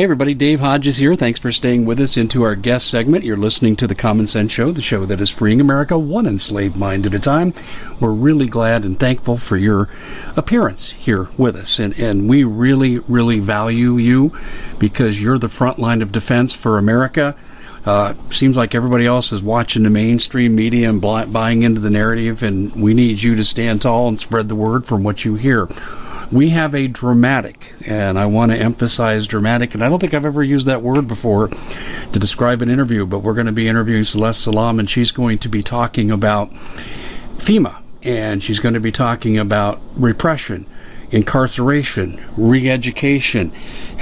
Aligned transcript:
Hey 0.00 0.04
everybody, 0.04 0.32
Dave 0.32 0.60
Hodges 0.60 0.96
here. 0.96 1.14
Thanks 1.14 1.40
for 1.40 1.52
staying 1.52 1.84
with 1.84 2.00
us 2.00 2.16
into 2.16 2.42
our 2.42 2.54
guest 2.54 2.88
segment. 2.88 3.22
You're 3.22 3.36
listening 3.36 3.76
to 3.76 3.86
the 3.86 3.94
Common 3.94 4.26
Sense 4.26 4.50
Show, 4.50 4.72
the 4.72 4.80
show 4.80 5.04
that 5.04 5.20
is 5.20 5.28
freeing 5.28 5.60
America 5.60 5.98
one 5.98 6.26
enslaved 6.26 6.78
mind 6.78 7.04
at 7.04 7.12
a 7.12 7.18
time. 7.18 7.52
We're 8.00 8.10
really 8.12 8.46
glad 8.46 8.84
and 8.84 8.98
thankful 8.98 9.36
for 9.36 9.58
your 9.58 9.90
appearance 10.38 10.90
here 10.90 11.28
with 11.36 11.54
us. 11.54 11.78
And, 11.78 11.92
and 11.98 12.30
we 12.30 12.44
really, 12.44 13.00
really 13.00 13.40
value 13.40 13.98
you 13.98 14.34
because 14.78 15.22
you're 15.22 15.38
the 15.38 15.50
front 15.50 15.78
line 15.78 16.00
of 16.00 16.12
defense 16.12 16.54
for 16.54 16.78
America. 16.78 17.36
Uh, 17.86 18.14
seems 18.30 18.56
like 18.56 18.74
everybody 18.74 19.06
else 19.06 19.32
is 19.32 19.42
watching 19.42 19.84
the 19.84 19.90
mainstream 19.90 20.54
media 20.54 20.88
and 20.90 21.00
buying 21.00 21.62
into 21.62 21.80
the 21.80 21.90
narrative, 21.90 22.42
and 22.42 22.74
we 22.74 22.92
need 22.92 23.22
you 23.22 23.36
to 23.36 23.44
stand 23.44 23.82
tall 23.82 24.08
and 24.08 24.20
spread 24.20 24.48
the 24.48 24.54
word 24.54 24.84
from 24.84 25.02
what 25.02 25.24
you 25.24 25.34
hear 25.34 25.68
we 26.32 26.50
have 26.50 26.74
a 26.74 26.86
dramatic, 26.86 27.74
and 27.86 28.18
I 28.18 28.26
want 28.26 28.52
to 28.52 28.58
emphasize 28.58 29.26
dramatic, 29.26 29.74
and 29.74 29.84
I 29.84 29.88
don't 29.88 29.98
think 29.98 30.14
I've 30.14 30.24
ever 30.24 30.42
used 30.42 30.68
that 30.68 30.82
word 30.82 31.08
before 31.08 31.48
to 31.48 32.18
describe 32.18 32.62
an 32.62 32.70
interview, 32.70 33.04
but 33.04 33.20
we're 33.20 33.34
going 33.34 33.46
to 33.46 33.52
be 33.52 33.68
interviewing 33.68 34.04
Celeste 34.04 34.42
Solum, 34.42 34.78
and 34.78 34.88
she's 34.88 35.10
going 35.10 35.38
to 35.38 35.48
be 35.48 35.62
talking 35.62 36.10
about 36.10 36.52
FEMA, 37.38 37.76
and 38.04 38.42
she's 38.42 38.60
going 38.60 38.74
to 38.74 38.80
be 38.80 38.92
talking 38.92 39.38
about 39.38 39.80
repression, 39.96 40.66
incarceration, 41.10 42.22
re 42.36 42.70
education. 42.70 43.50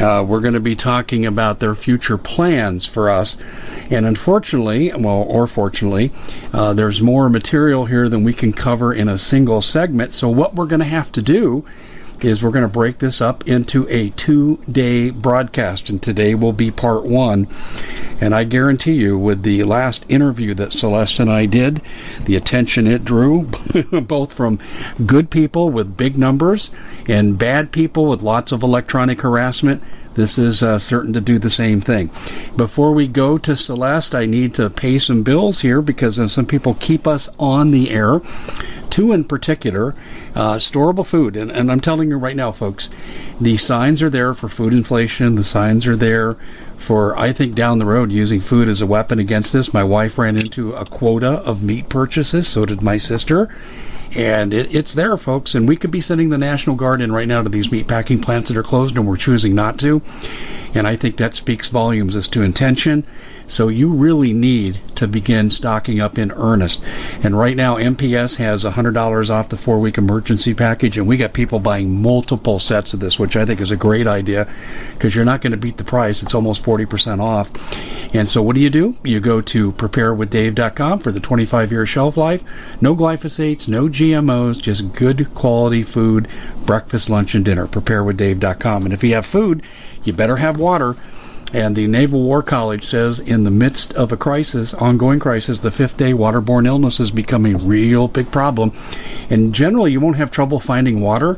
Uh, 0.01 0.25
we're 0.27 0.41
going 0.41 0.55
to 0.55 0.61
be 0.61 0.77
talking 0.77 1.27
about 1.27 1.59
their 1.59 1.75
future 1.75 2.17
plans 2.17 2.87
for 2.87 3.11
us. 3.11 3.37
And 3.91 4.07
unfortunately, 4.07 4.93
well, 4.93 5.25
or 5.27 5.47
fortunately, 5.47 6.13
uh, 6.53 6.73
there's 6.75 7.03
more 7.03 7.29
material 7.29 7.85
here 7.85 8.09
than 8.09 8.23
we 8.23 8.33
can 8.33 8.53
cover 8.53 8.93
in 8.93 9.09
a 9.09 9.19
single 9.19 9.61
segment. 9.61 10.13
So, 10.13 10.29
what 10.29 10.55
we're 10.55 10.67
going 10.67 10.81
to 10.81 10.87
have 10.87 11.11
to 11.13 11.23
do 11.23 11.65
is 12.25 12.43
we're 12.43 12.51
going 12.51 12.63
to 12.63 12.69
break 12.69 12.99
this 12.99 13.21
up 13.21 13.47
into 13.49 13.87
a 13.89 14.11
two 14.11 14.57
day 14.71 15.11
broadcast, 15.11 15.91
and 15.91 16.03
today 16.03 16.35
will 16.35 16.53
be 16.53 16.71
part 16.71 17.05
one. 17.05 17.49
And 18.21 18.35
I 18.35 18.45
guarantee 18.45 18.95
you, 18.95 19.17
with 19.19 19.43
the 19.43 19.65
last 19.65 20.05
interview 20.09 20.55
that 20.55 20.73
Celeste 20.73 21.21
and 21.21 21.31
I 21.31 21.47
did, 21.47 21.81
the 22.25 22.37
attention 22.37 22.87
it 22.87 23.05
drew, 23.05 23.43
both 24.03 24.33
from 24.33 24.59
good 25.05 25.31
people 25.31 25.71
with 25.71 25.97
big 25.97 26.19
numbers 26.19 26.71
and 27.07 27.39
bad 27.39 27.73
people 27.73 28.07
with 28.07 28.23
lots 28.23 28.53
of 28.53 28.63
electronic 28.63 29.21
harassment, 29.21 29.83
this 30.19 30.37
is 30.37 30.65
uh, 30.65 30.81
certain 30.81 31.13
to 31.13 31.21
do 31.21 31.39
the 31.39 31.49
same 31.49 31.81
thing. 31.81 32.11
Before 32.57 32.93
we 32.93 33.07
go 33.07 33.39
to 33.39 33.55
Celeste, 33.55 34.17
I 34.17 34.27
need 34.27 34.55
to 34.55 34.69
pay 34.69 34.99
some 34.99 35.23
bills 35.23 35.61
here 35.61 35.81
because 35.81 36.19
uh, 36.19 36.27
some 36.27 36.45
people 36.45 36.75
keep 36.75 37.07
us 37.07 37.29
on 37.39 37.71
the 37.71 37.91
air. 37.91 38.21
Two 38.91 39.13
in 39.13 39.23
particular, 39.23 39.95
uh, 40.35 40.57
storable 40.57 41.07
food. 41.07 41.37
And, 41.37 41.53
and 41.53 41.71
I'm 41.71 41.81
telling 41.81 42.09
you 42.09 42.17
right 42.17 42.35
now, 42.35 42.51
folks, 42.51 42.91
the 43.41 43.57
signs 43.59 44.03
are 44.03 44.11
there 44.11 44.35
for 44.35 44.49
food 44.49 44.73
inflation. 44.73 45.37
The 45.37 45.45
signs 45.45 45.87
are 45.87 45.97
there 45.97 46.37
for, 46.77 47.17
I 47.17 47.33
think, 47.33 47.55
down 47.55 47.79
the 47.79 47.87
road 47.87 48.11
using 48.11 48.41
food 48.41 48.69
as 48.69 48.81
a 48.81 48.87
weapon 48.87 49.21
against 49.21 49.53
this. 49.53 49.73
My 49.73 49.85
wife 49.85 50.19
ran 50.19 50.37
into 50.37 50.73
a 50.73 50.85
quota 50.85 51.29
of 51.29 51.63
meat 51.63 51.89
purchases, 51.89 52.49
so 52.49 52.67
did 52.67 52.83
my 52.83 52.99
sister. 52.99 53.49
And 54.17 54.55
it, 54.55 54.75
it's 54.75 54.95
there, 54.95 55.17
folks. 55.17 55.55
And 55.55 55.69
we 55.69 55.77
could 55.77 55.91
be 55.91 56.01
sending 56.01 56.31
the 56.31 56.39
National 56.39 56.77
Guard 56.77 57.01
in 57.01 57.13
right 57.13 57.29
now 57.29 57.43
to 57.43 57.49
these 57.49 57.71
meat 57.71 57.89
packing 57.89 58.21
plants 58.21 58.49
that 58.49 58.57
are 58.57 58.63
closed, 58.63 58.97
and 58.97 59.07
we're 59.07 59.17
choosing 59.17 59.55
not 59.55 59.79
to. 59.81 60.03
And 60.75 60.87
I 60.87 60.97
think 60.97 61.17
that 61.17 61.35
speaks 61.35 61.69
volumes 61.69 62.17
as 62.17 62.29
to 62.29 62.43
intention. 62.43 63.05
So 63.49 63.69
you 63.69 63.89
really 63.89 64.35
need 64.35 64.79
to 64.97 65.09
begin 65.09 65.49
stocking 65.49 66.01
up 66.01 66.19
in 66.19 66.31
earnest. 66.33 66.83
And 67.23 67.37
right 67.37 67.57
now, 67.57 67.77
MPS 67.77 68.37
has 68.37 68.65
$100 68.65 69.31
off 69.31 69.49
the 69.49 69.57
four 69.57 69.79
week 69.79 69.97
emergency 69.97 70.53
package, 70.53 70.99
and 70.99 71.09
we 71.09 71.17
got 71.17 71.33
people 71.33 71.59
buying 71.59 72.03
multiple 72.03 72.59
sets 72.59 72.93
of 72.93 73.01
this, 73.01 73.19
which 73.19 73.37
I 73.37 73.47
think 73.47 73.63
is 73.63 73.71
a 73.71 73.77
great 73.77 74.07
idea 74.07 74.47
because 74.93 75.17
you're 75.17 75.25
not 75.25 75.41
going 75.41 75.53
to 75.53 75.57
beat 75.57 75.79
the 75.79 75.85
price. 75.85 76.23
It's 76.23 76.35
almost 76.35 76.63
40% 76.63 77.21
off. 77.21 77.49
And 78.15 78.29
so 78.29 78.43
what 78.43 78.55
do 78.55 78.61
you 78.61 78.71
do? 78.71 78.95
You 79.03 79.21
go 79.21 79.41
to 79.41 79.73
preparewithdave.com 79.73 80.99
for 80.99 81.11
the 81.11 81.21
25 81.21 81.73
year 81.73 81.87
shelf 81.87 82.19
life. 82.19 82.45
No 82.83 82.95
glyphosates, 82.95 83.67
no 83.67 83.89
GMOs, 83.99 84.61
just 84.61 84.93
good 84.93 85.35
quality 85.35 85.83
food, 85.83 86.29
breakfast, 86.65 87.11
lunch, 87.11 87.35
and 87.35 87.45
dinner. 87.45 87.67
Preparewithdave.com. 87.67 88.85
And 88.85 88.95
if 88.95 89.03
you 89.03 89.15
have 89.15 89.27
food, 89.27 89.63
you 90.05 90.13
better 90.13 90.37
have 90.37 90.57
water. 90.57 90.95
And 91.53 91.75
the 91.75 91.89
Naval 91.89 92.23
War 92.23 92.41
College 92.41 92.85
says 92.85 93.19
in 93.19 93.43
the 93.43 93.51
midst 93.51 93.93
of 93.95 94.13
a 94.13 94.17
crisis, 94.17 94.73
ongoing 94.73 95.19
crisis, 95.19 95.59
the 95.59 95.73
fifth 95.73 95.97
day 95.97 96.13
waterborne 96.13 96.67
illness 96.67 97.01
is 97.01 97.11
becoming 97.11 97.57
a 97.57 97.59
real 97.59 98.07
big 98.07 98.31
problem. 98.31 98.71
And 99.31 99.53
generally, 99.53 99.91
you 99.91 99.99
won't 99.99 100.19
have 100.19 100.31
trouble 100.31 100.61
finding 100.61 101.01
water, 101.01 101.37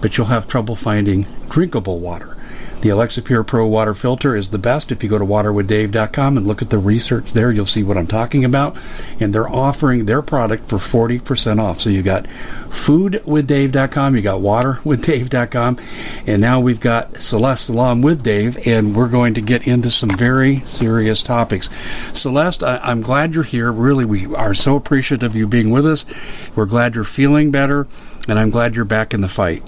but 0.00 0.16
you'll 0.16 0.28
have 0.28 0.46
trouble 0.46 0.76
finding 0.76 1.26
drinkable 1.50 1.98
water. 1.98 2.37
The 2.80 2.90
Alexa 2.90 3.22
Pure 3.22 3.42
Pro 3.44 3.66
water 3.66 3.92
filter 3.92 4.36
is 4.36 4.50
the 4.50 4.58
best. 4.58 4.92
If 4.92 5.02
you 5.02 5.08
go 5.08 5.18
to 5.18 5.24
waterwithdave.com 5.24 6.36
and 6.36 6.46
look 6.46 6.62
at 6.62 6.70
the 6.70 6.78
research 6.78 7.32
there, 7.32 7.50
you'll 7.50 7.66
see 7.66 7.82
what 7.82 7.98
I'm 7.98 8.06
talking 8.06 8.44
about. 8.44 8.76
And 9.18 9.34
they're 9.34 9.48
offering 9.48 10.04
their 10.04 10.22
product 10.22 10.68
for 10.68 10.78
40% 10.78 11.58
off. 11.58 11.80
So 11.80 11.90
you 11.90 12.02
got 12.02 12.26
foodwithdave.com, 12.68 14.14
you 14.14 14.22
got 14.22 14.40
waterwithdave.com, 14.40 15.78
and 16.26 16.40
now 16.40 16.60
we've 16.60 16.78
got 16.78 17.20
Celeste 17.20 17.66
Solum 17.66 18.00
with 18.00 18.22
Dave, 18.22 18.66
and 18.66 18.94
we're 18.94 19.08
going 19.08 19.34
to 19.34 19.40
get 19.40 19.66
into 19.66 19.90
some 19.90 20.10
very 20.10 20.60
serious 20.60 21.24
topics. 21.24 21.68
Celeste, 22.12 22.62
I, 22.62 22.92
am 22.92 23.02
glad 23.02 23.34
you're 23.34 23.42
here. 23.42 23.72
Really, 23.72 24.04
we 24.04 24.32
are 24.36 24.54
so 24.54 24.76
appreciative 24.76 25.32
of 25.32 25.36
you 25.36 25.48
being 25.48 25.70
with 25.70 25.84
us. 25.84 26.06
We're 26.54 26.66
glad 26.66 26.94
you're 26.94 27.02
feeling 27.02 27.50
better, 27.50 27.88
and 28.28 28.38
I'm 28.38 28.50
glad 28.50 28.76
you're 28.76 28.84
back 28.84 29.14
in 29.14 29.20
the 29.20 29.28
fight. 29.28 29.62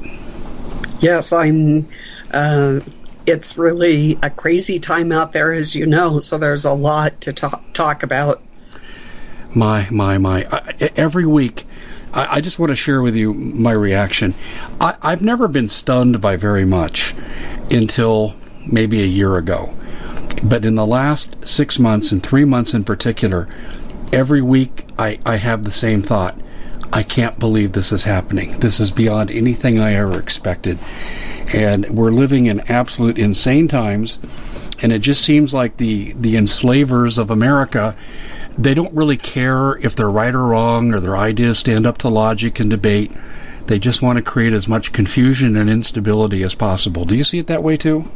Yes, 1.00 1.32
I'm. 1.32 1.88
Uh, 2.30 2.80
it's 3.26 3.56
really 3.56 4.18
a 4.22 4.30
crazy 4.30 4.78
time 4.78 5.12
out 5.12 5.32
there, 5.32 5.52
as 5.52 5.74
you 5.74 5.86
know. 5.86 6.20
So 6.20 6.38
there's 6.38 6.64
a 6.64 6.72
lot 6.72 7.22
to 7.22 7.32
talk 7.32 7.62
talk 7.72 8.02
about. 8.02 8.42
My, 9.54 9.88
my, 9.90 10.18
my. 10.18 10.46
I, 10.50 10.90
every 10.96 11.26
week, 11.26 11.66
I, 12.12 12.36
I, 12.36 12.40
just 12.40 12.58
want 12.58 12.70
to 12.70 12.76
share 12.76 13.02
with 13.02 13.16
you 13.16 13.34
my 13.34 13.72
reaction. 13.72 14.34
I, 14.80 14.96
I've 15.02 15.22
never 15.22 15.48
been 15.48 15.68
stunned 15.68 16.20
by 16.20 16.36
very 16.36 16.64
much 16.64 17.14
until 17.70 18.34
maybe 18.66 19.02
a 19.02 19.06
year 19.06 19.36
ago. 19.36 19.74
But 20.42 20.64
in 20.64 20.74
the 20.74 20.86
last 20.86 21.36
six 21.46 21.78
months, 21.78 22.12
and 22.12 22.22
three 22.22 22.44
months 22.44 22.74
in 22.74 22.84
particular, 22.84 23.48
every 24.12 24.40
week 24.40 24.86
I, 24.98 25.18
I 25.26 25.36
have 25.36 25.64
the 25.64 25.70
same 25.70 26.02
thought. 26.02 26.38
I 26.92 27.02
can't 27.02 27.38
believe 27.38 27.72
this 27.72 27.92
is 27.92 28.02
happening. 28.02 28.58
This 28.58 28.80
is 28.80 28.90
beyond 28.90 29.30
anything 29.30 29.78
I 29.78 29.94
ever 29.94 30.18
expected. 30.18 30.78
And 31.52 31.88
we're 31.90 32.10
living 32.10 32.46
in 32.46 32.60
absolute 32.70 33.18
insane 33.18 33.68
times. 33.68 34.18
And 34.82 34.92
it 34.92 35.00
just 35.00 35.22
seems 35.22 35.52
like 35.52 35.76
the, 35.76 36.12
the 36.12 36.36
enslavers 36.36 37.18
of 37.18 37.30
America, 37.30 37.96
they 38.56 38.74
don't 38.74 38.94
really 38.94 39.16
care 39.16 39.76
if 39.78 39.96
they're 39.96 40.10
right 40.10 40.34
or 40.34 40.44
wrong 40.44 40.94
or 40.94 41.00
their 41.00 41.16
ideas 41.16 41.58
stand 41.58 41.86
up 41.86 41.98
to 41.98 42.08
logic 42.08 42.60
and 42.60 42.70
debate. 42.70 43.12
They 43.66 43.78
just 43.78 44.02
want 44.02 44.16
to 44.16 44.22
create 44.22 44.52
as 44.52 44.68
much 44.68 44.92
confusion 44.92 45.56
and 45.56 45.68
instability 45.68 46.42
as 46.42 46.54
possible. 46.54 47.04
Do 47.04 47.14
you 47.14 47.24
see 47.24 47.38
it 47.38 47.48
that 47.48 47.62
way 47.62 47.76
too? 47.76 48.10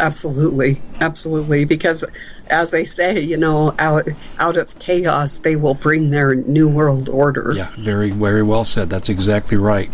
Absolutely, 0.00 0.80
absolutely. 1.00 1.64
Because, 1.64 2.04
as 2.48 2.70
they 2.70 2.84
say, 2.84 3.20
you 3.20 3.36
know, 3.36 3.74
out 3.78 4.06
out 4.38 4.56
of 4.56 4.78
chaos, 4.78 5.38
they 5.38 5.56
will 5.56 5.74
bring 5.74 6.10
their 6.10 6.34
new 6.34 6.68
world 6.68 7.08
order. 7.08 7.52
Yeah, 7.56 7.70
very, 7.78 8.10
very 8.10 8.42
well 8.42 8.64
said. 8.64 8.90
That's 8.90 9.08
exactly 9.08 9.56
right. 9.56 9.90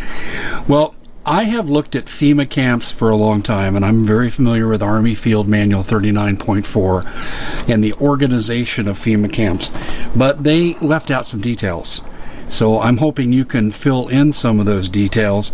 Well, 0.68 0.94
I 1.26 1.44
have 1.44 1.70
looked 1.70 1.96
at 1.96 2.04
FEMA 2.04 2.48
camps 2.50 2.92
for 2.92 3.08
a 3.08 3.16
long 3.16 3.40
time, 3.40 3.76
and 3.76 3.84
I'm 3.84 4.06
very 4.06 4.28
familiar 4.28 4.68
with 4.68 4.82
Army 4.82 5.14
Field 5.14 5.48
Manual 5.48 5.82
39.4 5.82 7.68
and 7.68 7.82
the 7.82 7.94
organization 7.94 8.86
of 8.86 8.98
FEMA 8.98 9.32
camps, 9.32 9.70
but 10.14 10.44
they 10.44 10.74
left 10.82 11.10
out 11.10 11.24
some 11.24 11.40
details. 11.40 12.02
So 12.48 12.78
I'm 12.78 12.98
hoping 12.98 13.32
you 13.32 13.46
can 13.46 13.70
fill 13.70 14.08
in 14.08 14.34
some 14.34 14.60
of 14.60 14.66
those 14.66 14.90
details. 14.90 15.50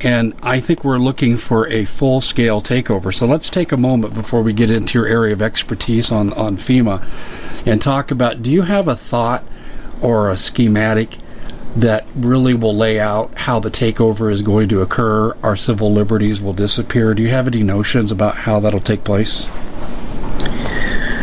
And 0.00 0.32
I 0.44 0.60
think 0.60 0.84
we're 0.84 0.98
looking 0.98 1.36
for 1.36 1.66
a 1.66 1.86
full 1.86 2.20
scale 2.20 2.62
takeover. 2.62 3.12
So 3.12 3.26
let's 3.26 3.50
take 3.50 3.72
a 3.72 3.76
moment 3.76 4.14
before 4.14 4.42
we 4.42 4.52
get 4.52 4.70
into 4.70 4.96
your 4.96 5.08
area 5.08 5.32
of 5.32 5.42
expertise 5.42 6.12
on, 6.12 6.32
on 6.34 6.56
FEMA 6.56 7.02
and 7.66 7.82
talk 7.82 8.12
about 8.12 8.44
do 8.44 8.52
you 8.52 8.62
have 8.62 8.86
a 8.86 8.94
thought 8.94 9.42
or 10.00 10.30
a 10.30 10.36
schematic 10.36 11.18
that 11.76 12.06
really 12.16 12.54
will 12.54 12.76
lay 12.76 12.98
out 12.98 13.38
how 13.38 13.60
the 13.60 13.70
takeover 13.70 14.32
is 14.32 14.42
going 14.42 14.68
to 14.70 14.82
occur? 14.82 15.34
Our 15.42 15.56
civil 15.56 15.92
liberties 15.92 16.40
will 16.40 16.52
disappear. 16.52 17.14
Do 17.14 17.22
you 17.22 17.30
have 17.30 17.46
any 17.46 17.62
notions 17.62 18.10
about 18.10 18.34
how 18.34 18.60
that'll 18.60 18.80
take 18.80 19.04
place? 19.04 19.46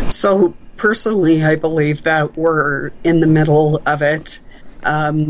So, 0.08 0.54
personally, 0.76 1.44
I 1.44 1.56
believe 1.56 2.02
that 2.04 2.36
we're 2.36 2.92
in 3.04 3.20
the 3.20 3.26
middle 3.26 3.82
of 3.84 4.02
it 4.02 4.40
um, 4.84 5.28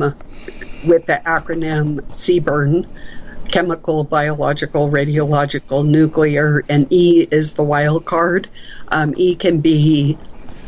with 0.84 1.06
the 1.06 1.20
acronym 1.26 2.00
CBRN 2.10 2.86
chemical, 3.48 4.04
biological, 4.04 4.90
radiological, 4.90 5.86
nuclear, 5.86 6.64
and 6.68 6.86
E 6.90 7.26
is 7.30 7.54
the 7.54 7.62
wild 7.62 8.04
card. 8.04 8.48
Um, 8.88 9.14
e 9.16 9.34
can 9.34 9.60
be 9.60 10.18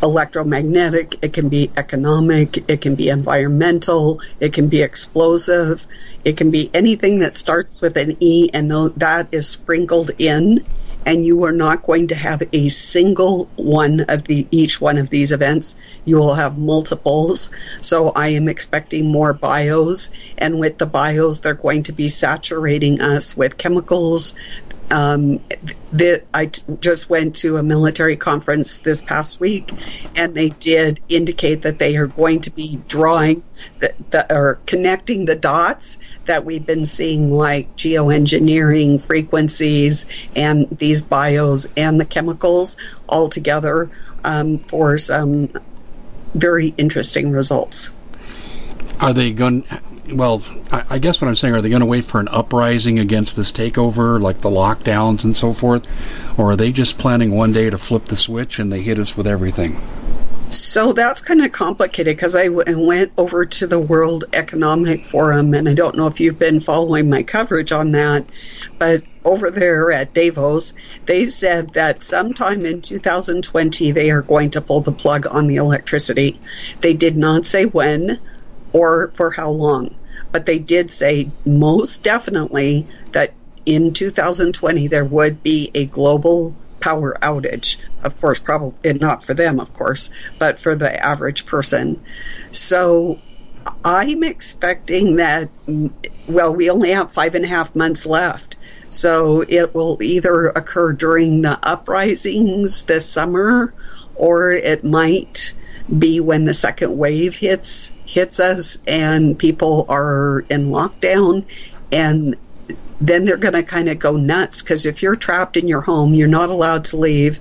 electromagnetic, 0.02 1.16
it 1.22 1.32
can 1.32 1.48
be 1.48 1.70
economic, 1.76 2.68
it 2.68 2.80
can 2.80 2.94
be 2.94 3.08
environmental, 3.08 4.20
it 4.38 4.52
can 4.52 4.68
be 4.68 4.82
explosive, 4.82 5.86
it 6.24 6.36
can 6.36 6.50
be 6.50 6.70
anything 6.74 7.20
that 7.20 7.34
starts 7.34 7.80
with 7.80 7.96
an 7.96 8.16
E 8.20 8.50
and 8.52 8.70
that 8.96 9.28
is 9.32 9.48
sprinkled 9.48 10.10
in 10.18 10.64
and 11.06 11.24
you 11.24 11.44
are 11.44 11.52
not 11.52 11.82
going 11.82 12.08
to 12.08 12.14
have 12.14 12.42
a 12.52 12.68
single 12.68 13.46
one 13.56 14.00
of 14.00 14.24
the 14.24 14.46
each 14.50 14.80
one 14.80 14.98
of 14.98 15.08
these 15.08 15.32
events. 15.32 15.74
You 16.04 16.18
will 16.18 16.34
have 16.34 16.58
multiples. 16.58 17.50
So 17.80 18.10
I 18.10 18.28
am 18.28 18.48
expecting 18.48 19.10
more 19.10 19.32
bios, 19.32 20.10
and 20.36 20.58
with 20.58 20.78
the 20.78 20.86
bios, 20.86 21.40
they're 21.40 21.54
going 21.54 21.84
to 21.84 21.92
be 21.92 22.08
saturating 22.08 23.00
us 23.00 23.36
with 23.36 23.56
chemicals. 23.56 24.34
Um, 24.90 25.40
the, 25.92 26.24
I 26.34 26.46
t- 26.46 26.62
just 26.80 27.08
went 27.08 27.36
to 27.36 27.56
a 27.58 27.62
military 27.62 28.16
conference 28.16 28.78
this 28.78 29.02
past 29.02 29.38
week, 29.38 29.72
and 30.16 30.34
they 30.34 30.48
did 30.48 31.00
indicate 31.08 31.62
that 31.62 31.78
they 31.78 31.96
are 31.96 32.08
going 32.08 32.40
to 32.42 32.50
be 32.50 32.80
drawing 32.88 33.42
the, 33.78 33.94
the, 34.10 34.34
or 34.34 34.58
connecting 34.66 35.26
the 35.26 35.36
dots 35.36 35.98
that 36.26 36.44
we've 36.44 36.66
been 36.66 36.86
seeing, 36.86 37.30
like 37.32 37.76
geoengineering 37.76 39.04
frequencies 39.04 40.06
and 40.34 40.68
these 40.70 41.02
bios 41.02 41.66
and 41.76 42.00
the 42.00 42.04
chemicals 42.04 42.76
all 43.08 43.28
together 43.28 43.90
um, 44.24 44.58
for 44.58 44.98
some 44.98 45.50
very 46.34 46.68
interesting 46.68 47.30
results. 47.30 47.90
Are 49.00 49.12
they 49.12 49.32
going? 49.32 49.64
Well, 50.12 50.42
I 50.70 50.98
guess 50.98 51.20
what 51.20 51.28
I'm 51.28 51.36
saying, 51.36 51.54
are 51.54 51.60
they 51.60 51.68
going 51.68 51.80
to 51.80 51.86
wait 51.86 52.04
for 52.04 52.20
an 52.20 52.28
uprising 52.28 52.98
against 52.98 53.36
this 53.36 53.52
takeover, 53.52 54.20
like 54.20 54.40
the 54.40 54.50
lockdowns 54.50 55.24
and 55.24 55.34
so 55.34 55.52
forth, 55.52 55.86
or 56.38 56.52
are 56.52 56.56
they 56.56 56.72
just 56.72 56.98
planning 56.98 57.30
one 57.34 57.52
day 57.52 57.70
to 57.70 57.78
flip 57.78 58.06
the 58.06 58.16
switch 58.16 58.58
and 58.58 58.72
they 58.72 58.82
hit 58.82 58.98
us 58.98 59.16
with 59.16 59.26
everything? 59.26 59.80
So 60.50 60.92
that's 60.92 61.22
kind 61.22 61.44
of 61.44 61.52
complicated 61.52 62.16
because 62.16 62.34
I 62.34 62.48
w- 62.48 62.86
went 62.86 63.12
over 63.16 63.46
to 63.46 63.68
the 63.68 63.78
World 63.78 64.24
Economic 64.32 65.04
Forum, 65.04 65.54
and 65.54 65.68
I 65.68 65.74
don't 65.74 65.96
know 65.96 66.08
if 66.08 66.18
you've 66.18 66.40
been 66.40 66.58
following 66.58 67.08
my 67.08 67.22
coverage 67.22 67.70
on 67.70 67.92
that, 67.92 68.24
but 68.78 69.04
over 69.24 69.52
there 69.52 69.92
at 69.92 70.12
Davos, 70.12 70.72
they 71.06 71.28
said 71.28 71.74
that 71.74 72.02
sometime 72.02 72.66
in 72.66 72.82
2020 72.82 73.92
they 73.92 74.10
are 74.10 74.22
going 74.22 74.50
to 74.50 74.60
pull 74.60 74.80
the 74.80 74.90
plug 74.90 75.26
on 75.30 75.46
the 75.46 75.56
electricity. 75.56 76.40
They 76.80 76.94
did 76.94 77.16
not 77.16 77.46
say 77.46 77.66
when 77.66 78.18
or 78.72 79.12
for 79.14 79.30
how 79.30 79.50
long, 79.50 79.94
but 80.32 80.46
they 80.46 80.58
did 80.58 80.90
say 80.90 81.30
most 81.44 82.02
definitely 82.02 82.86
that 83.12 83.34
in 83.66 83.92
2020 83.92 84.88
there 84.88 85.04
would 85.04 85.42
be 85.42 85.70
a 85.74 85.86
global 85.86 86.56
power 86.80 87.16
outage. 87.20 87.76
Of 88.02 88.20
course, 88.20 88.38
probably 88.38 88.94
not 88.94 89.22
for 89.24 89.34
them, 89.34 89.60
of 89.60 89.72
course, 89.72 90.10
but 90.38 90.58
for 90.58 90.74
the 90.74 91.04
average 91.04 91.46
person. 91.46 92.02
So 92.50 93.18
I'm 93.84 94.24
expecting 94.24 95.16
that, 95.16 95.50
mm, 95.66 95.92
well, 96.26 96.54
we 96.54 96.70
only 96.70 96.90
have 96.90 97.12
five 97.12 97.34
and 97.34 97.44
a 97.44 97.48
half 97.48 97.74
months 97.74 98.06
left. 98.06 98.56
So 98.88 99.44
it 99.46 99.74
will 99.74 99.98
either 100.02 100.48
occur 100.48 100.92
during 100.92 101.42
the 101.42 101.58
uprisings 101.62 102.84
this 102.84 103.08
summer 103.08 103.72
or 104.16 104.52
it 104.52 104.84
might 104.84 105.54
be 105.96 106.20
when 106.20 106.44
the 106.44 106.54
second 106.54 106.96
wave 106.96 107.36
hits 107.36 107.92
hits 108.10 108.40
us 108.40 108.76
and 108.88 109.38
people 109.38 109.86
are 109.88 110.40
in 110.50 110.70
lockdown 110.70 111.46
and 111.92 112.36
then 113.00 113.24
they're 113.24 113.36
going 113.36 113.54
to 113.54 113.62
kind 113.62 113.88
of 113.88 114.00
go 114.00 114.16
nuts 114.16 114.62
because 114.62 114.84
if 114.84 115.00
you're 115.02 115.14
trapped 115.14 115.56
in 115.56 115.68
your 115.68 115.80
home, 115.80 116.12
you're 116.12 116.28
not 116.28 116.50
allowed 116.50 116.84
to 116.86 116.96
leave, 116.96 117.40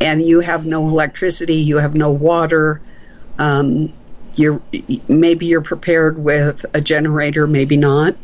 and 0.00 0.22
you 0.22 0.40
have 0.40 0.66
no 0.66 0.88
electricity, 0.88 1.56
you 1.56 1.76
have 1.76 1.94
no 1.94 2.10
water. 2.10 2.80
Um, 3.38 3.92
you're 4.34 4.60
maybe 5.08 5.46
you're 5.46 5.60
prepared 5.60 6.18
with 6.18 6.64
a 6.74 6.80
generator, 6.80 7.46
maybe 7.46 7.76
not, 7.76 8.16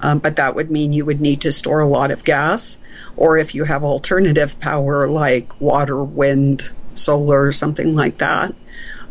um, 0.00 0.20
but 0.20 0.36
that 0.36 0.54
would 0.54 0.70
mean 0.70 0.92
you 0.92 1.04
would 1.04 1.20
need 1.20 1.42
to 1.42 1.52
store 1.52 1.80
a 1.80 1.88
lot 1.88 2.10
of 2.10 2.24
gas. 2.24 2.78
Or 3.16 3.36
if 3.36 3.54
you 3.54 3.64
have 3.64 3.84
alternative 3.84 4.58
power 4.58 5.08
like 5.08 5.60
water, 5.60 6.02
wind, 6.02 6.62
solar, 6.94 7.52
something 7.52 7.94
like 7.94 8.18
that. 8.18 8.54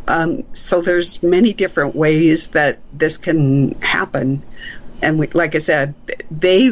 Um, 0.07 0.43
so 0.53 0.81
there's 0.81 1.21
many 1.23 1.53
different 1.53 1.95
ways 1.95 2.49
that 2.49 2.79
this 2.91 3.17
can 3.17 3.79
happen, 3.81 4.43
and 5.01 5.19
we, 5.19 5.27
like 5.27 5.55
I 5.55 5.59
said, 5.59 5.95
they 6.29 6.71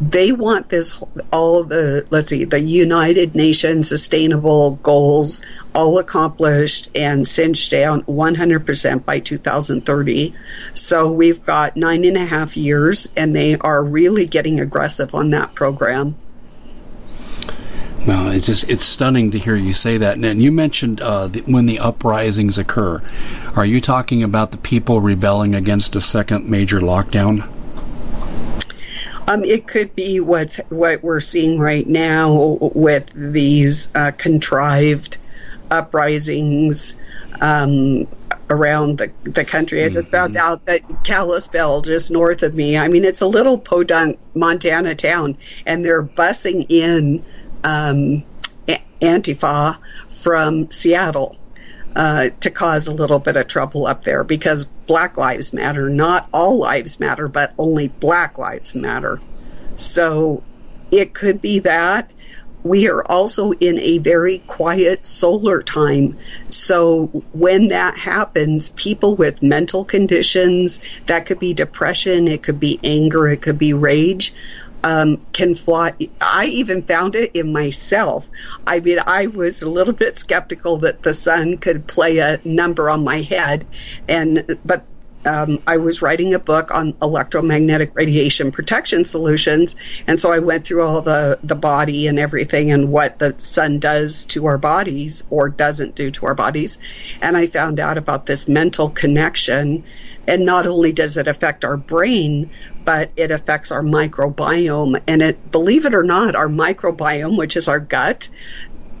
they 0.00 0.32
want 0.32 0.68
this 0.68 1.00
all 1.32 1.64
the 1.64 2.06
let's 2.10 2.28
see 2.28 2.44
the 2.44 2.60
United 2.60 3.34
Nations 3.34 3.88
sustainable 3.88 4.72
goals 4.82 5.42
all 5.74 5.98
accomplished 5.98 6.88
and 6.94 7.26
cinched 7.26 7.70
down 7.70 8.02
100% 8.02 9.04
by 9.04 9.20
2030. 9.20 10.34
So 10.74 11.12
we've 11.12 11.44
got 11.44 11.76
nine 11.76 12.04
and 12.04 12.16
a 12.16 12.24
half 12.24 12.56
years, 12.56 13.08
and 13.16 13.34
they 13.34 13.56
are 13.56 13.82
really 13.82 14.26
getting 14.26 14.60
aggressive 14.60 15.14
on 15.14 15.30
that 15.30 15.54
program. 15.54 16.16
Well, 18.06 18.32
it's 18.32 18.46
just 18.46 18.68
it's 18.68 18.84
stunning 18.84 19.30
to 19.30 19.38
hear 19.38 19.56
you 19.56 19.72
say 19.72 19.98
that. 19.98 20.18
And 20.18 20.42
you 20.42 20.52
mentioned 20.52 21.00
uh, 21.00 21.28
the, 21.28 21.40
when 21.40 21.64
the 21.64 21.78
uprisings 21.78 22.58
occur. 22.58 23.00
Are 23.56 23.64
you 23.64 23.80
talking 23.80 24.22
about 24.22 24.50
the 24.50 24.58
people 24.58 25.00
rebelling 25.00 25.54
against 25.54 25.96
a 25.96 26.02
second 26.02 26.48
major 26.48 26.80
lockdown? 26.80 27.48
Um, 29.26 29.42
it 29.42 29.66
could 29.66 29.94
be 29.94 30.20
what's 30.20 30.58
what 30.68 31.02
we're 31.02 31.20
seeing 31.20 31.58
right 31.58 31.86
now 31.86 32.58
with 32.60 33.10
these 33.14 33.88
uh, 33.94 34.10
contrived 34.10 35.16
uprisings 35.70 36.96
um, 37.40 38.06
around 38.50 38.98
the, 38.98 39.12
the 39.22 39.46
country. 39.46 39.82
I 39.82 39.88
just 39.88 40.12
mm-hmm. 40.12 40.34
found 40.34 40.36
out 40.36 40.66
that 40.66 41.04
Kalispell, 41.04 41.80
just 41.80 42.10
north 42.10 42.42
of 42.42 42.54
me, 42.54 42.76
I 42.76 42.88
mean, 42.88 43.06
it's 43.06 43.22
a 43.22 43.26
little 43.26 43.56
podunk 43.56 44.18
Montana 44.34 44.94
town, 44.94 45.38
and 45.64 45.82
they're 45.82 46.02
busing 46.02 46.66
in 46.68 47.24
um, 47.64 48.24
Antifa 49.00 49.78
from 50.08 50.70
Seattle. 50.70 51.38
Uh, 51.96 52.30
to 52.40 52.50
cause 52.50 52.88
a 52.88 52.92
little 52.92 53.20
bit 53.20 53.36
of 53.36 53.46
trouble 53.46 53.86
up 53.86 54.02
there 54.02 54.24
because 54.24 54.64
Black 54.64 55.16
Lives 55.16 55.52
Matter. 55.52 55.88
Not 55.88 56.28
all 56.32 56.58
lives 56.58 56.98
matter, 56.98 57.28
but 57.28 57.54
only 57.56 57.86
Black 57.86 58.36
Lives 58.36 58.74
Matter. 58.74 59.20
So 59.76 60.42
it 60.90 61.14
could 61.14 61.40
be 61.40 61.60
that 61.60 62.10
we 62.64 62.88
are 62.88 63.04
also 63.04 63.52
in 63.52 63.78
a 63.78 63.98
very 63.98 64.38
quiet 64.38 65.04
solar 65.04 65.62
time. 65.62 66.18
So 66.48 67.06
when 67.32 67.68
that 67.68 67.98
happens, 67.98 68.70
people 68.70 69.16
with 69.16 69.42
mental 69.42 69.84
conditions, 69.84 70.80
that 71.06 71.26
could 71.26 71.38
be 71.38 71.52
depression, 71.52 72.26
it 72.26 72.42
could 72.42 72.58
be 72.58 72.80
anger, 72.82 73.28
it 73.28 73.42
could 73.42 73.58
be 73.58 73.74
rage, 73.74 74.34
um, 74.84 75.26
can 75.32 75.54
fly. 75.54 75.94
I 76.20 76.44
even 76.46 76.82
found 76.82 77.16
it 77.16 77.32
in 77.34 77.52
myself. 77.52 78.28
I 78.66 78.80
mean, 78.80 78.98
I 79.04 79.28
was 79.28 79.62
a 79.62 79.70
little 79.70 79.94
bit 79.94 80.18
skeptical 80.18 80.76
that 80.78 81.02
the 81.02 81.14
sun 81.14 81.56
could 81.56 81.86
play 81.86 82.18
a 82.18 82.38
number 82.44 82.90
on 82.90 83.02
my 83.02 83.22
head, 83.22 83.66
and 84.06 84.58
but 84.62 84.84
um, 85.24 85.62
I 85.66 85.78
was 85.78 86.02
writing 86.02 86.34
a 86.34 86.38
book 86.38 86.70
on 86.70 86.98
electromagnetic 87.00 87.92
radiation 87.94 88.52
protection 88.52 89.06
solutions, 89.06 89.74
and 90.06 90.20
so 90.20 90.30
I 90.30 90.40
went 90.40 90.66
through 90.66 90.82
all 90.82 91.00
the 91.00 91.38
the 91.42 91.54
body 91.54 92.06
and 92.06 92.18
everything 92.18 92.70
and 92.70 92.92
what 92.92 93.18
the 93.18 93.34
sun 93.38 93.78
does 93.78 94.26
to 94.26 94.46
our 94.46 94.58
bodies 94.58 95.24
or 95.30 95.48
doesn't 95.48 95.94
do 95.94 96.10
to 96.10 96.26
our 96.26 96.34
bodies, 96.34 96.76
and 97.22 97.38
I 97.38 97.46
found 97.46 97.80
out 97.80 97.96
about 97.96 98.26
this 98.26 98.48
mental 98.48 98.90
connection. 98.90 99.84
And 100.26 100.44
not 100.44 100.66
only 100.66 100.92
does 100.92 101.16
it 101.16 101.28
affect 101.28 101.64
our 101.64 101.76
brain, 101.76 102.50
but 102.84 103.10
it 103.16 103.30
affects 103.30 103.70
our 103.70 103.82
microbiome. 103.82 105.02
And 105.06 105.22
it, 105.22 105.50
believe 105.50 105.86
it 105.86 105.94
or 105.94 106.04
not, 106.04 106.34
our 106.34 106.48
microbiome, 106.48 107.36
which 107.36 107.56
is 107.56 107.68
our 107.68 107.80
gut, 107.80 108.28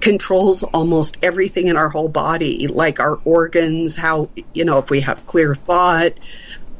controls 0.00 0.62
almost 0.62 1.18
everything 1.22 1.68
in 1.68 1.76
our 1.76 1.88
whole 1.88 2.08
body, 2.08 2.66
like 2.68 3.00
our 3.00 3.18
organs, 3.24 3.96
how, 3.96 4.28
you 4.52 4.64
know, 4.64 4.78
if 4.78 4.90
we 4.90 5.00
have 5.00 5.24
clear 5.24 5.54
thought, 5.54 6.12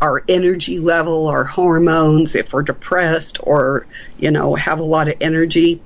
our 0.01 0.23
energy 0.29 0.79
level, 0.79 1.29
our 1.29 1.45
hormones, 1.45 2.35
if 2.35 2.53
we're 2.53 2.63
depressed 2.63 3.39
or, 3.43 3.87
you 4.19 4.31
know, 4.31 4.55
have 4.55 4.81
a 4.81 4.85
lot 4.85 5.09
of 5.09 5.17
energy. 5.21 5.83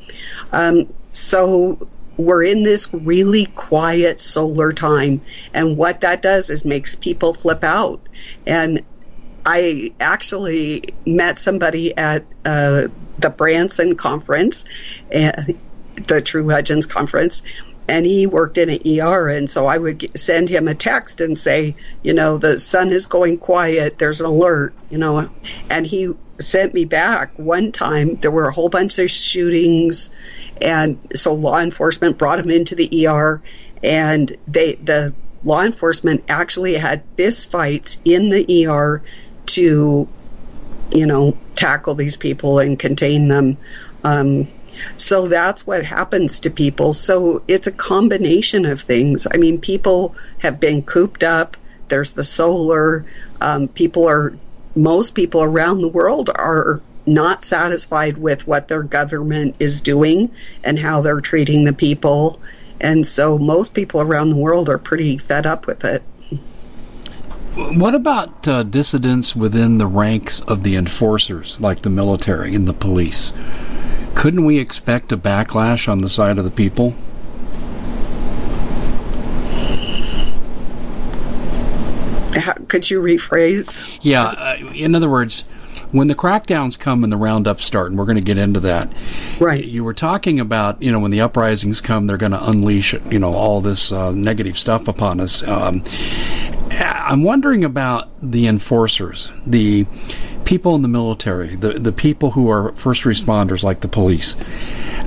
Um, 0.50 0.92
so 1.12 1.88
we're 2.18 2.42
in 2.42 2.64
this 2.64 2.92
really 2.92 3.46
quiet 3.46 4.20
solar 4.20 4.72
time. 4.72 5.22
And 5.54 5.78
what 5.78 6.00
that 6.00 6.20
does 6.20 6.50
is 6.50 6.64
makes 6.64 6.96
people 6.96 7.32
flip 7.32 7.64
out. 7.64 8.00
And 8.46 8.84
I 9.46 9.92
actually 9.98 10.82
met 11.06 11.38
somebody 11.38 11.96
at 11.96 12.26
uh, 12.44 12.88
the 13.18 13.30
Branson 13.30 13.96
conference, 13.96 14.64
and 15.10 15.58
the 16.06 16.20
True 16.20 16.42
Legends 16.42 16.86
conference, 16.86 17.42
and 17.88 18.04
he 18.04 18.26
worked 18.26 18.58
in 18.58 18.68
an 18.68 18.80
ER. 18.84 19.28
And 19.28 19.48
so 19.48 19.66
I 19.66 19.78
would 19.78 20.10
send 20.18 20.48
him 20.48 20.68
a 20.68 20.74
text 20.74 21.20
and 21.20 21.38
say, 21.38 21.76
you 22.02 22.12
know, 22.12 22.36
the 22.36 22.58
sun 22.58 22.90
is 22.90 23.06
going 23.06 23.38
quiet. 23.38 23.98
There's 23.98 24.20
an 24.20 24.26
alert, 24.26 24.74
you 24.90 24.98
know. 24.98 25.30
And 25.70 25.86
he 25.86 26.12
sent 26.38 26.74
me 26.74 26.84
back 26.84 27.38
one 27.38 27.72
time. 27.72 28.16
There 28.16 28.30
were 28.30 28.48
a 28.48 28.52
whole 28.52 28.68
bunch 28.68 28.98
of 28.98 29.10
shootings, 29.10 30.10
and 30.60 30.98
so 31.14 31.34
law 31.34 31.58
enforcement 31.58 32.18
brought 32.18 32.38
him 32.38 32.50
into 32.50 32.74
the 32.74 33.06
ER, 33.06 33.40
and 33.82 34.36
they 34.46 34.74
the 34.74 35.12
law 35.44 35.62
enforcement 35.62 36.24
actually 36.28 36.74
had 36.74 37.02
fist 37.16 37.50
fights 37.50 37.98
in 38.04 38.28
the 38.30 38.66
ER 38.66 39.02
to, 39.46 40.08
you 40.90 41.06
know, 41.06 41.36
tackle 41.54 41.94
these 41.94 42.16
people 42.16 42.58
and 42.58 42.78
contain 42.78 43.28
them. 43.28 43.56
Um, 44.04 44.48
so 44.96 45.26
that's 45.26 45.66
what 45.66 45.84
happens 45.84 46.40
to 46.40 46.50
people. 46.50 46.92
So 46.92 47.42
it's 47.48 47.66
a 47.66 47.72
combination 47.72 48.64
of 48.64 48.80
things. 48.80 49.26
I 49.32 49.36
mean, 49.36 49.60
people 49.60 50.14
have 50.38 50.60
been 50.60 50.82
cooped 50.82 51.22
up. 51.22 51.56
There's 51.88 52.12
the 52.12 52.24
solar. 52.24 53.06
Um, 53.40 53.68
people 53.68 54.08
are, 54.08 54.36
most 54.76 55.14
people 55.14 55.42
around 55.42 55.80
the 55.80 55.88
world 55.88 56.30
are 56.30 56.80
not 57.08 57.42
satisfied 57.42 58.18
with 58.18 58.46
what 58.46 58.68
their 58.68 58.82
government 58.82 59.56
is 59.58 59.80
doing 59.80 60.30
and 60.62 60.78
how 60.78 61.00
they're 61.00 61.20
treating 61.20 61.64
the 61.64 61.72
people. 61.72 62.40
And 62.80 63.06
so 63.06 63.38
most 63.38 63.74
people 63.74 64.00
around 64.00 64.30
the 64.30 64.36
world 64.36 64.68
are 64.68 64.78
pretty 64.78 65.18
fed 65.18 65.46
up 65.46 65.66
with 65.66 65.84
it. 65.84 66.02
What 67.54 67.94
about 67.94 68.46
uh, 68.46 68.62
dissidents 68.62 69.34
within 69.34 69.78
the 69.78 69.86
ranks 69.86 70.40
of 70.40 70.62
the 70.62 70.76
enforcers, 70.76 71.60
like 71.60 71.82
the 71.82 71.90
military 71.90 72.54
and 72.54 72.68
the 72.68 72.72
police? 72.72 73.32
couldn't 74.18 74.44
we 74.44 74.58
expect 74.58 75.12
a 75.12 75.16
backlash 75.16 75.86
on 75.86 76.00
the 76.00 76.08
side 76.08 76.38
of 76.38 76.44
the 76.44 76.50
people? 76.50 76.90
How, 82.34 82.54
could 82.66 82.90
you 82.90 83.00
rephrase? 83.00 83.86
Yeah, 84.00 84.24
uh, 84.24 84.56
in 84.74 84.96
other 84.96 85.08
words, 85.08 85.44
when 85.92 86.08
the 86.08 86.14
crackdowns 86.14 86.78
come 86.78 87.04
and 87.04 87.12
the 87.12 87.16
roundups 87.16 87.64
start, 87.64 87.90
and 87.90 87.98
we're 87.98 88.04
going 88.04 88.16
to 88.16 88.22
get 88.22 88.38
into 88.38 88.60
that. 88.60 88.92
Right. 89.40 89.64
You 89.64 89.84
were 89.84 89.94
talking 89.94 90.40
about, 90.40 90.82
you 90.82 90.92
know, 90.92 91.00
when 91.00 91.10
the 91.10 91.22
uprisings 91.22 91.80
come, 91.80 92.06
they're 92.06 92.16
going 92.16 92.32
to 92.32 92.48
unleash, 92.48 92.94
you 93.10 93.18
know, 93.18 93.34
all 93.34 93.60
this 93.60 93.92
uh, 93.92 94.12
negative 94.12 94.58
stuff 94.58 94.88
upon 94.88 95.20
us. 95.20 95.42
Um, 95.42 95.82
I'm 96.70 97.22
wondering 97.22 97.64
about 97.64 98.08
the 98.22 98.46
enforcers, 98.48 99.32
the 99.46 99.86
people 100.44 100.74
in 100.74 100.82
the 100.82 100.88
military, 100.88 101.56
the, 101.56 101.74
the 101.74 101.92
people 101.92 102.30
who 102.30 102.50
are 102.50 102.72
first 102.72 103.04
responders 103.04 103.62
like 103.62 103.80
the 103.80 103.88
police. 103.88 104.34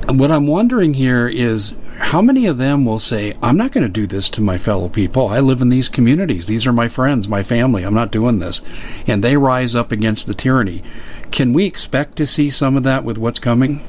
What 0.08 0.30
I'm 0.30 0.46
wondering 0.46 0.94
here 0.94 1.28
is 1.28 1.74
how 2.02 2.20
many 2.20 2.46
of 2.46 2.58
them 2.58 2.84
will 2.84 2.98
say, 2.98 3.32
I'm 3.42 3.56
not 3.56 3.70
going 3.72 3.84
to 3.84 3.88
do 3.88 4.06
this 4.06 4.28
to 4.30 4.42
my 4.42 4.58
fellow 4.58 4.88
people. 4.88 5.28
I 5.28 5.38
live 5.38 5.62
in 5.62 5.68
these 5.68 5.88
communities. 5.88 6.46
These 6.46 6.66
are 6.66 6.72
my 6.72 6.88
friends, 6.88 7.28
my 7.28 7.44
family. 7.44 7.84
I'm 7.84 7.94
not 7.94 8.10
doing 8.10 8.40
this. 8.40 8.60
And 9.06 9.22
they 9.22 9.36
rise 9.36 9.76
up 9.76 9.92
against 9.92 10.26
the 10.26 10.34
tyranny. 10.34 10.82
Can 11.30 11.52
we 11.52 11.64
expect 11.64 12.16
to 12.16 12.26
see 12.26 12.50
some 12.50 12.76
of 12.76 12.82
that 12.82 13.04
with 13.04 13.18
what's 13.18 13.38
coming? 13.38 13.82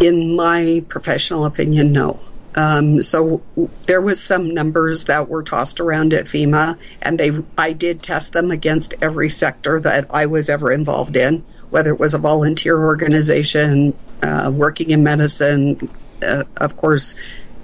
In 0.00 0.36
my 0.36 0.84
professional 0.88 1.46
opinion, 1.46 1.92
no. 1.92 2.20
Um, 2.56 3.00
so 3.00 3.42
there 3.86 4.00
was 4.00 4.20
some 4.20 4.54
numbers 4.54 5.04
that 5.04 5.28
were 5.28 5.44
tossed 5.44 5.80
around 5.80 6.12
at 6.14 6.26
FEMA, 6.26 6.76
and 7.00 7.18
they 7.18 7.32
I 7.56 7.72
did 7.72 8.02
test 8.02 8.32
them 8.32 8.50
against 8.50 8.94
every 9.00 9.30
sector 9.30 9.80
that 9.80 10.08
I 10.10 10.26
was 10.26 10.50
ever 10.50 10.70
involved 10.70 11.16
in, 11.16 11.44
whether 11.74 11.90
it 11.90 11.98
was 11.98 12.14
a 12.14 12.18
volunteer 12.18 12.78
organization, 12.78 13.98
uh, 14.22 14.48
working 14.54 14.90
in 14.90 15.02
medicine, 15.02 15.90
uh, 16.22 16.44
of 16.56 16.76
course, 16.76 17.16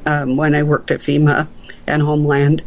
um, 0.04 0.36
when 0.36 0.52
I 0.56 0.64
worked 0.64 0.90
at 0.90 0.98
FEMA 0.98 1.48
and 1.86 2.02
Homeland. 2.02 2.64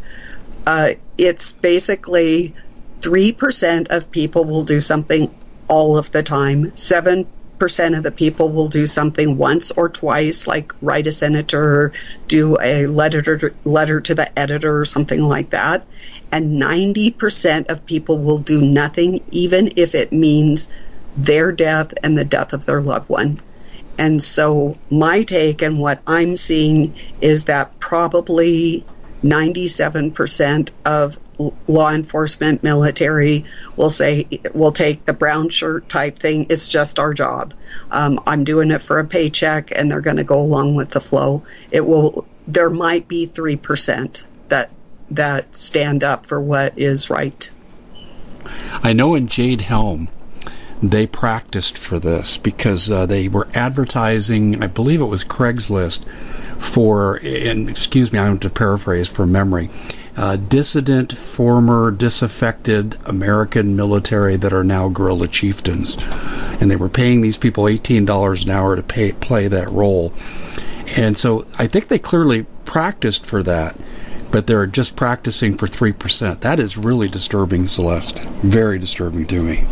Uh, 0.66 0.94
it's 1.18 1.52
basically 1.52 2.54
three 3.02 3.32
percent 3.32 3.88
of 3.90 4.10
people 4.10 4.46
will 4.46 4.64
do 4.64 4.80
something 4.80 5.34
all 5.68 5.98
of 5.98 6.10
the 6.12 6.22
time. 6.22 6.74
Seven 6.78 7.26
percent 7.58 7.94
of 7.94 8.02
the 8.02 8.10
people 8.10 8.50
will 8.50 8.68
do 8.68 8.86
something 8.86 9.36
once 9.36 9.70
or 9.70 9.90
twice, 9.90 10.46
like 10.46 10.72
write 10.80 11.06
a 11.08 11.12
senator, 11.12 11.92
do 12.26 12.56
a 12.58 12.86
letter 12.86 13.54
letter 13.64 14.00
to 14.00 14.14
the 14.14 14.38
editor, 14.38 14.80
or 14.80 14.86
something 14.86 15.20
like 15.20 15.50
that. 15.50 15.86
And 16.32 16.60
90% 16.60 17.70
of 17.70 17.86
people 17.86 18.18
will 18.18 18.38
do 18.38 18.60
nothing, 18.60 19.22
even 19.28 19.70
if 19.76 19.94
it 19.94 20.10
means 20.10 20.68
their 21.16 21.52
death 21.52 21.94
and 22.02 22.16
the 22.16 22.24
death 22.24 22.52
of 22.52 22.66
their 22.66 22.80
loved 22.80 23.08
one. 23.08 23.40
And 23.98 24.22
so 24.22 24.76
my 24.90 25.22
take 25.22 25.62
and 25.62 25.78
what 25.78 26.02
I'm 26.06 26.36
seeing 26.36 26.94
is 27.20 27.44
that 27.44 27.78
probably 27.78 28.84
97% 29.22 30.70
of 30.84 31.18
law 31.66 31.90
enforcement, 31.90 32.62
military 32.62 33.44
will 33.76 33.90
say, 33.90 34.28
we'll 34.52 34.72
take 34.72 35.04
the 35.04 35.12
brown 35.12 35.48
shirt 35.48 35.88
type 35.88 36.18
thing. 36.18 36.46
It's 36.50 36.68
just 36.68 36.98
our 36.98 37.14
job. 37.14 37.54
Um, 37.90 38.20
I'm 38.26 38.44
doing 38.44 38.70
it 38.70 38.82
for 38.82 38.98
a 38.98 39.04
paycheck 39.04 39.70
and 39.74 39.90
they're 39.90 40.00
going 40.00 40.18
to 40.18 40.24
go 40.24 40.40
along 40.40 40.74
with 40.74 40.90
the 40.90 41.00
flow. 41.00 41.44
It 41.70 41.86
will, 41.86 42.26
there 42.46 42.70
might 42.70 43.08
be 43.08 43.26
3% 43.26 44.24
that, 44.48 44.70
that 45.10 45.56
stand 45.56 46.04
up 46.04 46.26
for 46.26 46.40
what 46.40 46.78
is 46.78 47.10
right. 47.10 47.50
I 48.82 48.92
know 48.92 49.14
in 49.14 49.26
Jade 49.28 49.62
Helm, 49.62 50.08
they 50.90 51.06
practiced 51.06 51.78
for 51.78 51.98
this 51.98 52.36
because 52.36 52.90
uh, 52.90 53.06
they 53.06 53.28
were 53.28 53.48
advertising, 53.54 54.62
I 54.62 54.66
believe 54.66 55.00
it 55.00 55.04
was 55.06 55.24
Craigslist, 55.24 56.04
for, 56.58 57.16
and 57.22 57.68
excuse 57.68 58.12
me, 58.12 58.18
I'm 58.18 58.26
going 58.26 58.38
to 58.40 58.50
paraphrase 58.50 59.08
from 59.08 59.32
memory, 59.32 59.70
uh, 60.16 60.36
dissident, 60.36 61.12
former 61.16 61.90
disaffected 61.90 62.96
American 63.04 63.76
military 63.76 64.36
that 64.36 64.52
are 64.52 64.64
now 64.64 64.88
guerrilla 64.88 65.28
chieftains. 65.28 65.96
And 66.60 66.70
they 66.70 66.76
were 66.76 66.88
paying 66.88 67.20
these 67.20 67.36
people 67.36 67.64
$18 67.64 68.44
an 68.44 68.50
hour 68.50 68.76
to 68.76 68.82
pay, 68.82 69.12
play 69.12 69.48
that 69.48 69.70
role. 69.70 70.12
And 70.96 71.16
so 71.16 71.46
I 71.58 71.66
think 71.66 71.88
they 71.88 71.98
clearly 71.98 72.46
practiced 72.64 73.26
for 73.26 73.42
that. 73.42 73.76
but 74.30 74.48
they're 74.48 74.66
just 74.66 74.96
practicing 74.96 75.56
for 75.56 75.68
3%. 75.68 76.40
That 76.40 76.58
is 76.58 76.76
really 76.76 77.06
disturbing, 77.06 77.68
Celeste. 77.68 78.18
Very 78.42 78.80
disturbing 78.80 79.26
to 79.26 79.40
me. 79.40 79.64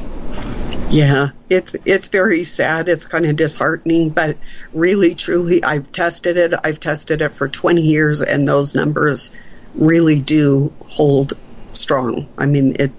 Yeah, 0.93 1.31
it's 1.49 1.75
it's 1.87 2.09
very 2.09 2.45
sad. 2.45 2.87
It's 2.91 3.07
kind 3.07 3.25
of 3.25 3.35
disheartening, 3.35 4.11
but 4.11 4.37
really, 4.75 5.15
truly, 5.15 5.65
I've 5.65 5.91
tested 5.91 6.37
it. 6.37 6.53
I've 6.63 6.81
tested 6.81 7.23
it 7.23 7.31
for 7.31 7.49
20 7.49 7.81
years, 7.81 8.21
and 8.21 8.47
those 8.47 8.75
numbers 8.75 9.31
really 9.75 10.21
do 10.21 10.71
hold 10.87 11.33
strong. 11.73 12.29
I 12.37 12.45
mean, 12.45 12.77
it 12.79 12.93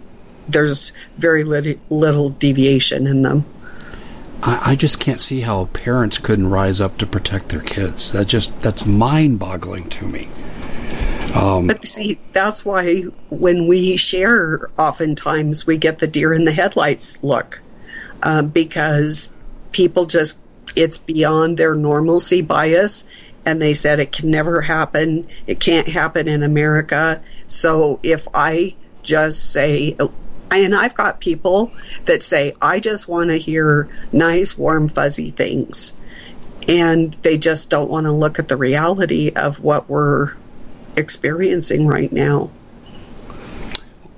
there's 0.50 0.91
very 1.17 1.43
little, 1.43 1.75
little 1.89 2.29
deviation 2.29 3.05
in 3.05 3.21
them. 3.21 3.45
I, 4.41 4.71
I 4.71 4.75
just 4.75 5.00
can't 5.00 5.19
see 5.19 5.41
how 5.41 5.65
parents 5.65 6.17
couldn't 6.17 6.50
rise 6.50 6.81
up 6.81 6.97
to 6.97 7.05
protect 7.05 7.50
their 7.50 7.62
kids. 7.62 8.12
That 8.13 8.25
just 8.25 8.59
that's 8.63 8.88
mind-boggling 8.88 9.89
to 9.89 10.07
me. 10.07 10.27
Um, 11.35 11.67
but 11.67 11.85
see, 11.85 12.19
that's 12.31 12.65
why 12.65 13.01
when 13.29 13.67
we 13.67 13.97
share, 13.97 14.67
oftentimes 14.79 15.67
we 15.67 15.77
get 15.77 16.00
the 16.00 16.07
deer 16.07 16.33
in 16.33 16.43
the 16.43 16.51
headlights 16.51 17.21
look 17.23 17.62
uh, 18.23 18.41
because 18.41 19.31
people 19.71 20.05
just 20.05 20.39
it's 20.75 20.97
beyond 20.97 21.57
their 21.57 21.75
normalcy 21.75 22.41
bias 22.41 23.03
and 23.45 23.61
they 23.61 23.73
said 23.73 23.99
it 23.99 24.11
can 24.11 24.31
never 24.31 24.61
happen 24.61 25.27
it 25.45 25.59
can't 25.59 25.87
happen 25.87 26.27
in 26.27 26.41
america. 26.41 27.21
So 27.47 27.99
if 28.01 28.27
i 28.33 28.75
just 29.03 29.51
say 29.51 29.97
and 30.49 30.73
i've 30.73 30.95
got 30.95 31.19
people 31.19 31.73
that 32.05 32.23
say 32.23 32.53
i 32.61 32.79
just 32.79 33.07
want 33.07 33.29
to 33.29 33.37
hear 33.37 33.89
nice 34.13 34.57
warm 34.57 34.87
fuzzy 34.87 35.31
things 35.31 35.91
and 36.67 37.13
they 37.21 37.37
just 37.37 37.69
don't 37.69 37.89
want 37.89 38.05
to 38.05 38.11
look 38.11 38.39
at 38.39 38.47
the 38.47 38.55
reality 38.55 39.31
of 39.35 39.59
what 39.59 39.89
we're 39.89 40.33
experiencing 40.95 41.87
right 41.87 42.11
now. 42.11 42.51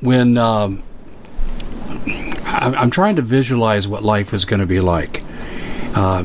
When 0.01 0.37
um, 0.37 0.83
I'm 2.45 2.91
trying 2.91 3.15
to 3.17 3.21
visualize 3.21 3.87
what 3.87 4.03
life 4.03 4.33
is 4.33 4.45
going 4.45 4.59
to 4.59 4.65
be 4.65 4.79
like. 4.79 5.23
Uh, 5.95 6.24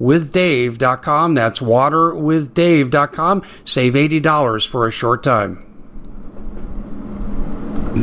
waterwithdave.com. 0.00 1.34
That's 1.34 1.60
waterwithdave.com. 1.60 3.42
Save 3.64 3.94
$80 3.94 4.68
for 4.68 4.86
a 4.86 4.90
short 4.90 5.22
time. 5.22 5.66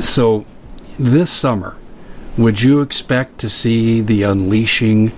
So, 0.01 0.45
this 0.99 1.31
summer, 1.31 1.75
would 2.37 2.61
you 2.61 2.81
expect 2.81 3.39
to 3.39 3.49
see 3.49 4.01
the 4.01 4.23
unleashing 4.23 5.11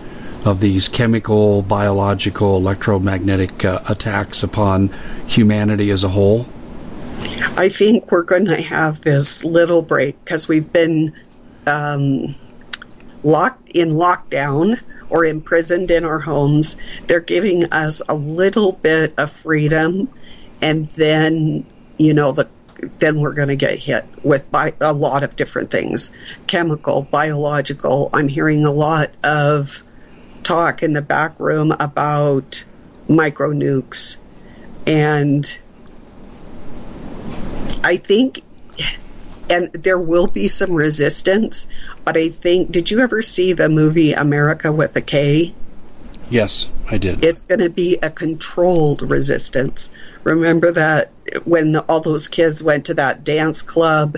of 0.46 0.60
these 0.60 0.88
chemical, 0.88 1.62
biological, 1.62 2.58
electromagnetic 2.58 3.64
uh, 3.64 3.80
attacks 3.90 4.44
upon 4.44 4.90
humanity 5.28 5.92
as 5.92 6.04
a 6.04 6.10
whole? 6.10 6.48
I 7.58 7.70
think 7.70 8.12
we're 8.12 8.24
going 8.24 8.48
to 8.48 8.62
have 8.62 9.02
this 9.02 9.44
little 9.44 9.82
break 9.82 10.24
because 10.24 10.48
we've 10.48 10.72
been 10.72 11.14
um, 11.68 12.34
locked 13.24 13.70
in 13.70 13.90
lockdown 13.90 14.80
or 15.12 15.26
imprisoned 15.26 15.92
in 15.92 16.06
our 16.06 16.20
homes. 16.20 16.78
They're 17.06 17.20
giving 17.20 17.72
us 17.72 18.02
a 18.08 18.16
little 18.16 18.72
bit 18.72 19.14
of 19.18 19.30
freedom, 19.30 20.10
and 20.62 20.88
then, 20.88 21.68
you 21.98 22.16
know, 22.16 22.32
the 22.32 22.50
then 22.98 23.20
we're 23.20 23.34
going 23.34 23.50
to 23.50 23.56
get 23.56 23.78
hit 23.78 24.06
with 24.24 24.46
a 24.54 24.94
lot 24.94 25.24
of 25.24 25.36
different 25.36 25.70
things 25.70 26.12
chemical, 26.48 27.04
biological. 27.04 28.10
I'm 28.12 28.28
hearing 28.28 28.66
a 28.66 28.72
lot 28.72 29.12
of 29.24 29.84
talk 30.42 30.82
in 30.82 30.94
the 30.94 31.02
back 31.02 31.40
room 31.40 31.72
about 31.72 32.66
micro 33.08 33.52
nukes. 33.52 34.18
And 34.88 35.46
I 37.84 37.98
think 37.98 38.44
and 39.52 39.72
there 39.74 40.00
will 40.00 40.28
be 40.28 40.48
some 40.48 40.72
resistance, 40.72 41.68
but 42.06 42.18
I 42.18 42.30
think 42.30 42.72
did 42.72 42.92
you 42.92 43.00
ever 43.00 43.22
see 43.22 43.54
the 43.54 43.70
movie 43.70 44.14
America 44.14 44.72
with 44.72 44.96
a 44.96 45.02
K? 45.02 45.54
Yes, 46.30 46.70
I 46.90 46.98
did. 46.98 47.26
It's 47.26 47.42
going 47.42 47.60
to 47.60 47.70
be 47.70 47.98
a 48.02 48.10
controlled 48.10 49.02
resistance. 49.02 49.92
Remember 50.24 50.72
that 50.72 51.12
when 51.44 51.76
all 51.76 52.00
those 52.00 52.28
kids 52.28 52.64
went 52.64 52.86
to 52.86 52.94
that 52.96 53.24
dance 53.24 53.62
club 53.62 54.18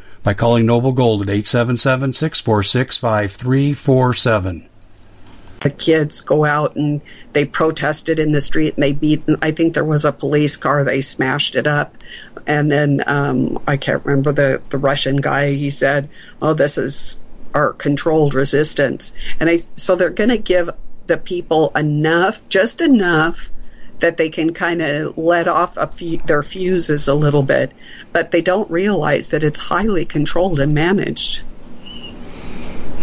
by 0.23 0.33
calling 0.33 0.65
Noble 0.65 0.91
Gold 0.91 1.21
at 1.21 1.29
877 1.29 2.13
646 2.13 2.97
5347 2.97 4.67
the 5.61 5.69
kids 5.69 6.21
go 6.21 6.43
out 6.43 6.75
and 6.75 7.01
they 7.33 7.45
protested 7.45 8.17
in 8.17 8.31
the 8.31 8.41
street 8.41 8.73
and 8.73 8.81
they 8.81 8.93
beat 8.93 9.23
i 9.43 9.51
think 9.51 9.75
there 9.75 9.85
was 9.85 10.05
a 10.05 10.11
police 10.11 10.57
car 10.57 10.83
they 10.83 11.01
smashed 11.01 11.55
it 11.55 11.67
up. 11.67 11.95
And 12.47 12.71
then 12.71 13.03
um, 13.05 13.61
i 13.67 13.77
can't 13.77 14.03
remember 14.03 14.31
the, 14.31 14.61
the 14.69 14.79
russian 14.79 15.17
guy 15.17 15.51
he 15.51 15.69
said 15.69 16.09
oh 16.41 16.53
this 16.53 16.79
is 16.79 17.19
our 17.53 17.73
controlled 17.73 18.33
resistance. 18.33 19.13
And 19.39 19.49
I, 19.49 19.59
so 19.75 19.95
they're 19.95 20.09
going 20.09 20.29
to 20.29 20.37
give 20.37 20.69
the 21.07 21.17
people 21.17 21.71
enough 21.75 22.47
just 22.49 22.81
enough 22.81 23.49
that 24.01 24.17
they 24.17 24.29
can 24.29 24.53
kind 24.53 24.81
of 24.81 25.17
let 25.17 25.47
off 25.47 25.77
few, 25.95 26.17
their 26.17 26.43
fuses 26.43 27.07
a 27.07 27.15
little 27.15 27.43
bit, 27.43 27.71
but 28.11 28.31
they 28.31 28.41
don't 28.41 28.69
realize 28.69 29.29
that 29.29 29.43
it's 29.43 29.59
highly 29.59 30.05
controlled 30.05 30.59
and 30.59 30.73
managed. 30.73 31.39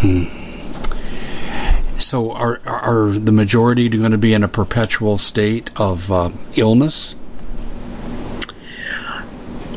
Hmm. 0.00 0.24
So, 1.98 2.30
are 2.30 2.60
are 2.64 3.10
the 3.10 3.32
majority 3.32 3.88
going 3.88 4.12
to 4.12 4.18
be 4.18 4.32
in 4.32 4.44
a 4.44 4.48
perpetual 4.48 5.18
state 5.18 5.70
of 5.76 6.12
uh, 6.12 6.30
illness? 6.54 7.16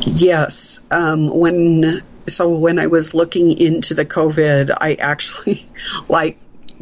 Yes. 0.01 0.81
Um, 0.91 1.29
when 1.29 2.03
so 2.27 2.49
when 2.49 2.79
I 2.79 2.87
was 2.87 3.13
looking 3.13 3.57
into 3.57 3.93
the 3.93 4.05
COVID, 4.05 4.75
I 4.79 4.95
actually 4.95 5.67
like 6.07 6.37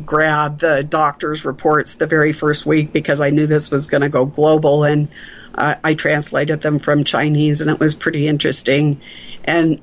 grab 0.06 0.60
the 0.60 0.84
doctor's 0.84 1.46
reports 1.46 1.96
the 1.96 2.08
very 2.08 2.34
first 2.34 2.66
week 2.66 2.92
because 2.92 3.22
I 3.22 3.30
knew 3.30 3.48
this 3.48 3.72
was 3.72 3.88
going 3.88 4.02
to 4.02 4.10
go 4.10 4.26
global 4.26 4.84
and 4.84 5.10
uh, 5.56 5.76
I 5.84 5.94
translated 5.94 6.62
them 6.62 6.80
from 6.80 7.04
Chinese 7.04 7.62
and 7.62 7.70
it 7.70 7.80
was 7.80 7.96
pretty 7.96 8.28
interesting. 8.28 9.02
And 9.44 9.82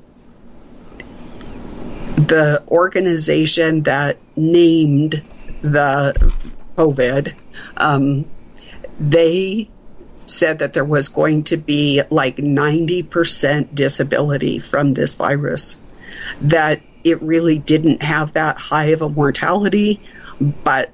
the 2.15 2.63
organization 2.67 3.83
that 3.83 4.17
named 4.35 5.23
the 5.61 6.33
COVID, 6.77 7.35
um, 7.77 8.25
they 8.99 9.69
said 10.25 10.59
that 10.59 10.73
there 10.73 10.85
was 10.85 11.09
going 11.09 11.43
to 11.45 11.57
be 11.57 12.01
like 12.09 12.37
90% 12.37 13.73
disability 13.73 14.59
from 14.59 14.93
this 14.93 15.15
virus. 15.15 15.77
That 16.41 16.81
it 17.03 17.21
really 17.21 17.57
didn't 17.57 18.01
have 18.01 18.33
that 18.33 18.57
high 18.57 18.87
of 18.87 19.01
a 19.01 19.09
mortality, 19.09 19.99
but 20.39 20.91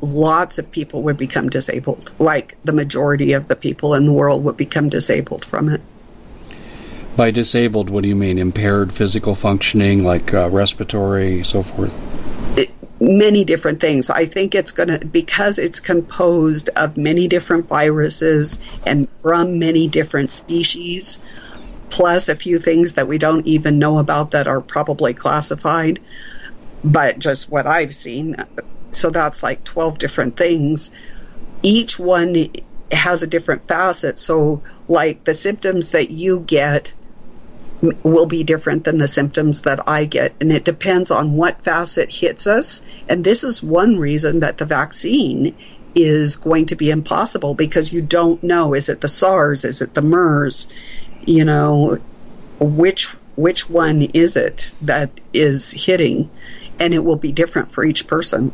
lots 0.00 0.58
of 0.58 0.70
people 0.70 1.02
would 1.02 1.16
become 1.16 1.48
disabled. 1.48 2.12
Like 2.18 2.56
the 2.64 2.72
majority 2.72 3.32
of 3.32 3.48
the 3.48 3.56
people 3.56 3.94
in 3.94 4.06
the 4.06 4.12
world 4.12 4.44
would 4.44 4.56
become 4.56 4.88
disabled 4.88 5.44
from 5.44 5.68
it. 5.68 5.80
By 7.16 7.32
disabled, 7.32 7.90
what 7.90 8.02
do 8.02 8.08
you 8.08 8.16
mean? 8.16 8.38
Impaired 8.38 8.92
physical 8.92 9.34
functioning, 9.34 10.04
like 10.04 10.32
uh, 10.32 10.48
respiratory, 10.48 11.42
so 11.42 11.62
forth? 11.62 11.92
It, 12.58 12.70
many 13.00 13.44
different 13.44 13.80
things. 13.80 14.10
I 14.10 14.26
think 14.26 14.54
it's 14.54 14.72
going 14.72 14.88
to, 14.88 15.04
because 15.04 15.58
it's 15.58 15.80
composed 15.80 16.70
of 16.70 16.96
many 16.96 17.28
different 17.28 17.66
viruses 17.66 18.58
and 18.86 19.08
from 19.22 19.58
many 19.58 19.88
different 19.88 20.30
species, 20.30 21.18
plus 21.90 22.28
a 22.28 22.34
few 22.34 22.58
things 22.58 22.94
that 22.94 23.08
we 23.08 23.18
don't 23.18 23.46
even 23.46 23.78
know 23.78 23.98
about 23.98 24.32
that 24.32 24.46
are 24.46 24.60
probably 24.60 25.12
classified, 25.14 26.00
but 26.82 27.18
just 27.18 27.50
what 27.50 27.66
I've 27.66 27.94
seen. 27.94 28.36
So 28.92 29.10
that's 29.10 29.42
like 29.42 29.64
12 29.64 29.98
different 29.98 30.36
things. 30.36 30.90
Each 31.62 31.98
one 31.98 32.50
has 32.90 33.22
a 33.22 33.26
different 33.26 33.68
facet. 33.68 34.18
So, 34.18 34.62
like 34.88 35.24
the 35.24 35.34
symptoms 35.34 35.92
that 35.92 36.10
you 36.10 36.40
get 36.40 36.94
will 38.02 38.26
be 38.26 38.44
different 38.44 38.84
than 38.84 38.98
the 38.98 39.08
symptoms 39.08 39.62
that 39.62 39.88
I 39.88 40.04
get. 40.04 40.34
And 40.40 40.52
it 40.52 40.64
depends 40.64 41.10
on 41.10 41.34
what 41.34 41.62
facet 41.62 42.12
hits 42.12 42.46
us. 42.46 42.82
And 43.08 43.24
this 43.24 43.42
is 43.42 43.62
one 43.62 43.98
reason 43.98 44.40
that 44.40 44.58
the 44.58 44.66
vaccine 44.66 45.54
is 45.94 46.36
going 46.36 46.66
to 46.66 46.76
be 46.76 46.90
impossible 46.90 47.54
because 47.54 47.92
you 47.92 48.02
don't 48.02 48.42
know 48.42 48.74
is 48.74 48.88
it 48.88 49.00
the 49.00 49.08
SARS, 49.08 49.64
is 49.64 49.80
it 49.80 49.94
the 49.94 50.02
MERS, 50.02 50.68
you 51.26 51.44
know, 51.44 51.98
which 52.58 53.14
which 53.36 53.70
one 53.70 54.02
is 54.02 54.36
it 54.36 54.72
that 54.82 55.10
is 55.32 55.72
hitting, 55.72 56.30
and 56.78 56.92
it 56.92 56.98
will 56.98 57.16
be 57.16 57.32
different 57.32 57.72
for 57.72 57.84
each 57.84 58.06
person. 58.06 58.52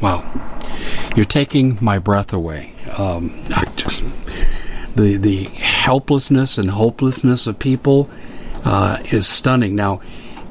Wow, 0.00 0.24
you're 1.16 1.26
taking 1.26 1.78
my 1.80 1.98
breath 1.98 2.32
away. 2.32 2.72
Um, 2.96 3.44
I 3.50 3.64
just 3.76 4.04
the 4.94 5.16
the 5.16 5.44
helplessness 5.44 6.58
and 6.58 6.70
hopelessness 6.70 7.46
of 7.46 7.58
people 7.58 8.10
uh, 8.64 8.98
is 9.10 9.26
stunning. 9.26 9.74
Now, 9.74 10.00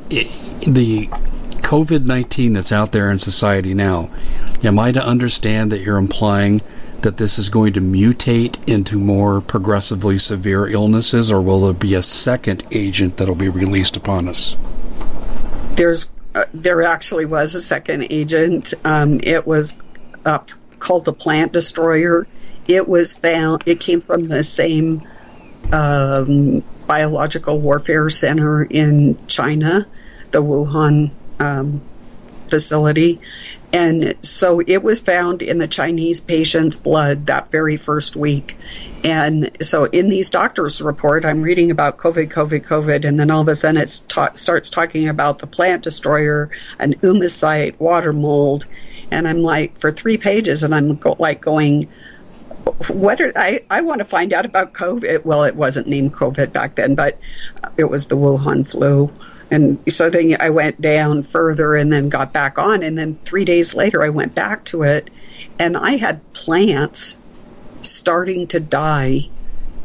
it, 0.09 0.27
the 0.61 1.07
COVID 1.61 2.05
nineteen 2.05 2.53
that's 2.53 2.71
out 2.71 2.91
there 2.91 3.11
in 3.11 3.19
society 3.19 3.73
now, 3.73 4.09
am 4.63 4.79
I 4.79 4.91
to 4.91 5.05
understand 5.05 5.71
that 5.71 5.81
you're 5.81 5.97
implying 5.97 6.61
that 7.01 7.17
this 7.17 7.39
is 7.39 7.49
going 7.49 7.73
to 7.73 7.81
mutate 7.81 8.67
into 8.67 8.97
more 8.97 9.41
progressively 9.41 10.17
severe 10.17 10.67
illnesses, 10.67 11.31
or 11.31 11.41
will 11.41 11.61
there 11.65 11.73
be 11.73 11.95
a 11.95 12.03
second 12.03 12.63
agent 12.71 13.17
that'll 13.17 13.35
be 13.35 13.49
released 13.49 13.97
upon 13.97 14.27
us? 14.27 14.55
There's 15.75 16.07
uh, 16.33 16.45
there 16.53 16.83
actually 16.83 17.25
was 17.25 17.55
a 17.55 17.61
second 17.61 18.07
agent. 18.09 18.73
Um, 18.85 19.19
it 19.21 19.45
was 19.45 19.77
uh, 20.25 20.39
called 20.79 21.05
the 21.05 21.13
plant 21.13 21.51
destroyer. 21.51 22.27
It 22.67 22.87
was 22.87 23.13
found. 23.13 23.63
It 23.65 23.79
came 23.79 24.01
from 24.01 24.27
the 24.27 24.43
same 24.43 25.07
um, 25.71 26.63
biological 26.87 27.59
warfare 27.59 28.09
center 28.09 28.63
in 28.63 29.27
China, 29.27 29.87
the 30.31 30.41
Wuhan 30.41 31.11
um, 31.39 31.81
facility, 32.49 33.21
and 33.73 34.15
so 34.21 34.59
it 34.59 34.83
was 34.83 34.99
found 34.99 35.41
in 35.41 35.57
the 35.57 35.67
Chinese 35.67 36.19
patient's 36.19 36.77
blood 36.77 37.27
that 37.27 37.51
very 37.51 37.77
first 37.77 38.15
week. 38.15 38.57
And 39.03 39.51
so 39.61 39.85
in 39.85 40.09
these 40.09 40.29
doctors' 40.29 40.81
report, 40.81 41.23
I'm 41.23 41.41
reading 41.41 41.71
about 41.71 41.97
COVID, 41.97 42.31
COVID, 42.31 42.65
COVID, 42.65 43.05
and 43.05 43.19
then 43.19 43.31
all 43.31 43.41
of 43.41 43.47
a 43.47 43.55
sudden 43.55 43.81
it 43.81 44.01
ta- 44.07 44.33
starts 44.33 44.69
talking 44.69 45.07
about 45.07 45.39
the 45.39 45.47
plant 45.47 45.83
destroyer, 45.83 46.51
an 46.79 46.95
oomycete, 46.95 47.79
water 47.79 48.11
mold, 48.11 48.65
and 49.09 49.27
I'm 49.27 49.41
like 49.41 49.77
for 49.77 49.91
three 49.91 50.17
pages, 50.17 50.63
and 50.63 50.75
I'm 50.75 50.95
go- 50.95 51.15
like 51.17 51.41
going, 51.41 51.89
what 52.89 53.21
are 53.21 53.31
I? 53.35 53.63
I 53.69 53.81
want 53.81 53.99
to 53.99 54.05
find 54.05 54.33
out 54.33 54.45
about 54.45 54.73
COVID. 54.73 55.25
Well, 55.25 55.45
it 55.45 55.55
wasn't 55.55 55.87
named 55.87 56.13
COVID 56.13 56.51
back 56.51 56.75
then, 56.75 56.95
but 56.95 57.19
it 57.77 57.85
was 57.85 58.07
the 58.07 58.17
Wuhan 58.17 58.67
flu. 58.67 59.11
And 59.51 59.83
so 59.91 60.09
then 60.09 60.37
I 60.39 60.49
went 60.49 60.79
down 60.79 61.23
further 61.23 61.75
and 61.75 61.91
then 61.91 62.07
got 62.07 62.31
back 62.31 62.57
on. 62.57 62.83
And 62.83 62.97
then 62.97 63.19
three 63.25 63.43
days 63.43 63.75
later, 63.75 64.01
I 64.01 64.09
went 64.09 64.33
back 64.33 64.63
to 64.65 64.83
it 64.83 65.09
and 65.59 65.75
I 65.77 65.97
had 65.97 66.31
plants 66.31 67.17
starting 67.81 68.47
to 68.47 68.61
die 68.61 69.29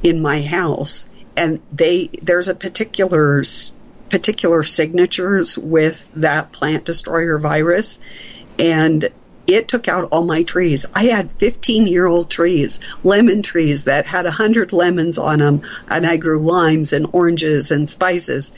in 0.05 0.23
my 0.23 0.41
house. 0.41 1.09
And 1.37 1.61
they, 1.73 2.11
there's 2.23 2.47
a 2.47 2.55
particular, 2.55 3.43
particular 4.09 4.63
signatures 4.63 5.59
with 5.59 6.09
that 6.15 6.53
plant 6.53 6.85
destroyer 6.85 7.37
virus. 7.37 7.99
And 8.61 9.11
it 9.47 9.69
took 9.69 9.89
out 9.89 10.09
all 10.11 10.25
my 10.25 10.43
trees. 10.43 10.87
I 10.95 11.05
had 11.05 11.31
15 11.31 11.87
year 11.87 12.07
old 12.07 12.31
trees, 12.31 12.81
lemon 13.05 13.43
trees 13.43 13.85
that 13.85 14.07
had 14.07 14.25
100 14.25 14.73
lemons 14.73 15.19
on 15.19 15.39
them, 15.39 15.63
and 15.89 16.07
I 16.07 16.17
grew 16.17 16.41
limes 16.41 16.93
and 16.93 17.07
oranges 17.13 17.71
and 17.71 17.89
spices. 17.89 18.53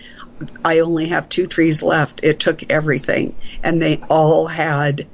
I 0.64 0.80
only 0.80 1.08
have 1.08 1.28
two 1.28 1.46
trees 1.46 1.82
left. 1.82 2.20
It 2.22 2.38
took 2.38 2.70
everything, 2.70 3.34
and 3.62 3.80
they 3.80 3.98
all 4.08 4.46
had 4.46 5.06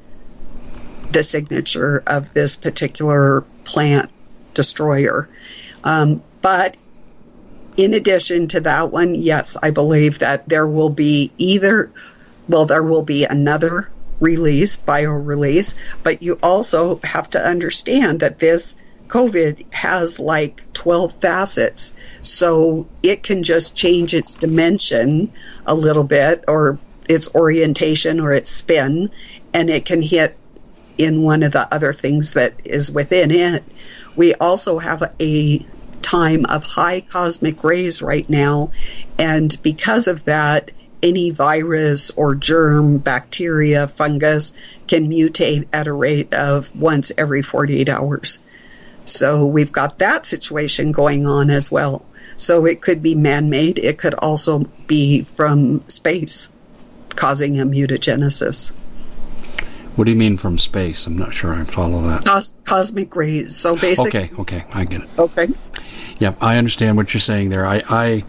the 1.10 1.22
signature 1.22 2.02
of 2.06 2.32
this 2.34 2.56
particular 2.56 3.42
plant 3.64 4.10
destroyer. 4.52 5.28
Um, 5.82 6.22
but 6.42 6.76
in 7.76 7.94
addition 7.94 8.48
to 8.48 8.60
that 8.60 8.90
one, 8.90 9.14
yes, 9.14 9.56
I 9.60 9.70
believe 9.70 10.20
that 10.20 10.48
there 10.48 10.66
will 10.66 10.90
be 10.90 11.32
either, 11.38 11.90
well, 12.48 12.66
there 12.66 12.82
will 12.82 13.02
be 13.02 13.24
another 13.24 13.90
release, 14.20 14.76
bio 14.76 15.10
release, 15.10 15.74
but 16.02 16.22
you 16.22 16.38
also 16.42 17.00
have 17.02 17.30
to 17.30 17.44
understand 17.44 18.20
that 18.20 18.38
this 18.38 18.76
COVID 19.08 19.72
has 19.72 20.18
like 20.18 20.72
12 20.84 21.12
facets. 21.14 21.94
So 22.20 22.86
it 23.02 23.22
can 23.22 23.42
just 23.42 23.74
change 23.74 24.12
its 24.12 24.34
dimension 24.34 25.32
a 25.64 25.74
little 25.74 26.04
bit 26.04 26.44
or 26.46 26.78
its 27.08 27.34
orientation 27.34 28.20
or 28.20 28.32
its 28.32 28.50
spin, 28.50 29.10
and 29.54 29.70
it 29.70 29.86
can 29.86 30.02
hit 30.02 30.36
in 30.98 31.22
one 31.22 31.42
of 31.42 31.52
the 31.52 31.74
other 31.74 31.94
things 31.94 32.34
that 32.34 32.52
is 32.64 32.90
within 32.90 33.30
it. 33.30 33.64
We 34.14 34.34
also 34.34 34.78
have 34.78 35.14
a 35.18 35.66
time 36.02 36.44
of 36.44 36.64
high 36.64 37.00
cosmic 37.00 37.64
rays 37.64 38.02
right 38.02 38.28
now, 38.28 38.70
and 39.18 39.56
because 39.62 40.06
of 40.06 40.26
that, 40.26 40.70
any 41.02 41.30
virus 41.30 42.10
or 42.10 42.34
germ, 42.34 42.98
bacteria, 42.98 43.88
fungus 43.88 44.52
can 44.86 45.08
mutate 45.08 45.66
at 45.72 45.86
a 45.86 45.92
rate 45.92 46.34
of 46.34 46.74
once 46.76 47.10
every 47.16 47.40
48 47.40 47.88
hours. 47.88 48.38
So 49.04 49.46
we've 49.46 49.72
got 49.72 49.98
that 49.98 50.26
situation 50.26 50.92
going 50.92 51.26
on 51.26 51.50
as 51.50 51.70
well. 51.70 52.04
So 52.36 52.66
it 52.66 52.80
could 52.80 53.02
be 53.02 53.14
man 53.14 53.50
made, 53.50 53.78
it 53.78 53.98
could 53.98 54.14
also 54.14 54.60
be 54.86 55.22
from 55.22 55.88
space 55.88 56.48
causing 57.14 57.60
a 57.60 57.66
mutagenesis. 57.66 58.72
What 59.94 60.04
do 60.04 60.10
you 60.10 60.16
mean 60.16 60.36
from 60.36 60.58
space? 60.58 61.06
I'm 61.06 61.16
not 61.16 61.32
sure 61.32 61.54
I 61.54 61.62
follow 61.62 62.02
that. 62.08 62.24
Cos- 62.24 62.52
cosmic 62.64 63.14
rays. 63.14 63.54
So 63.54 63.76
basically. 63.76 64.24
Okay, 64.24 64.40
okay, 64.40 64.64
I 64.72 64.84
get 64.84 65.02
it. 65.02 65.08
Okay. 65.16 65.48
Yeah, 66.18 66.34
I 66.40 66.58
understand 66.58 66.96
what 66.96 67.12
you're 67.12 67.20
saying 67.20 67.50
there. 67.50 67.66
I, 67.66 67.82
I, 67.88 68.24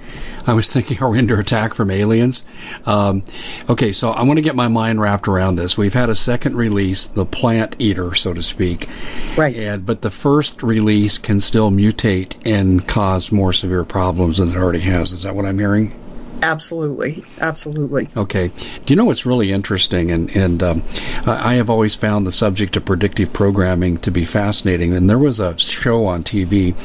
I 0.48 0.54
was 0.54 0.70
thinking, 0.74 1.02
are 1.02 1.10
we 1.10 1.20
under 1.20 1.40
attack 1.40 1.74
from 1.74 1.92
aliens? 1.92 2.44
Um, 2.86 3.24
okay, 3.70 3.92
so 3.92 4.10
I 4.10 4.24
want 4.24 4.38
to 4.38 4.44
get 4.44 4.56
my 4.56 4.68
mind 4.68 5.00
wrapped 5.02 5.28
around 5.28 5.56
this. 5.56 5.78
We've 5.78 5.94
had 5.94 6.10
a 6.10 6.16
second 6.16 6.56
release, 6.56 7.08
the 7.08 7.26
plant 7.26 7.76
eater, 7.80 8.16
so 8.16 8.34
to 8.34 8.44
speak. 8.44 8.88
Right. 9.38 9.56
And 9.56 9.86
but 9.86 10.02
the 10.02 10.12
first 10.12 10.64
release 10.64 11.18
can 11.18 11.40
still 11.40 11.72
mutate 11.72 12.36
and 12.46 12.86
cause 12.88 13.32
more 13.32 13.54
severe 13.54 13.84
problems 13.84 14.38
than 14.38 14.50
it 14.50 14.56
already 14.56 14.80
has. 14.80 15.12
Is 15.12 15.24
that 15.24 15.36
what 15.36 15.46
I'm 15.46 15.60
hearing? 15.60 15.94
Absolutely, 16.46 17.24
absolutely. 17.42 18.08
Okay. 18.16 18.50
Do 18.50 18.94
you 18.94 18.96
know 18.96 19.06
what's 19.06 19.26
really 19.26 19.52
interesting? 19.52 20.12
And 20.12 20.30
and 20.36 20.62
um, 20.62 20.84
I 21.26 21.56
have 21.56 21.72
always 21.72 21.96
found 21.96 22.28
the 22.28 22.32
subject 22.32 22.78
of 22.78 22.86
predictive 22.86 23.34
programming 23.34 23.98
to 23.98 24.12
be 24.12 24.26
fascinating. 24.26 24.94
And 24.94 25.10
there 25.10 25.18
was 25.18 25.40
a 25.40 25.58
show 25.58 26.06
on 26.06 26.22
TV. 26.22 26.76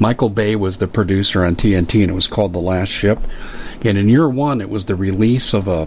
Michael 0.00 0.30
Bay 0.30 0.56
was 0.56 0.78
the 0.78 0.88
producer 0.88 1.44
on 1.44 1.54
TNT, 1.54 2.00
and 2.00 2.10
it 2.10 2.14
was 2.14 2.28
called 2.28 2.54
The 2.54 2.60
Last 2.60 2.88
Ship. 2.88 3.18
And 3.84 3.98
in 3.98 4.08
year 4.08 4.28
one, 4.28 4.62
it 4.62 4.70
was 4.70 4.86
the 4.86 4.96
release 4.96 5.54
of 5.54 5.68
a. 5.68 5.82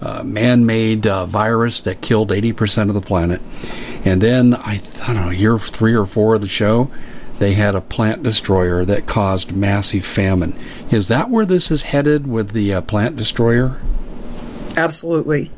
a 0.00 0.24
man-made 0.24 1.06
uh, 1.06 1.24
virus 1.24 1.82
that 1.82 2.02
killed 2.02 2.28
80% 2.28 2.88
of 2.88 2.94
the 2.94 3.00
planet, 3.00 3.40
and 4.04 4.20
then 4.20 4.52
I, 4.52 4.78
I 5.02 5.14
don't 5.14 5.24
know 5.24 5.30
year 5.30 5.58
three 5.58 5.94
or 5.94 6.04
four 6.04 6.34
of 6.34 6.42
the 6.42 6.48
show, 6.48 6.90
they 7.38 7.54
had 7.54 7.74
a 7.74 7.80
plant 7.80 8.22
destroyer 8.22 8.84
that 8.84 9.06
caused 9.06 9.54
massive 9.54 10.04
famine. 10.04 10.56
Is 10.90 11.08
that 11.08 11.30
where 11.30 11.46
this 11.46 11.70
is 11.70 11.82
headed 11.82 12.26
with 12.26 12.50
the 12.50 12.74
uh, 12.74 12.80
plant 12.80 13.16
destroyer? 13.16 13.76
Absolutely. 14.76 15.50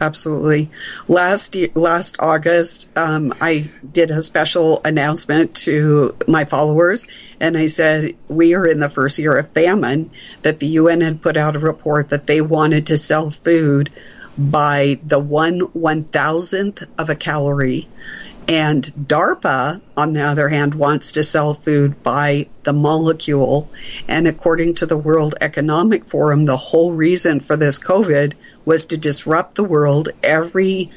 Absolutely. 0.00 0.70
Last 1.08 1.56
last 1.74 2.16
August, 2.20 2.88
um, 2.96 3.34
I 3.40 3.68
did 3.90 4.12
a 4.12 4.22
special 4.22 4.80
announcement 4.84 5.56
to 5.56 6.14
my 6.28 6.44
followers, 6.44 7.04
and 7.40 7.56
I 7.56 7.66
said 7.66 8.14
we 8.28 8.54
are 8.54 8.64
in 8.64 8.78
the 8.78 8.88
first 8.88 9.18
year 9.18 9.36
of 9.36 9.48
famine. 9.50 10.10
That 10.42 10.60
the 10.60 10.66
UN 10.66 11.00
had 11.00 11.20
put 11.20 11.36
out 11.36 11.56
a 11.56 11.58
report 11.58 12.10
that 12.10 12.28
they 12.28 12.40
wanted 12.40 12.86
to 12.86 12.98
sell 12.98 13.30
food 13.30 13.90
by 14.38 15.00
the 15.04 15.18
one 15.18 15.60
one 15.60 16.04
thousandth 16.04 16.84
of 16.96 17.10
a 17.10 17.16
calorie, 17.16 17.88
and 18.48 18.82
DARPA, 18.82 19.82
on 19.94 20.14
the 20.14 20.22
other 20.22 20.48
hand, 20.48 20.74
wants 20.74 21.12
to 21.12 21.22
sell 21.22 21.52
food 21.52 22.02
by 22.02 22.48
the 22.62 22.72
molecule. 22.72 23.70
And 24.08 24.26
according 24.26 24.76
to 24.76 24.86
the 24.86 24.96
World 24.96 25.34
Economic 25.38 26.06
Forum, 26.06 26.42
the 26.42 26.56
whole 26.56 26.92
reason 26.92 27.40
for 27.40 27.56
this 27.56 27.78
COVID 27.78 28.32
was 28.64 28.86
to 28.86 28.96
disrupt 28.96 29.54
the 29.54 29.64
world, 29.64 30.08
every 30.22 30.90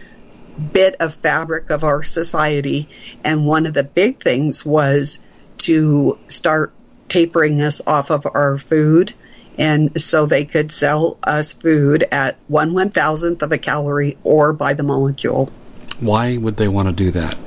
bit 0.72 0.96
of 1.02 1.14
fabric 1.14 1.72
of 1.72 1.84
our 1.84 2.04
society. 2.04 2.88
And 3.22 3.46
one 3.46 3.66
of 3.66 3.74
the 3.74 3.84
big 3.84 4.24
things 4.24 4.66
was 4.66 5.20
to 5.58 6.18
start 6.30 6.72
tapering 7.10 7.62
us 7.62 7.82
off 7.86 8.12
of 8.12 8.26
our 8.34 8.58
food. 8.58 9.14
And 9.58 10.02
so 10.02 10.26
they 10.26 10.46
could 10.46 10.72
sell 10.72 11.18
us 11.22 11.52
food 11.52 12.08
at 12.14 12.38
one 12.48 12.74
one 12.74 12.92
thousandth 12.92 13.44
of 13.44 13.52
a 13.52 13.58
calorie 13.58 14.18
or 14.24 14.54
by 14.54 14.74
the 14.74 14.84
molecule. 14.84 15.52
Why 16.00 16.38
would 16.38 16.58
they 16.58 16.68
want 16.68 16.90
to 16.90 16.96
do 16.96 17.12
that? 17.12 17.38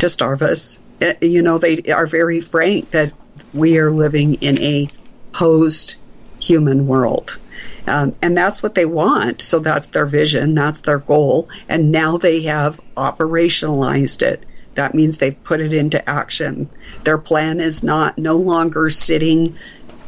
To 0.00 0.08
starve 0.08 0.42
us. 0.42 0.78
Uh, 1.00 1.14
you 1.20 1.42
know, 1.42 1.58
they 1.58 1.82
are 1.92 2.06
very 2.06 2.40
frank 2.40 2.90
that 2.92 3.12
we 3.52 3.78
are 3.78 3.90
living 3.90 4.34
in 4.34 4.60
a 4.60 4.88
post 5.32 5.96
human 6.40 6.86
world. 6.86 7.38
Um, 7.86 8.14
and 8.20 8.36
that's 8.36 8.62
what 8.62 8.74
they 8.74 8.84
want. 8.84 9.40
So 9.40 9.58
that's 9.60 9.88
their 9.88 10.06
vision, 10.06 10.54
that's 10.54 10.82
their 10.82 10.98
goal. 10.98 11.48
And 11.68 11.90
now 11.90 12.18
they 12.18 12.42
have 12.42 12.80
operationalized 12.96 14.22
it. 14.22 14.44
That 14.74 14.94
means 14.94 15.18
they've 15.18 15.42
put 15.42 15.60
it 15.60 15.72
into 15.72 16.08
action. 16.08 16.68
Their 17.04 17.18
plan 17.18 17.60
is 17.60 17.82
not 17.82 18.18
no 18.18 18.36
longer 18.36 18.90
sitting 18.90 19.56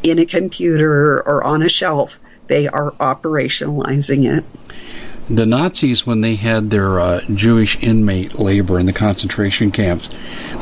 in 0.02 0.18
a 0.18 0.26
computer 0.26 1.16
or 1.20 1.42
on 1.42 1.62
a 1.62 1.68
shelf. 1.68 2.20
They 2.46 2.68
are 2.68 2.92
operationalizing 2.92 4.36
it 4.38 4.44
the 5.30 5.46
Nazis, 5.46 6.04
when 6.04 6.22
they 6.22 6.34
had 6.34 6.70
their 6.70 6.98
uh, 6.98 7.20
Jewish 7.32 7.80
inmate 7.80 8.34
labor 8.34 8.80
in 8.80 8.86
the 8.86 8.92
concentration 8.92 9.70
camps, 9.70 10.10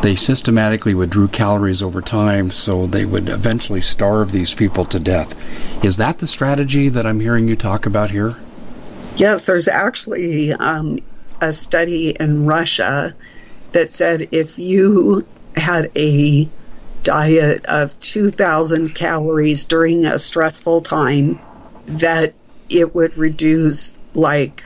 they 0.02 0.14
systematically 0.14 0.92
withdrew 0.92 1.28
calories 1.28 1.82
over 1.82 2.02
time 2.02 2.50
so 2.50 2.86
they 2.86 3.06
would 3.06 3.30
eventually 3.30 3.80
starve 3.80 4.30
these 4.30 4.52
people 4.52 4.84
to 4.86 5.00
death. 5.00 5.34
Is 5.82 5.96
that 5.96 6.18
the 6.18 6.26
strategy 6.26 6.90
that 6.90 7.06
I'm 7.06 7.18
hearing 7.18 7.48
you 7.48 7.56
talk 7.56 7.86
about 7.86 8.10
here? 8.10 8.36
Yes, 9.16 9.42
there's 9.42 9.68
actually 9.68 10.52
um, 10.52 10.98
a 11.40 11.52
study 11.52 12.10
in 12.10 12.44
Russia 12.44 13.16
that 13.72 13.90
said 13.90 14.28
if 14.32 14.58
you 14.58 15.26
had 15.56 15.90
a 15.96 16.46
diet 17.04 17.64
of 17.64 17.98
2,000 18.00 18.94
calories 18.94 19.64
during 19.64 20.04
a 20.04 20.18
stressful 20.18 20.82
time, 20.82 21.40
that 21.86 22.34
it 22.68 22.94
would 22.94 23.16
reduce 23.16 23.97
like 24.14 24.64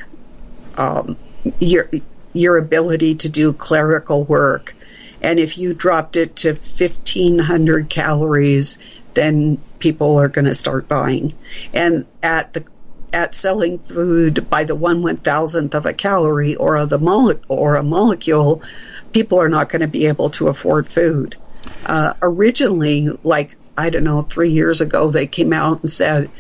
um, 0.77 1.17
your 1.59 1.91
your 2.33 2.57
ability 2.57 3.17
to 3.17 3.29
do 3.29 3.53
clerical 3.53 4.25
work. 4.25 4.75
And 5.21 5.39
if 5.39 5.59
you 5.59 5.75
dropped 5.75 6.17
it 6.17 6.37
to 6.37 6.51
1500 6.51 7.89
calories, 7.89 8.79
then 9.15 9.63
people 9.79 10.17
are 10.19 10.29
going 10.29 10.47
to 10.47 10.55
start 10.55 10.89
dying. 10.89 11.35
And 11.73 12.07
at 12.23 12.53
the 12.53 12.65
at 13.13 13.35
selling 13.35 13.79
food 13.79 14.49
by 14.49 14.65
the 14.65 14.75
one 14.75 15.03
one 15.03 15.19
thousandth 15.19 15.75
of 15.75 15.87
a 15.87 15.93
calorie 15.93 16.57
or 16.57 16.87
the 16.87 16.99
mole- 16.99 17.41
or 17.49 17.77
a 17.77 17.83
molecule, 17.83 18.63
people 19.13 19.39
are 19.39 19.51
not 19.51 19.69
going 19.69 19.83
to 19.83 19.89
be 19.89 20.07
able 20.07 20.31
to 20.31 20.49
afford 20.49 20.89
food. 20.89 21.37
Uh, 21.85 22.15
originally, 22.23 23.09
like 23.23 23.57
I 23.77 23.91
don't 23.91 24.05
know, 24.05 24.23
three 24.23 24.51
years 24.51 24.81
ago, 24.81 25.11
they 25.11 25.27
came 25.27 25.53
out 25.53 25.81
and 25.81 25.91
said, 25.91 26.31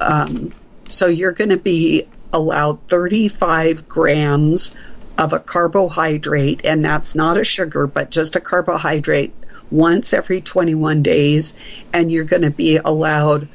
um, 0.00 0.52
"So 0.88 1.06
you're 1.06 1.32
going 1.32 1.50
to 1.50 1.56
be 1.56 2.08
allowed 2.34 2.86
35 2.88 3.88
grams 3.88 4.74
of 5.16 5.32
a 5.32 5.38
carbohydrate, 5.38 6.62
and 6.64 6.84
that's 6.84 7.14
not 7.14 7.38
a 7.38 7.44
sugar, 7.44 7.86
but 7.86 8.10
just 8.10 8.34
a 8.34 8.40
carbohydrate 8.40 9.32
once 9.70 10.12
every 10.12 10.40
21 10.40 11.02
days, 11.02 11.54
and 11.92 12.10
you're 12.10 12.24
going 12.24 12.42
to 12.42 12.50
be 12.50 12.76
allowed 12.76 13.48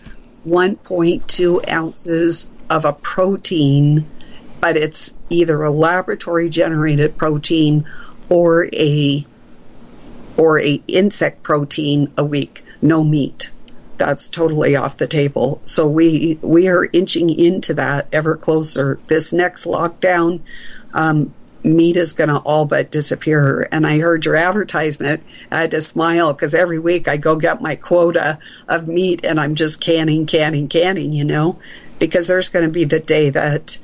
1.2 0.48 1.70
ounces 1.70 2.48
of 2.70 2.86
a 2.86 2.94
protein, 2.94 4.10
but 4.62 4.78
it's 4.78 5.14
either 5.30 5.62
a 5.62 5.70
laboratory 5.70 6.50
generated 6.50 7.18
protein 7.18 7.86
or 8.30 8.66
a 8.74 9.26
or 10.38 10.60
a 10.62 10.82
insect 10.88 11.44
protein 11.44 12.14
a 12.18 12.24
week, 12.24 12.64
no 12.82 13.04
meat 13.04 13.52
that's 14.00 14.30
totally 14.30 14.76
off 14.78 14.98
the 14.98 15.08
table. 15.08 15.62
So 15.66 15.88
we 15.88 16.40
we 16.42 16.70
are 16.70 16.88
inching 16.92 17.30
into 17.30 17.76
that 17.76 18.08
ever 18.12 18.38
closer. 18.38 18.98
This 19.08 19.34
next 19.34 19.66
lockdown, 19.66 20.42
um, 20.94 21.34
meat 21.64 21.98
is 21.98 22.14
going 22.14 22.30
to 22.30 22.38
all 22.38 22.66
but 22.66 22.90
disappear. 22.90 23.68
And 23.72 23.86
I 23.86 24.00
heard 24.00 24.26
your 24.26 24.38
advertisement. 24.38 25.22
I 25.52 25.62
had 25.62 25.72
to 25.72 25.82
smile 25.82 26.34
because 26.34 26.56
every 26.56 26.80
week 26.80 27.08
I 27.08 27.18
go 27.18 27.36
get 27.36 27.62
my 27.62 27.76
quota 27.76 28.40
of 28.68 28.88
meat 28.88 29.26
and 29.26 29.40
I'm 29.40 29.56
just 29.56 29.82
canning, 29.82 30.26
canning, 30.26 30.70
canning. 30.70 31.14
You 31.14 31.26
know, 31.26 31.60
because 32.00 32.28
there's 32.28 32.50
going 32.50 32.66
to 32.66 32.72
be 32.72 32.86
the 32.86 33.02
day 33.02 33.30
that 33.32 33.78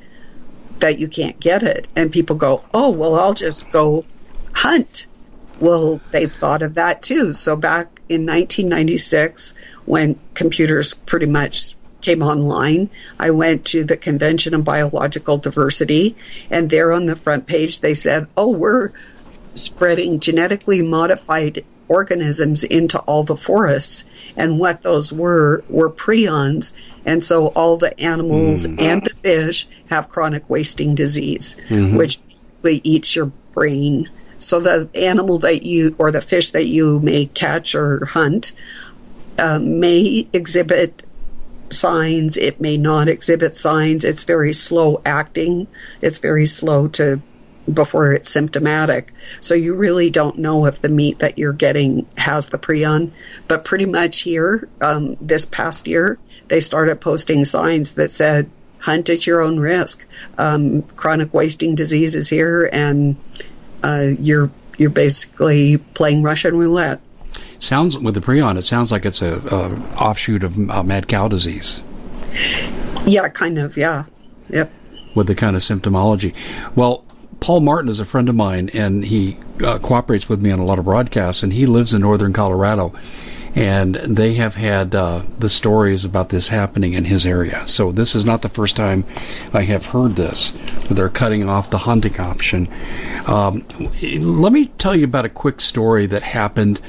that 0.78 0.98
you 0.98 1.08
can't 1.08 1.38
get 1.38 1.62
it, 1.62 1.88
and 1.94 2.10
people 2.10 2.36
go, 2.36 2.64
"Oh, 2.72 2.90
well, 2.90 3.14
I'll 3.14 3.34
just 3.34 3.70
go 3.70 4.04
hunt." 4.52 5.06
Well, 5.60 6.00
they've 6.10 6.32
thought 6.32 6.62
of 6.62 6.74
that 6.74 7.02
too. 7.02 7.32
So 7.32 7.56
back 7.56 7.95
in 8.08 8.26
1996, 8.26 9.54
when 9.84 10.18
computers 10.34 10.94
pretty 10.94 11.26
much 11.26 11.74
came 12.00 12.22
online, 12.22 12.90
I 13.18 13.30
went 13.30 13.66
to 13.66 13.84
the 13.84 13.96
Convention 13.96 14.54
on 14.54 14.62
Biological 14.62 15.38
Diversity, 15.38 16.16
and 16.50 16.68
there 16.70 16.92
on 16.92 17.06
the 17.06 17.16
front 17.16 17.46
page 17.46 17.80
they 17.80 17.94
said, 17.94 18.26
"Oh, 18.36 18.50
we're 18.50 18.92
spreading 19.54 20.20
genetically 20.20 20.82
modified 20.82 21.64
organisms 21.88 22.64
into 22.64 22.98
all 22.98 23.24
the 23.24 23.36
forests. 23.36 24.04
And 24.36 24.58
what 24.58 24.82
those 24.82 25.12
were 25.12 25.64
were 25.68 25.90
prions. 25.90 26.72
And 27.04 27.22
so 27.22 27.48
all 27.48 27.76
the 27.76 27.98
animals 27.98 28.66
mm. 28.66 28.80
and 28.80 29.02
the 29.02 29.10
fish 29.10 29.68
have 29.88 30.08
chronic 30.08 30.50
wasting 30.50 30.94
disease, 30.94 31.56
mm-hmm. 31.68 31.96
which 31.96 32.18
basically 32.28 32.80
eats 32.84 33.16
your 33.16 33.32
brain. 33.52 34.10
So 34.38 34.60
the 34.60 34.88
animal 34.94 35.38
that 35.40 35.62
you, 35.62 35.94
or 35.98 36.10
the 36.10 36.20
fish 36.20 36.50
that 36.50 36.66
you 36.66 37.00
may 37.00 37.26
catch 37.26 37.74
or 37.74 38.04
hunt, 38.04 38.52
uh, 39.38 39.58
may 39.58 40.28
exhibit 40.32 41.02
signs, 41.70 42.36
it 42.36 42.60
may 42.60 42.76
not 42.76 43.08
exhibit 43.08 43.56
signs. 43.56 44.04
It's 44.04 44.24
very 44.24 44.52
slow 44.52 45.00
acting. 45.04 45.66
It's 46.00 46.18
very 46.18 46.46
slow 46.46 46.88
to 46.88 47.20
before 47.72 48.12
it's 48.12 48.30
symptomatic. 48.30 49.12
So 49.40 49.54
you 49.54 49.74
really 49.74 50.10
don't 50.10 50.38
know 50.38 50.66
if 50.66 50.80
the 50.80 50.88
meat 50.88 51.18
that 51.18 51.38
you're 51.38 51.52
getting 51.52 52.06
has 52.16 52.48
the 52.48 52.58
prion. 52.58 53.10
But 53.48 53.64
pretty 53.64 53.86
much 53.86 54.20
here, 54.20 54.68
um, 54.80 55.16
this 55.20 55.46
past 55.46 55.88
year, 55.88 56.18
they 56.48 56.60
started 56.60 57.00
posting 57.00 57.44
signs 57.44 57.94
that 57.94 58.10
said, 58.10 58.50
hunt 58.78 59.10
at 59.10 59.26
your 59.26 59.40
own 59.40 59.58
risk. 59.58 60.06
Um, 60.38 60.82
chronic 60.82 61.34
wasting 61.34 61.74
disease 61.74 62.14
is 62.14 62.28
here, 62.28 62.68
and 62.72 63.16
uh, 63.86 64.14
you're 64.18 64.50
you're 64.78 64.90
basically 64.90 65.78
playing 65.78 66.22
Russian 66.22 66.56
roulette. 66.58 67.00
Sounds 67.58 67.98
with 67.98 68.14
the 68.14 68.20
prion, 68.20 68.58
it 68.58 68.64
sounds 68.64 68.92
like 68.92 69.06
it's 69.06 69.22
a, 69.22 69.38
a 69.38 70.02
offshoot 70.02 70.42
of 70.42 70.58
uh, 70.70 70.82
mad 70.82 71.08
cow 71.08 71.28
disease. 71.28 71.82
Yeah, 73.06 73.28
kind 73.28 73.58
of. 73.58 73.76
Yeah. 73.76 74.04
Yep. 74.50 74.70
With 75.14 75.26
the 75.26 75.34
kind 75.34 75.56
of 75.56 75.62
symptomology. 75.62 76.34
Well, 76.74 77.04
Paul 77.40 77.60
Martin 77.60 77.88
is 77.88 78.00
a 78.00 78.04
friend 78.04 78.28
of 78.28 78.34
mine, 78.34 78.70
and 78.74 79.04
he 79.04 79.38
uh, 79.64 79.78
cooperates 79.78 80.28
with 80.28 80.42
me 80.42 80.50
on 80.50 80.58
a 80.58 80.64
lot 80.64 80.78
of 80.78 80.84
broadcasts, 80.84 81.42
and 81.42 81.52
he 81.52 81.66
lives 81.66 81.94
in 81.94 82.00
northern 82.00 82.32
Colorado. 82.32 82.92
And 83.56 83.94
they 83.94 84.34
have 84.34 84.54
had 84.54 84.94
uh, 84.94 85.22
the 85.38 85.48
stories 85.48 86.04
about 86.04 86.28
this 86.28 86.46
happening 86.46 86.92
in 86.92 87.06
his 87.06 87.24
area. 87.24 87.66
So 87.66 87.90
this 87.90 88.14
is 88.14 88.26
not 88.26 88.42
the 88.42 88.50
first 88.50 88.76
time 88.76 89.04
I 89.54 89.62
have 89.62 89.86
heard 89.86 90.14
this. 90.14 90.52
They're 90.90 91.08
cutting 91.08 91.48
off 91.48 91.70
the 91.70 91.78
hunting 91.78 92.20
option. 92.20 92.68
Um, 93.26 93.64
let 94.02 94.52
me 94.52 94.66
tell 94.66 94.94
you 94.94 95.04
about 95.04 95.24
a 95.24 95.30
quick 95.30 95.62
story 95.62 96.04
that 96.04 96.22
happened. 96.22 96.82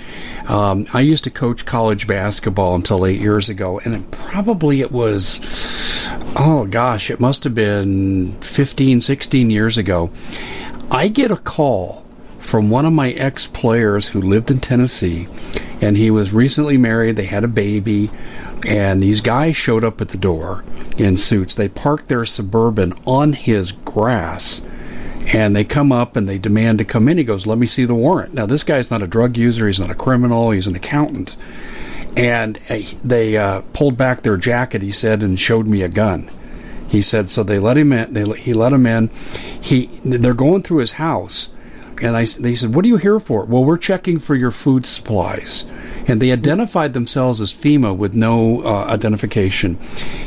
Um, 0.50 0.88
I 0.94 1.00
used 1.00 1.24
to 1.24 1.30
coach 1.30 1.66
college 1.66 2.06
basketball 2.06 2.76
until 2.76 3.06
eight 3.06 3.22
years 3.22 3.48
ago, 3.48 3.80
and 3.80 3.96
it, 3.96 4.12
probably 4.12 4.82
it 4.82 4.92
was, 4.92 5.40
oh 6.36 6.68
gosh, 6.70 7.10
it 7.10 7.22
must 7.22 7.46
have 7.46 7.56
been 7.56 8.34
15, 8.42 9.00
16 9.00 9.50
years 9.50 9.78
ago. 9.78 10.12
I 10.92 11.08
get 11.08 11.32
a 11.32 11.38
call 11.38 12.06
from 12.40 12.70
one 12.70 12.86
of 12.86 12.94
my 12.94 13.12
ex 13.12 13.48
players 13.48 14.08
who 14.08 14.22
lived 14.22 14.52
in 14.52 14.60
Tennessee, 14.60 15.28
and 15.82 15.96
he 15.96 16.12
was 16.12 16.34
recently 16.34 16.78
married. 16.78 17.16
They 17.16 17.26
had 17.26 17.44
a 17.44 17.50
baby, 17.50 18.10
and 18.66 19.00
these 19.00 19.22
guys 19.22 19.56
showed 19.56 19.84
up 19.84 20.02
at 20.02 20.10
the 20.10 20.18
door 20.18 20.64
in 20.98 21.18
suits. 21.18 21.56
They 21.56 21.70
parked 21.70 22.08
their 22.08 22.26
suburban 22.26 22.94
on 23.06 23.34
his 23.34 23.72
grass. 23.72 24.62
And 25.34 25.54
they 25.56 25.66
come 25.66 25.92
up 25.92 26.16
and 26.16 26.28
they 26.28 26.38
demand 26.38 26.78
to 26.78 26.86
come 26.86 27.10
in. 27.10 27.18
He 27.18 27.26
goes, 27.26 27.46
Let 27.46 27.58
me 27.58 27.68
see 27.68 27.84
the 27.84 27.94
warrant. 27.94 28.34
Now, 28.34 28.46
this 28.46 28.64
guy's 28.64 28.90
not 28.90 29.02
a 29.02 29.08
drug 29.08 29.36
user. 29.36 29.68
He's 29.68 29.80
not 29.80 29.92
a 29.92 29.96
criminal. 29.96 30.52
He's 30.52 30.68
an 30.68 30.76
accountant. 30.76 31.36
And 32.16 32.58
uh, 32.70 32.80
they 33.04 33.36
uh, 33.36 33.62
pulled 33.74 33.98
back 33.98 34.22
their 34.22 34.38
jacket, 34.38 34.82
he 34.82 34.92
said, 34.92 35.24
and 35.24 35.38
showed 35.38 35.68
me 35.68 35.82
a 35.82 35.90
gun. 35.90 36.32
He 36.88 37.02
said, 37.02 37.30
so 37.30 37.44
they 37.44 37.60
let 37.60 37.78
him 37.78 37.92
in. 37.92 38.14
They, 38.14 38.24
he 38.40 38.54
let 38.54 38.72
him 38.72 38.86
in. 38.86 39.10
He, 39.60 39.88
they're 40.06 40.34
going 40.34 40.62
through 40.62 40.78
his 40.78 40.94
house 40.94 41.50
and 42.02 42.16
I, 42.16 42.26
they 42.26 42.56
said, 42.56 42.76
What 42.76 42.86
are 42.86 42.88
you 42.88 42.98
here 42.98 43.20
for? 43.20 43.46
Well, 43.46 43.64
we're 43.64 43.78
checking 43.78 44.20
for 44.20 44.36
your 44.36 44.52
food 44.52 44.86
supplies. 44.86 45.66
And 46.08 46.22
they 46.22 46.32
identified 46.32 46.94
themselves 46.94 47.42
as 47.42 47.52
FEMA 47.52 47.96
with 47.96 48.16
no 48.16 48.64
uh, 48.64 48.86
identification. 48.86 49.78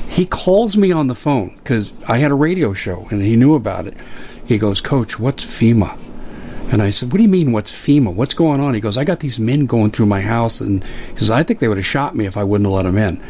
He 0.07 0.27
calls 0.27 0.77
me 0.77 0.93
on 0.93 1.07
the 1.07 1.15
phone 1.15 1.55
because 1.57 2.03
I 2.03 2.19
had 2.19 2.31
a 2.31 2.35
radio 2.35 2.75
show 2.75 3.07
and 3.11 3.23
he 3.23 3.37
knew 3.37 3.55
about 3.55 3.87
it. 3.87 3.95
He 4.45 4.59
goes, 4.59 4.81
Coach, 4.81 5.19
what's 5.19 5.45
FEMA? 5.45 5.97
And 6.73 6.83
I 6.83 6.91
said, 6.91 7.11
What 7.13 7.19
do 7.19 7.23
you 7.23 7.29
mean, 7.29 7.53
what's 7.53 7.73
FEMA? 7.73 8.15
What's 8.15 8.35
going 8.35 8.61
on? 8.61 8.75
He 8.75 8.81
goes, 8.81 8.97
I 8.97 9.05
got 9.05 9.21
these 9.21 9.41
men 9.41 9.67
going 9.67 9.91
through 9.91 10.07
my 10.07 10.21
house. 10.21 10.61
And 10.61 10.85
he 10.85 11.17
says, 11.17 11.31
I 11.31 11.43
think 11.43 11.61
they 11.61 11.69
would 11.69 11.79
have 11.79 11.87
shot 11.87 12.15
me 12.15 12.27
if 12.27 12.37
I 12.37 12.45
wouldn't 12.45 12.67
have 12.67 12.75
let 12.75 12.83
them 12.85 12.99
in. 12.99 13.21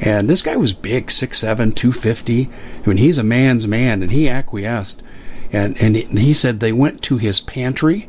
And 0.00 0.28
this 0.28 0.42
guy 0.42 0.56
was 0.56 0.72
big, 0.72 1.06
6'7, 1.06 1.74
250. 1.74 2.50
I 2.84 2.88
mean, 2.88 2.96
he's 2.96 3.18
a 3.18 3.24
man's 3.24 3.66
man, 3.66 4.02
and 4.02 4.10
he 4.10 4.28
acquiesced. 4.28 5.02
And, 5.54 5.80
and 5.80 5.94
he 5.96 6.34
said 6.34 6.58
they 6.58 6.72
went 6.72 7.02
to 7.02 7.16
his 7.16 7.40
pantry 7.40 8.08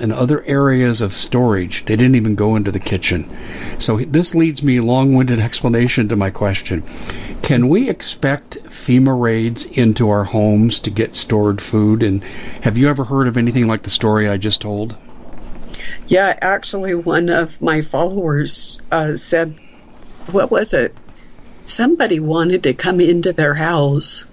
and 0.00 0.12
other 0.12 0.42
areas 0.42 1.00
of 1.00 1.12
storage. 1.12 1.84
They 1.84 1.94
didn't 1.94 2.16
even 2.16 2.34
go 2.34 2.56
into 2.56 2.72
the 2.72 2.80
kitchen. 2.80 3.30
So 3.78 3.98
this 3.98 4.34
leads 4.34 4.60
me 4.64 4.80
long-winded 4.80 5.38
explanation 5.38 6.08
to 6.08 6.16
my 6.16 6.30
question. 6.30 6.82
Can 7.42 7.68
we 7.68 7.88
expect 7.88 8.58
FEMA 8.64 9.18
raids 9.18 9.66
into 9.66 10.10
our 10.10 10.24
homes 10.24 10.80
to 10.80 10.90
get 10.90 11.14
stored 11.14 11.62
food? 11.62 12.02
And 12.02 12.24
have 12.62 12.76
you 12.76 12.88
ever 12.88 13.04
heard 13.04 13.28
of 13.28 13.36
anything 13.36 13.68
like 13.68 13.84
the 13.84 13.90
story 13.90 14.28
I 14.28 14.36
just 14.36 14.60
told? 14.60 14.96
Yeah, 16.08 16.36
actually, 16.40 16.96
one 16.96 17.28
of 17.28 17.62
my 17.62 17.82
followers 17.82 18.80
uh, 18.90 19.14
said, 19.14 19.60
what 20.32 20.50
was 20.50 20.74
it? 20.74 20.96
Somebody 21.62 22.18
wanted 22.18 22.64
to 22.64 22.74
come 22.74 23.00
into 23.00 23.32
their 23.32 23.54
house 23.54 24.26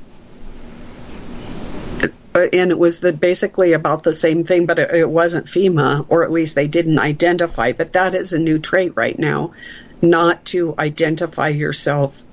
and 2.33 2.71
it 2.71 2.77
was 2.77 2.99
the, 2.99 3.13
basically 3.13 3.73
about 3.73 4.03
the 4.03 4.13
same 4.13 4.43
thing, 4.43 4.65
but 4.65 4.79
it, 4.79 4.91
it, 4.91 5.09
wasn't 5.09 5.47
FEMA, 5.47 6.05
or 6.09 6.23
at 6.23 6.31
least 6.31 6.55
they 6.55 6.67
didn't 6.67 6.99
identify. 6.99 7.73
But 7.73 7.93
that 7.93 8.15
is 8.15 8.33
a 8.33 8.39
new 8.39 8.59
trait 8.59 8.93
right 8.95 9.17
now, 9.17 9.53
not 10.01 10.45
to 10.45 10.73
identify 10.77 11.49
yourself 11.49 12.23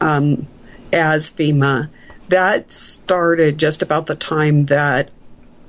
um, 0.00 0.46
as 0.92 1.30
FEMA. 1.30 1.90
That 2.28 2.70
started 2.70 3.58
just 3.58 3.82
about 3.82 4.06
the 4.06 4.14
time 4.14 4.66
that 4.66 5.10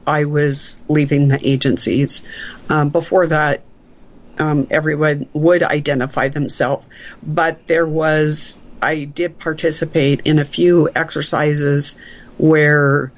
I 0.05 0.25
was 0.25 0.77
leaving 0.87 1.27
the 1.27 1.39
agencies. 1.41 2.21
Um, 2.69 2.89
before 2.89 3.27
that, 3.27 3.63
um, 4.37 4.67
everyone 4.69 5.27
would 5.33 5.63
identify 5.63 6.29
themselves, 6.29 6.85
but 7.21 7.67
there 7.67 7.85
was 7.85 8.57
I 8.81 9.05
did 9.05 9.39
participate 9.39 10.21
in 10.25 10.39
a 10.39 10.45
few 10.45 10.89
exercises 10.93 11.95
where 12.37 13.13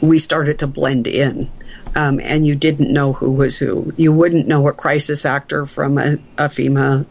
we 0.00 0.18
started 0.18 0.60
to 0.60 0.66
blend 0.66 1.06
in. 1.06 1.50
Um, 1.94 2.20
and 2.20 2.46
you 2.46 2.54
didn't 2.54 2.92
know 2.92 3.14
who 3.14 3.30
was 3.30 3.56
who. 3.56 3.92
You 3.96 4.12
wouldn't 4.12 4.46
know 4.46 4.68
a 4.68 4.72
crisis 4.72 5.24
actor 5.24 5.64
from 5.64 5.96
a, 5.96 6.14
a 6.36 6.48
FEMA 6.48 7.06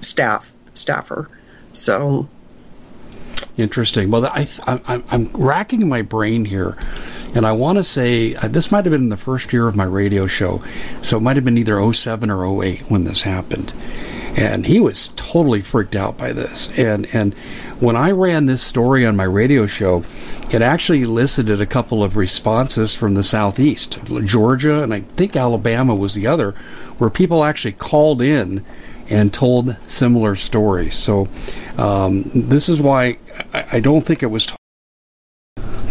staff 0.00 0.52
staffer. 0.72 1.28
So 1.72 2.28
interesting. 3.58 4.10
Well, 4.10 4.24
I, 4.24 4.48
I, 4.66 5.02
I'm 5.10 5.28
racking 5.34 5.86
my 5.86 6.00
brain 6.00 6.46
here, 6.46 6.78
and 7.34 7.44
I 7.44 7.52
want 7.52 7.76
to 7.76 7.84
say 7.84 8.34
uh, 8.34 8.48
this 8.48 8.72
might 8.72 8.86
have 8.86 8.92
been 8.92 9.10
the 9.10 9.18
first 9.18 9.52
year 9.52 9.66
of 9.66 9.76
my 9.76 9.84
radio 9.84 10.26
show, 10.26 10.62
so 11.02 11.18
it 11.18 11.20
might 11.20 11.36
have 11.36 11.44
been 11.44 11.58
either 11.58 11.92
07 11.92 12.30
or 12.30 12.64
08 12.64 12.90
when 12.90 13.04
this 13.04 13.20
happened 13.20 13.72
and 14.36 14.66
he 14.66 14.80
was 14.80 15.10
totally 15.16 15.60
freaked 15.60 15.96
out 15.96 16.16
by 16.16 16.32
this. 16.32 16.68
And 16.78 17.06
and 17.12 17.34
when 17.80 17.96
I 17.96 18.12
ran 18.12 18.46
this 18.46 18.62
story 18.62 19.04
on 19.04 19.16
my 19.16 19.24
radio 19.24 19.66
show, 19.66 20.04
it 20.50 20.62
actually 20.62 21.02
elicited 21.02 21.60
a 21.60 21.66
couple 21.66 22.02
of 22.02 22.16
responses 22.16 22.94
from 22.94 23.14
the 23.14 23.22
southeast, 23.22 23.98
Georgia, 24.24 24.82
and 24.82 24.94
I 24.94 25.00
think 25.00 25.36
Alabama 25.36 25.94
was 25.94 26.14
the 26.14 26.26
other, 26.26 26.52
where 26.98 27.10
people 27.10 27.44
actually 27.44 27.72
called 27.72 28.22
in 28.22 28.64
and 29.10 29.32
told 29.32 29.76
similar 29.86 30.36
stories. 30.36 30.96
So 30.96 31.28
um, 31.76 32.24
this 32.34 32.68
is 32.68 32.80
why 32.80 33.18
I, 33.52 33.64
I 33.72 33.80
don't 33.80 34.04
think 34.06 34.22
it 34.22 34.26
was. 34.26 34.46
T- 34.46 34.54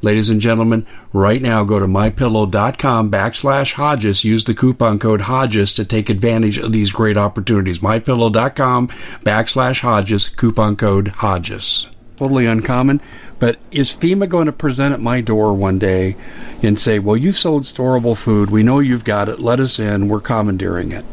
Ladies 0.00 0.30
and 0.30 0.40
gentlemen, 0.40 0.86
right 1.12 1.42
now 1.42 1.64
go 1.64 1.80
to 1.80 1.86
mypillow.com 1.86 3.10
backslash 3.10 3.72
Hodges. 3.72 4.24
Use 4.24 4.44
the 4.44 4.54
coupon 4.54 5.00
code 5.00 5.22
Hodges 5.22 5.72
to 5.72 5.84
take 5.84 6.08
advantage 6.08 6.56
of 6.58 6.72
these 6.72 6.92
great 6.92 7.16
opportunities. 7.16 7.80
Mypillow.com 7.80 8.88
backslash 9.24 9.80
Hodges, 9.80 10.28
coupon 10.28 10.76
code 10.76 11.08
Hodges. 11.08 11.88
Totally 12.16 12.46
uncommon. 12.46 13.00
But 13.40 13.58
is 13.70 13.92
FEMA 13.92 14.28
going 14.28 14.46
to 14.46 14.52
present 14.52 14.94
at 14.94 15.00
my 15.00 15.20
door 15.20 15.52
one 15.52 15.78
day 15.78 16.16
and 16.62 16.78
say, 16.78 16.98
well, 16.98 17.16
you 17.16 17.32
sold 17.32 17.62
storable 17.62 18.16
food. 18.16 18.50
We 18.50 18.64
know 18.64 18.80
you've 18.80 19.04
got 19.04 19.28
it. 19.28 19.40
Let 19.40 19.60
us 19.60 19.78
in. 19.78 20.08
We're 20.08 20.20
commandeering 20.20 20.92
it. 20.92 21.04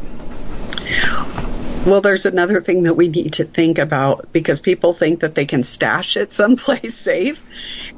Well, 1.86 2.00
there's 2.00 2.26
another 2.26 2.60
thing 2.60 2.82
that 2.82 2.94
we 2.94 3.06
need 3.06 3.34
to 3.34 3.44
think 3.44 3.78
about 3.78 4.32
because 4.32 4.60
people 4.60 4.92
think 4.92 5.20
that 5.20 5.36
they 5.36 5.46
can 5.46 5.62
stash 5.62 6.16
it 6.16 6.32
someplace 6.32 6.94
safe. 6.98 7.44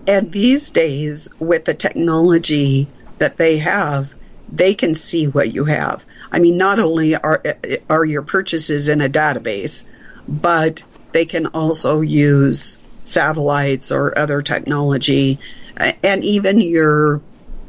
And 0.06 0.30
these 0.30 0.70
days, 0.70 1.30
with 1.38 1.64
the 1.64 1.72
technology 1.72 2.86
that 3.16 3.38
they 3.38 3.56
have, 3.56 4.12
they 4.52 4.74
can 4.74 4.94
see 4.94 5.26
what 5.26 5.54
you 5.54 5.64
have. 5.64 6.04
I 6.30 6.38
mean, 6.38 6.58
not 6.58 6.78
only 6.78 7.14
are 7.16 7.42
are 7.88 8.04
your 8.04 8.20
purchases 8.20 8.90
in 8.90 9.00
a 9.00 9.08
database, 9.08 9.84
but 10.28 10.84
they 11.12 11.24
can 11.24 11.46
also 11.46 12.02
use 12.02 12.76
satellites 13.04 13.90
or 13.90 14.18
other 14.18 14.42
technology, 14.42 15.38
and 15.78 16.24
even 16.24 16.60
your 16.60 17.22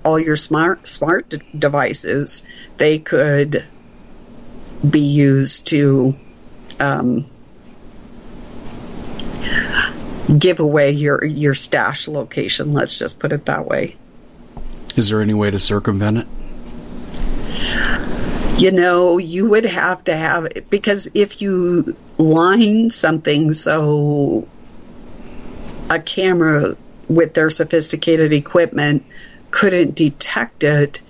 all 0.03 0.20
your 0.20 0.36
smart 0.36 0.86
smart 0.86 1.34
devices. 1.57 2.43
They 2.78 2.99
could 2.99 3.63
be 4.88 5.02
used 5.02 5.68
to 5.68 6.16
um, 6.80 7.26
give 10.38 10.60
away 10.60 10.92
your 10.92 11.24
your 11.24 11.54
stash 11.54 12.08
location. 12.08 12.74
Let's 12.74 12.98
just 12.98 13.20
put 13.20 13.34
it 13.34 13.46
that 13.46 13.66
way. 13.66 13.96
Is 14.96 15.10
there 15.10 15.22
any 15.22 15.34
way 15.34 15.50
to 15.50 15.60
circumvent 15.60 16.20
it? 16.20 16.28
You 18.60 18.72
know, 18.72 19.18
you 19.18 19.50
would 19.50 19.66
have 19.66 20.04
to 20.06 20.16
have 20.16 20.46
it 20.46 20.70
because 20.70 21.10
if 21.14 21.42
you 21.42 21.96
line 22.18 22.90
something 22.90 23.54
so 23.54 24.48
a 25.90 26.00
camera 26.00 26.76
with 27.08 27.34
their 27.34 27.50
sophisticated 27.50 28.34
equipment 28.34 29.06
couldn't 29.50 29.96
detect 29.96 30.64
it, 30.64 31.02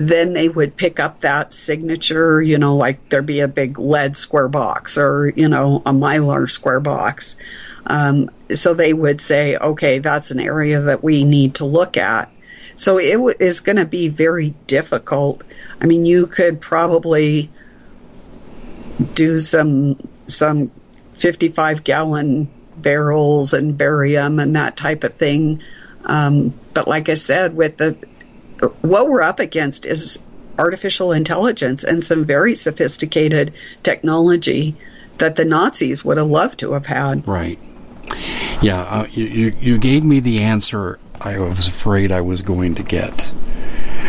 then 0.00 0.32
they 0.32 0.48
would 0.48 0.76
pick 0.76 1.00
up 1.00 1.22
that 1.22 1.52
signature, 1.52 2.40
you 2.40 2.58
know, 2.58 2.76
like 2.76 3.08
there'd 3.08 3.26
be 3.26 3.40
a 3.40 3.48
big 3.48 3.80
lead 3.80 4.16
square 4.16 4.46
box 4.46 4.96
or, 4.96 5.28
you 5.28 5.48
know, 5.48 5.82
a 5.84 5.90
mylar 5.90 6.48
square 6.48 6.78
box. 6.78 7.34
Um, 7.84 8.30
so 8.54 8.74
they 8.74 8.94
would 8.94 9.20
say, 9.20 9.56
okay, 9.56 9.98
that's 9.98 10.30
an 10.30 10.38
area 10.38 10.82
that 10.82 11.02
we 11.02 11.24
need 11.24 11.56
to 11.56 11.64
look 11.64 11.96
at. 11.96 12.32
So 12.76 12.98
it 13.00 13.14
w- 13.14 13.34
is 13.40 13.58
going 13.58 13.74
to 13.74 13.86
be 13.86 14.08
very 14.08 14.50
difficult. 14.68 15.42
I 15.80 15.86
mean, 15.86 16.06
you 16.06 16.28
could 16.28 16.60
probably 16.60 17.50
do 19.14 19.40
some 19.40 19.98
some 20.28 20.70
55 21.14 21.82
gallon 21.82 22.48
barrels 22.76 23.52
and 23.52 23.76
barium 23.76 24.38
and 24.38 24.54
that 24.54 24.76
type 24.76 25.02
of 25.02 25.14
thing. 25.14 25.60
Um, 26.04 26.54
but 26.72 26.86
like 26.86 27.08
I 27.08 27.14
said, 27.14 27.56
with 27.56 27.78
the 27.78 27.96
what 28.82 29.08
we're 29.08 29.22
up 29.22 29.40
against 29.40 29.86
is 29.86 30.18
artificial 30.58 31.12
intelligence 31.12 31.84
and 31.84 32.02
some 32.02 32.24
very 32.24 32.54
sophisticated 32.54 33.54
technology 33.82 34.76
that 35.18 35.36
the 35.36 35.44
Nazis 35.44 36.04
would 36.04 36.16
have 36.16 36.26
loved 36.26 36.60
to 36.60 36.72
have 36.72 36.86
had. 36.86 37.26
Right. 37.26 37.58
Yeah, 38.62 38.80
uh, 38.82 39.06
you, 39.12 39.54
you 39.60 39.78
gave 39.78 40.02
me 40.02 40.20
the 40.20 40.42
answer 40.42 40.98
I 41.20 41.38
was 41.38 41.68
afraid 41.68 42.10
I 42.10 42.22
was 42.22 42.42
going 42.42 42.76
to 42.76 42.82
get. 42.82 43.32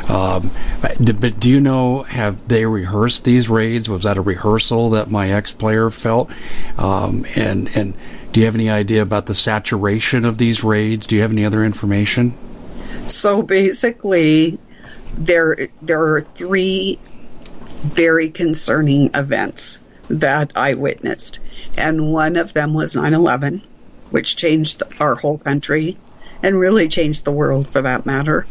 Um, 0.08 0.50
but 0.82 1.39
do 1.39 1.50
you 1.50 1.62
know, 1.62 2.04
have 2.04 2.47
they 2.47 2.66
rehearsed 2.66 3.24
these 3.24 3.50
raids? 3.50 3.89
Was 3.89 4.04
that 4.04 4.18
a 4.18 4.22
rehearsal 4.22 4.91
that 4.91 5.12
my 5.12 5.32
ex-player 5.32 5.89
felt? 5.91 6.32
Um, 6.78 7.26
and, 7.36 7.70
and 7.76 7.93
do 8.32 8.39
you 8.39 8.45
have 8.47 8.56
any 8.56 8.70
idea 8.70 9.02
about 9.02 9.28
the 9.28 9.36
saturation 9.36 10.26
of 10.26 10.38
these 10.38 10.64
raids? 10.64 11.06
Do 11.06 11.16
you 11.16 11.22
have 11.22 11.32
any 11.32 11.45
other 11.45 11.64
information? 11.64 12.34
So 13.08 13.42
basically, 13.42 14.60
there 15.18 15.70
there 15.82 16.02
are 16.02 16.22
three 16.22 17.00
very 17.84 18.30
concerning 18.30 19.12
events 19.14 19.80
that 20.10 20.54
I 20.56 20.74
witnessed, 20.74 21.40
and 21.78 22.12
one 22.12 22.36
of 22.36 22.54
them 22.54 22.74
was 22.74 22.96
9/11, 22.96 23.62
which 24.10 24.36
changed 24.36 24.84
our 25.00 25.16
whole 25.16 25.38
country 25.38 25.98
and 26.42 26.58
really 26.58 26.88
changed 26.88 27.26
the 27.26 27.32
world 27.32 27.70
for 27.70 27.82
that 27.82 28.06
matter. 28.06 28.46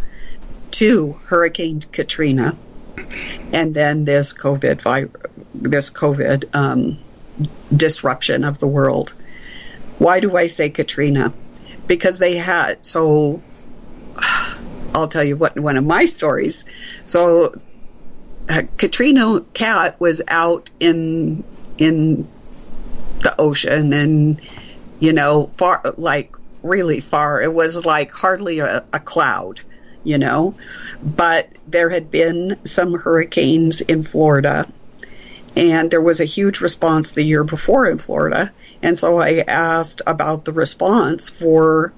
Two, 0.71 1.19
Hurricane 1.27 1.81
Katrina, 1.81 2.57
and 3.53 3.75
then 3.75 4.05
this 4.05 4.35
COVID 4.35 5.11
this 5.55 5.91
COVID 5.91 6.55
um, 6.55 6.99
disruption 7.75 8.45
of 8.45 8.59
the 8.59 8.67
world. 8.67 9.15
Why 9.99 10.21
do 10.21 10.37
I 10.37 10.47
say 10.47 10.71
Katrina? 10.71 11.33
Because 11.87 12.19
they 12.19 12.37
had 12.37 12.85
so 12.87 13.43
I'll 14.95 15.09
tell 15.09 15.25
you 15.25 15.37
what 15.37 15.59
one 15.59 15.77
of 15.77 15.85
my 15.85 16.07
stories. 16.07 16.65
So 17.05 17.55
uh, 18.49 18.63
Katrina 18.77 19.41
Cat 19.53 20.01
was 20.01 20.23
out 20.27 20.71
in 20.81 21.45
in 21.77 22.29
the 23.21 23.39
ocean 23.41 23.93
and 23.93 24.41
you 24.99 25.13
know 25.13 25.51
far 25.57 25.95
like 25.97 26.35
really 26.63 27.01
far. 27.01 27.41
It 27.43 27.53
was 27.53 27.85
like 27.85 28.11
hardly 28.11 28.59
a, 28.61 28.85
a 28.93 29.01
cloud, 29.01 29.61
you 30.03 30.19
know. 30.19 30.55
But 31.03 31.49
there 31.67 31.91
had 31.91 32.11
been 32.11 32.59
some 32.65 32.95
hurricanes 32.95 33.81
in 33.81 34.03
Florida 34.03 34.67
and 35.57 35.91
there 35.91 36.01
was 36.01 36.21
a 36.21 36.25
huge 36.25 36.61
response 36.61 37.13
the 37.13 37.23
year 37.23 37.43
before 37.43 37.87
in 37.87 37.99
Florida. 37.99 38.53
And 38.81 38.97
so 38.97 39.19
I 39.19 39.45
asked 39.47 40.03
about 40.07 40.45
the 40.45 40.53
response 40.53 41.29
for 41.29 41.93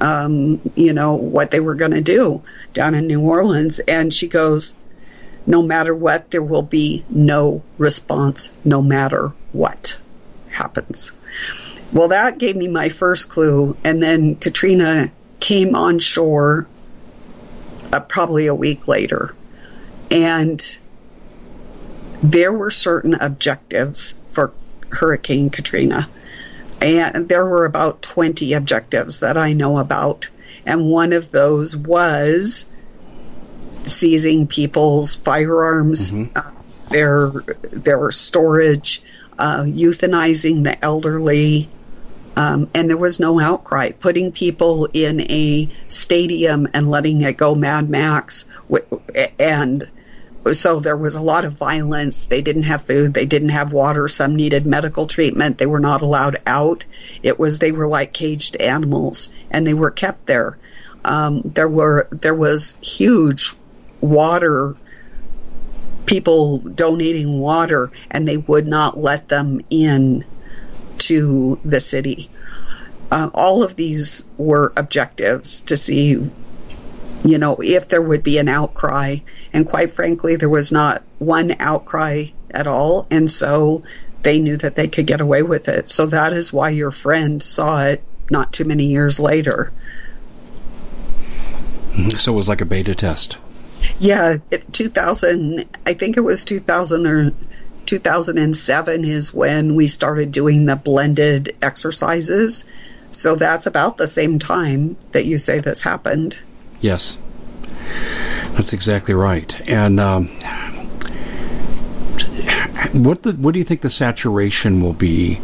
um, 0.00 0.60
you 0.74 0.92
know, 0.92 1.14
what 1.14 1.50
they 1.50 1.60
were 1.60 1.74
going 1.74 1.92
to 1.92 2.00
do 2.00 2.42
down 2.72 2.94
in 2.94 3.06
New 3.06 3.20
Orleans. 3.20 3.78
And 3.80 4.12
she 4.12 4.28
goes, 4.28 4.74
no 5.46 5.62
matter 5.62 5.94
what, 5.94 6.30
there 6.30 6.42
will 6.42 6.62
be 6.62 7.04
no 7.08 7.62
response, 7.78 8.50
no 8.64 8.82
matter 8.82 9.32
what 9.52 9.98
happens. 10.50 11.12
Well, 11.92 12.08
that 12.08 12.38
gave 12.38 12.54
me 12.54 12.68
my 12.68 12.90
first 12.90 13.30
clue. 13.30 13.76
And 13.82 14.02
then 14.02 14.36
Katrina 14.36 15.10
came 15.40 15.74
on 15.74 15.98
shore 15.98 16.66
uh, 17.92 18.00
probably 18.00 18.46
a 18.46 18.54
week 18.54 18.88
later. 18.88 19.34
And 20.10 20.78
there 22.22 22.52
were 22.52 22.70
certain 22.70 23.14
objectives 23.14 24.14
for 24.30 24.52
Hurricane 24.90 25.50
Katrina. 25.50 26.08
And 26.80 27.28
there 27.28 27.44
were 27.44 27.64
about 27.64 28.02
20 28.02 28.52
objectives 28.52 29.20
that 29.20 29.36
I 29.36 29.52
know 29.52 29.78
about. 29.78 30.28
And 30.64 30.86
one 30.86 31.12
of 31.12 31.30
those 31.30 31.74
was 31.76 32.66
seizing 33.82 34.46
people's 34.46 35.14
firearms, 35.16 36.10
mm-hmm. 36.10 36.36
uh, 36.36 36.50
their 36.90 37.30
their 37.70 38.10
storage, 38.10 39.02
uh, 39.38 39.62
euthanizing 39.62 40.64
the 40.64 40.84
elderly, 40.84 41.68
um, 42.36 42.70
and 42.74 42.88
there 42.88 42.96
was 42.96 43.18
no 43.18 43.40
outcry. 43.40 43.90
Putting 43.92 44.32
people 44.32 44.88
in 44.92 45.20
a 45.20 45.68
stadium 45.88 46.68
and 46.74 46.90
letting 46.90 47.20
it 47.22 47.36
go 47.36 47.54
Mad 47.54 47.88
Max, 47.90 48.46
and 49.38 49.88
so 50.52 50.80
there 50.80 50.96
was 50.96 51.16
a 51.16 51.22
lot 51.22 51.44
of 51.44 51.52
violence. 51.52 52.26
They 52.26 52.42
didn't 52.42 52.64
have 52.64 52.82
food. 52.82 53.14
They 53.14 53.26
didn't 53.26 53.50
have 53.50 53.72
water. 53.72 54.08
Some 54.08 54.36
needed 54.36 54.66
medical 54.66 55.06
treatment. 55.06 55.58
They 55.58 55.66
were 55.66 55.80
not 55.80 56.02
allowed 56.02 56.40
out. 56.46 56.84
It 57.22 57.38
was 57.38 57.58
they 57.58 57.72
were 57.72 57.88
like 57.88 58.12
caged 58.12 58.56
animals, 58.56 59.30
and 59.50 59.66
they 59.66 59.74
were 59.74 59.90
kept 59.90 60.26
there. 60.26 60.58
Um, 61.04 61.42
there 61.44 61.68
were 61.68 62.08
there 62.10 62.34
was 62.34 62.76
huge 62.80 63.54
water 64.00 64.76
people 66.06 66.58
donating 66.58 67.38
water, 67.38 67.90
and 68.10 68.26
they 68.26 68.38
would 68.38 68.66
not 68.66 68.96
let 68.96 69.28
them 69.28 69.60
in 69.70 70.24
to 70.98 71.60
the 71.64 71.80
city. 71.80 72.30
Uh, 73.10 73.30
all 73.34 73.62
of 73.62 73.76
these 73.76 74.24
were 74.36 74.72
objectives 74.76 75.62
to 75.62 75.76
see 75.76 76.30
you 77.24 77.38
know, 77.38 77.56
if 77.56 77.88
there 77.88 78.02
would 78.02 78.22
be 78.22 78.38
an 78.38 78.48
outcry. 78.48 79.16
And 79.52 79.66
quite 79.66 79.90
frankly, 79.90 80.36
there 80.36 80.48
was 80.48 80.72
not 80.72 81.02
one 81.18 81.56
outcry 81.58 82.26
at 82.50 82.66
all. 82.66 83.06
And 83.10 83.30
so 83.30 83.82
they 84.22 84.38
knew 84.38 84.56
that 84.58 84.74
they 84.74 84.88
could 84.88 85.06
get 85.06 85.20
away 85.20 85.42
with 85.42 85.68
it. 85.68 85.88
So 85.88 86.06
that 86.06 86.32
is 86.32 86.52
why 86.52 86.70
your 86.70 86.90
friend 86.90 87.42
saw 87.42 87.84
it 87.84 88.02
not 88.30 88.52
too 88.52 88.64
many 88.64 88.84
years 88.84 89.18
later. 89.20 89.72
Mm-hmm. 91.92 92.10
So 92.10 92.32
it 92.32 92.36
was 92.36 92.48
like 92.48 92.60
a 92.60 92.66
beta 92.66 92.94
test. 92.94 93.36
Yeah, 93.98 94.36
2000, 94.72 95.64
I 95.86 95.94
think 95.94 96.16
it 96.16 96.20
was 96.20 96.44
2000 96.44 97.06
or 97.06 97.32
2007 97.86 99.04
is 99.04 99.32
when 99.32 99.74
we 99.74 99.86
started 99.86 100.30
doing 100.30 100.66
the 100.66 100.76
blended 100.76 101.56
exercises. 101.62 102.64
So 103.10 103.34
that's 103.34 103.66
about 103.66 103.96
the 103.96 104.06
same 104.06 104.38
time 104.38 104.96
that 105.12 105.24
you 105.24 105.38
say 105.38 105.60
this 105.60 105.82
happened. 105.82 106.40
Yes, 106.80 107.16
that's 108.58 108.72
exactly 108.72 109.14
right. 109.14 109.70
And 109.70 110.00
um, 110.00 110.26
what 112.92 113.22
the, 113.22 113.32
what 113.38 113.52
do 113.52 113.60
you 113.60 113.64
think 113.64 113.82
the 113.82 113.88
saturation 113.88 114.82
will 114.82 114.94
be 114.94 115.40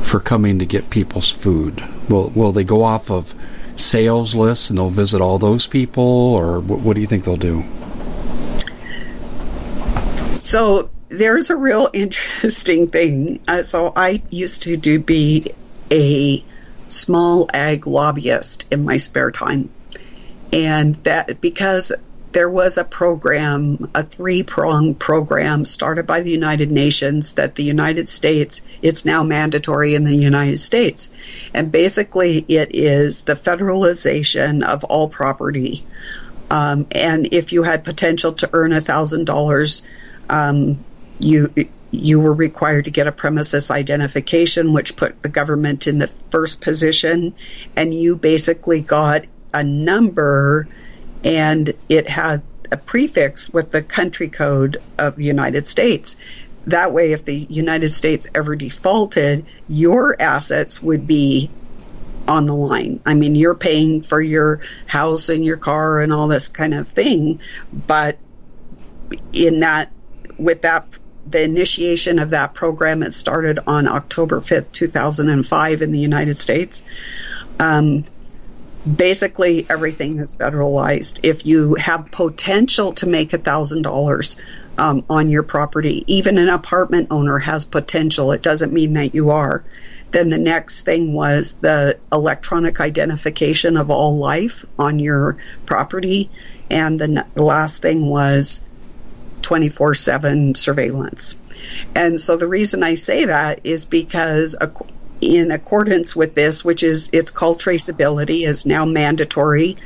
for 0.00 0.18
coming 0.18 0.60
to 0.60 0.64
get 0.64 0.88
people's 0.88 1.30
food? 1.30 1.84
Will 2.08 2.30
will 2.30 2.52
they 2.52 2.64
go 2.64 2.82
off 2.82 3.10
of 3.10 3.34
sales 3.76 4.34
lists 4.34 4.70
and 4.70 4.78
they'll 4.78 4.88
visit 4.88 5.20
all 5.20 5.38
those 5.38 5.66
people, 5.66 6.02
or 6.02 6.58
what, 6.60 6.80
what 6.80 6.94
do 6.94 7.02
you 7.02 7.06
think 7.06 7.24
they'll 7.24 7.36
do? 7.36 7.64
So 10.32 10.88
there's 11.10 11.50
a 11.50 11.56
real 11.56 11.90
interesting 11.92 12.88
thing. 12.88 13.40
Uh, 13.46 13.62
so 13.62 13.92
I 13.94 14.22
used 14.30 14.62
to 14.62 14.78
do 14.78 14.98
be 15.00 15.52
a 15.92 16.42
small 16.88 17.50
ag 17.52 17.86
lobbyist 17.86 18.72
in 18.72 18.86
my 18.86 18.96
spare 18.96 19.30
time 19.30 19.68
and 20.54 20.94
that 21.04 21.40
because 21.40 21.92
there 22.34 22.50
was 22.50 22.76
a 22.78 22.84
program, 22.84 23.90
a 23.94 24.02
three 24.02 24.42
pronged 24.42 24.98
program 24.98 25.64
started 25.64 26.06
by 26.06 26.20
the 26.20 26.30
United 26.30 26.70
Nations 26.70 27.34
that 27.34 27.54
the 27.54 27.62
United 27.62 28.08
States, 28.08 28.60
it's 28.82 29.04
now 29.04 29.22
mandatory 29.22 29.94
in 29.94 30.04
the 30.04 30.16
United 30.16 30.58
States. 30.58 31.08
And 31.54 31.70
basically, 31.70 32.38
it 32.38 32.74
is 32.74 33.22
the 33.22 33.34
federalization 33.34 34.64
of 34.64 34.82
all 34.82 35.08
property. 35.08 35.86
Um, 36.50 36.88
and 36.90 37.32
if 37.32 37.52
you 37.52 37.62
had 37.62 37.84
potential 37.84 38.32
to 38.34 38.50
earn 38.52 38.72
$1,000, 38.72 39.82
um, 40.28 40.84
you 41.20 41.54
you 41.92 42.18
were 42.18 42.34
required 42.34 42.86
to 42.86 42.90
get 42.90 43.06
a 43.06 43.12
premises 43.12 43.70
identification, 43.70 44.72
which 44.72 44.96
put 44.96 45.22
the 45.22 45.28
government 45.28 45.86
in 45.86 45.98
the 45.98 46.08
first 46.08 46.60
position, 46.60 47.36
and 47.76 47.94
you 47.94 48.16
basically 48.16 48.80
got 48.80 49.26
a 49.52 49.62
number 49.62 50.66
and 51.24 51.72
it 51.88 52.06
had 52.06 52.42
a 52.70 52.76
prefix 52.76 53.50
with 53.50 53.72
the 53.72 53.82
country 53.82 54.28
code 54.28 54.82
of 54.98 55.16
the 55.16 55.24
United 55.24 55.66
States. 55.66 56.16
That 56.66 56.92
way, 56.92 57.12
if 57.12 57.24
the 57.24 57.34
United 57.34 57.88
States 57.88 58.26
ever 58.34 58.56
defaulted, 58.56 59.46
your 59.68 60.20
assets 60.20 60.82
would 60.82 61.06
be 61.06 61.50
on 62.26 62.46
the 62.46 62.54
line. 62.54 63.00
I 63.04 63.14
mean, 63.14 63.34
you're 63.34 63.54
paying 63.54 64.02
for 64.02 64.20
your 64.20 64.60
house 64.86 65.28
and 65.28 65.44
your 65.44 65.58
car 65.58 66.00
and 66.00 66.12
all 66.12 66.28
this 66.28 66.48
kind 66.48 66.72
of 66.74 66.88
thing, 66.88 67.40
but 67.72 68.18
in 69.32 69.60
that, 69.60 69.92
with 70.38 70.62
that, 70.62 70.86
the 71.26 71.42
initiation 71.42 72.18
of 72.18 72.30
that 72.30 72.54
program, 72.54 73.02
it 73.02 73.12
started 73.12 73.60
on 73.66 73.86
October 73.88 74.40
5th, 74.40 74.72
2005 74.72 75.82
in 75.82 75.92
the 75.92 75.98
United 75.98 76.34
States. 76.34 76.82
Um, 77.60 78.04
basically 78.84 79.66
everything 79.68 80.18
is 80.18 80.34
federalized. 80.34 81.20
If 81.22 81.46
you 81.46 81.74
have 81.74 82.10
potential 82.10 82.92
to 82.94 83.06
make 83.08 83.32
a 83.32 83.38
thousand 83.38 83.82
dollars 83.82 84.36
um, 84.76 85.04
on 85.08 85.28
your 85.28 85.42
property, 85.42 86.04
even 86.06 86.38
an 86.38 86.48
apartment 86.48 87.08
owner 87.10 87.38
has 87.38 87.64
potential. 87.64 88.32
It 88.32 88.42
doesn't 88.42 88.72
mean 88.72 88.94
that 88.94 89.14
you 89.14 89.30
are. 89.30 89.64
Then 90.10 90.28
the 90.28 90.38
next 90.38 90.82
thing 90.82 91.12
was 91.12 91.54
the 91.54 91.98
electronic 92.12 92.80
identification 92.80 93.76
of 93.76 93.90
all 93.90 94.16
life 94.18 94.64
on 94.78 94.98
your 94.98 95.38
property, 95.66 96.30
and 96.70 97.00
the, 97.00 97.26
the 97.34 97.42
last 97.42 97.82
thing 97.82 98.06
was 98.06 98.60
24 99.42 99.94
7 99.94 100.54
surveillance. 100.54 101.36
And 101.94 102.20
so 102.20 102.36
the 102.36 102.46
reason 102.46 102.82
I 102.82 102.94
say 102.94 103.26
that 103.26 103.60
is 103.64 103.86
because 103.86 104.56
in 105.24 105.50
accordance 105.50 106.14
with 106.14 106.34
this, 106.34 106.64
which 106.64 106.82
is 106.82 107.10
it's 107.12 107.30
called 107.30 107.58
traceability, 107.58 108.46
is 108.46 108.66
now 108.66 108.84
mandatory. 108.84 109.76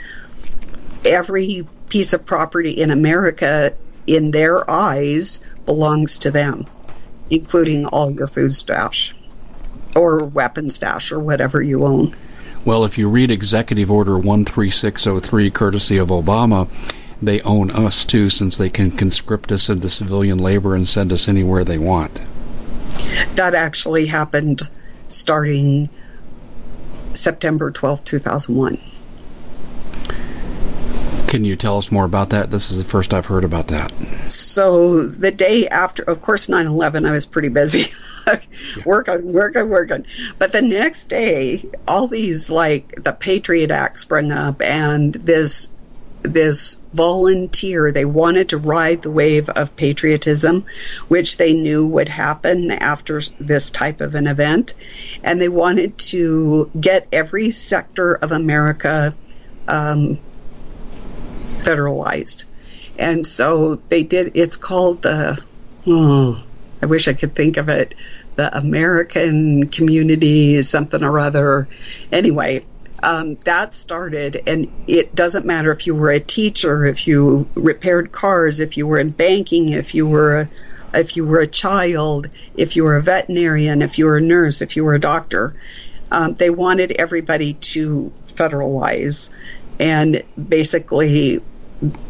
Every 1.05 1.67
piece 1.89 2.13
of 2.13 2.27
property 2.27 2.73
in 2.73 2.91
America, 2.91 3.75
in 4.07 4.33
their 4.33 4.69
eyes, 4.69 5.41
belongs 5.65 6.21
to 6.21 6.31
them, 6.31 6.67
including 7.31 7.87
all 7.87 8.11
your 8.11 8.27
food 8.27 8.53
stash 8.53 9.15
or 9.95 10.25
weapon 10.25 10.71
stash 10.71 11.13
or 11.13 11.21
whatever 11.21 11.63
you 11.63 11.85
own. 11.85 12.15
Well, 12.65 12.85
if 12.85 12.99
you 12.99 13.09
read 13.09 13.31
Executive 13.31 13.91
Order 13.91 14.21
13603, 14.21 15.51
courtesy 15.51 15.99
of 15.99 16.09
Obama, 16.09 16.69
they 17.23 17.41
own 17.43 17.71
us 17.71 18.05
too, 18.05 18.29
since 18.29 18.57
they 18.57 18.69
can 18.71 18.91
conscript 18.91 19.53
us 19.53 19.69
into 19.69 19.89
civilian 19.89 20.39
labor 20.39 20.75
and 20.75 20.87
send 20.87 21.13
us 21.13 21.29
anywhere 21.29 21.65
they 21.65 21.79
want. 21.79 22.21
That 23.37 23.55
actually 23.55 24.07
happened 24.07 24.69
starting 25.09 25.89
September 27.15 27.71
12, 27.71 28.03
2001. 28.03 28.79
Can 31.29 31.45
you 31.45 31.57
tell 31.57 31.77
us 31.77 31.93
more 31.93 32.07
about 32.07 32.31
that? 32.31 32.51
This 32.51 32.71
is 32.71 32.79
the 32.79 32.85
first 32.85 33.13
I've 33.13 33.27
heard 33.27 33.45
about 33.45 33.69
that. 33.69 33.93
So, 34.27 35.03
the 35.03 35.31
day 35.31 35.69
after, 35.69 36.03
of 36.03 36.23
course, 36.23 36.49
9 36.49 36.67
11, 36.67 37.05
I 37.05 37.13
was 37.13 37.27
pretty 37.27 37.51
busy. 37.51 37.93
work 38.87 39.09
on, 39.09 39.31
work 39.31 39.55
on, 39.55 39.69
work 39.69 39.91
on. 39.91 40.07
But 40.39 40.53
the 40.53 40.63
next 40.63 41.11
day, 41.11 41.69
all 41.87 42.07
these, 42.07 42.51
like, 42.51 42.95
the 43.03 43.13
Patriot 43.13 43.71
Act 43.71 44.01
sprung 44.01 44.33
up, 44.33 44.63
and 44.63 45.13
this 45.13 45.69
this 46.23 46.77
volunteer. 46.93 47.93
They 47.93 48.05
wanted 48.05 48.51
to 48.51 48.59
ride 48.59 49.03
the 49.03 49.11
wave 49.11 49.49
of 49.49 49.77
patriotism, 49.77 50.67
which 51.09 51.37
they 51.37 51.53
knew 51.53 51.87
would 51.87 52.09
happen 52.09 52.71
after 52.71 53.21
this 53.39 53.71
type 53.71 54.01
of 54.01 54.15
an 54.15 54.27
event. 54.27 54.75
And 55.23 55.41
they 55.41 55.49
wanted 55.49 55.99
to 55.99 56.71
get 56.79 57.09
every 57.13 57.51
sector 57.51 58.15
of 58.15 58.33
America 58.33 59.15
um, 59.67 60.19
federalized. 61.59 62.45
And 62.99 63.27
so 63.27 63.77
they 63.77 64.03
did, 64.03 64.33
it's 64.35 64.57
called 64.57 65.03
the, 65.03 65.43
oh, 65.87 66.43
I 66.83 66.87
wish 66.87 67.07
I 67.07 67.13
could 67.13 67.35
think 67.35 67.57
of 67.57 67.69
it, 67.69 67.95
the 68.35 68.57
American 68.57 69.67
Community, 69.69 70.63
something 70.63 71.03
or 71.03 71.19
other. 71.19 71.69
Anyway, 72.11 72.65
um, 73.03 73.37
that 73.45 73.75
started, 73.75 74.43
and 74.47 74.71
it 74.87 75.15
doesn't 75.15 75.47
matter 75.47 75.71
if 75.71 75.87
you 75.87 75.95
were 75.95 76.11
a 76.11 76.21
teacher, 76.21 76.85
if 76.85 77.07
you 77.07 77.49
repaired 77.55 78.11
cars, 78.11 78.61
if 78.61 78.77
you 78.77 78.87
were 78.87 78.99
in 78.99 79.11
banking, 79.11 79.71
if 79.71 79.95
you 79.95 80.07
were 80.07 80.41
a, 80.41 80.49
if 80.95 81.17
you 81.17 81.25
were 81.25 81.41
a 81.41 81.47
child, 81.47 82.29
if 82.55 82.75
you 82.75 82.85
were 82.85 82.97
a 82.97 83.03
veterinarian, 83.03 83.83
if 83.83 83.99
you 83.99 84.07
were 84.07 84.17
a 84.17 84.21
nurse, 84.21 84.63
if 84.63 84.77
you 84.77 84.85
were 84.85 84.95
a 84.95 85.01
doctor. 85.01 85.55
Um, 86.11 86.35
they 86.35 86.51
wanted 86.51 86.93
everybody 86.93 87.55
to 87.55 88.13
federalize, 88.35 89.31
and 89.79 90.23
basically 90.37 91.41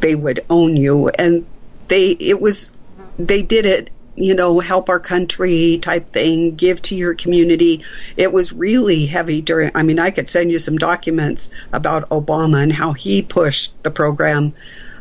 they 0.00 0.14
would 0.14 0.40
own 0.48 0.76
you. 0.76 1.08
And 1.08 1.46
they 1.88 2.10
it 2.10 2.40
was 2.40 2.70
they 3.18 3.42
did 3.42 3.66
it 3.66 3.90
you 4.18 4.34
know, 4.34 4.58
help 4.58 4.88
our 4.88 5.00
country 5.00 5.78
type 5.80 6.10
thing, 6.10 6.56
give 6.56 6.82
to 6.82 6.94
your 6.94 7.14
community. 7.14 7.84
It 8.16 8.32
was 8.32 8.52
really 8.52 9.06
heavy 9.06 9.40
during, 9.40 9.70
I 9.74 9.82
mean, 9.82 9.98
I 9.98 10.10
could 10.10 10.28
send 10.28 10.50
you 10.50 10.58
some 10.58 10.76
documents 10.76 11.50
about 11.72 12.10
Obama 12.10 12.62
and 12.62 12.72
how 12.72 12.92
he 12.92 13.22
pushed 13.22 13.80
the 13.82 13.90
program 13.90 14.54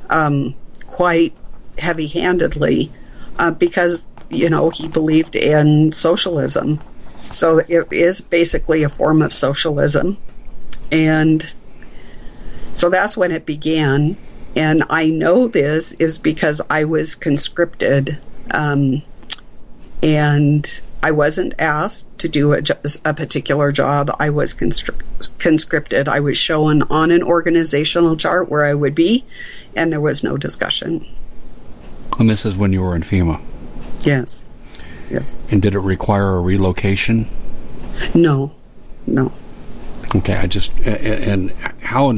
um, 0.10 0.56
quite 0.86 1.34
heavy 1.78 2.08
handedly 2.08 2.92
uh, 3.38 3.52
because, 3.52 4.08
you 4.30 4.50
know, 4.50 4.70
he 4.70 4.88
believed 4.88 5.36
in 5.36 5.92
socialism. 5.92 6.80
So 7.32 7.60
it 7.60 7.92
is 7.92 8.22
basically 8.22 8.84
a 8.84 8.90
form 8.90 9.22
of 9.22 9.34
socialism. 9.34 10.18
And 10.92 11.54
so 12.74 12.90
that's 12.90 13.18
when 13.18 13.32
it 13.32 13.46
began. 13.46 14.16
And 14.56 14.86
I 14.90 15.10
know 15.10 15.48
this 15.48 15.92
is 15.92 16.20
because 16.20 16.62
I 16.70 16.86
was 16.86 17.16
conscripted 17.16 18.20
um, 18.52 19.02
and 20.02 20.82
I 21.02 21.12
wasn't 21.12 21.56
asked 21.60 22.20
to 22.20 22.30
do 22.30 22.54
a, 22.54 22.62
a 23.06 23.14
particular 23.14 23.72
job. 23.72 24.16
I 24.20 24.32
was 24.32 24.54
conscripted. 24.54 26.08
I 26.08 26.20
was 26.20 26.38
shown 26.38 26.84
on 26.84 27.12
an 27.12 27.24
organizational 27.24 28.18
chart 28.18 28.50
where 28.50 28.66
I 28.66 28.74
would 28.74 28.96
be, 28.96 29.26
and 29.76 29.92
there 29.92 30.02
was 30.02 30.24
no 30.24 30.38
discussion. 30.38 31.06
And 32.20 32.30
this 32.30 32.46
is 32.46 32.56
when 32.56 32.74
you 32.74 32.82
were 32.82 32.96
in 32.96 33.04
FEMA? 33.04 33.40
Yes. 34.02 34.46
Yes. 35.10 35.46
And 35.52 35.62
did 35.62 35.76
it 35.76 35.80
require 35.80 36.36
a 36.36 36.42
relocation? 36.42 37.28
No. 38.14 38.52
No. 39.06 39.32
Okay, 40.16 40.36
I 40.36 40.48
just 40.48 40.72
and 40.80 41.52
how 41.82 42.14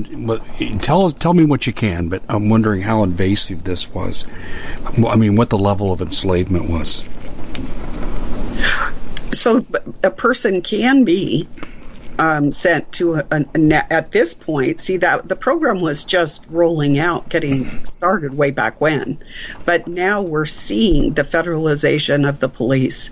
tell 0.80 1.10
tell 1.10 1.34
me 1.34 1.46
what 1.46 1.66
you 1.66 1.74
can, 1.74 2.10
but 2.10 2.22
I'm 2.30 2.50
wondering 2.50 2.82
how 2.82 3.04
invasive 3.04 3.64
this 3.64 3.92
was. 3.92 4.26
I 4.86 5.16
mean, 5.16 5.36
what 5.36 5.50
the 5.50 5.58
level 5.58 5.92
of 5.92 6.02
enslavement 6.02 6.70
was. 6.70 7.04
So 9.32 9.66
a 10.04 10.12
person 10.12 10.62
can 10.62 11.04
be 11.04 11.48
um, 12.20 12.52
sent 12.52 12.92
to 12.94 13.16
a, 13.16 13.26
a, 13.32 13.94
at 13.94 14.12
this 14.12 14.36
point. 14.36 14.80
See 14.82 14.98
that 14.98 15.28
the 15.28 15.36
program 15.36 15.80
was 15.80 16.04
just 16.04 16.46
rolling 16.50 17.00
out, 17.00 17.30
getting 17.30 17.64
started 17.86 18.36
way 18.36 18.52
back 18.52 18.80
when, 18.82 19.18
but 19.66 19.88
now 19.88 20.22
we're 20.22 20.46
seeing 20.46 21.14
the 21.14 21.24
federalization 21.24 22.28
of 22.28 22.40
the 22.40 22.50
police. 22.50 23.10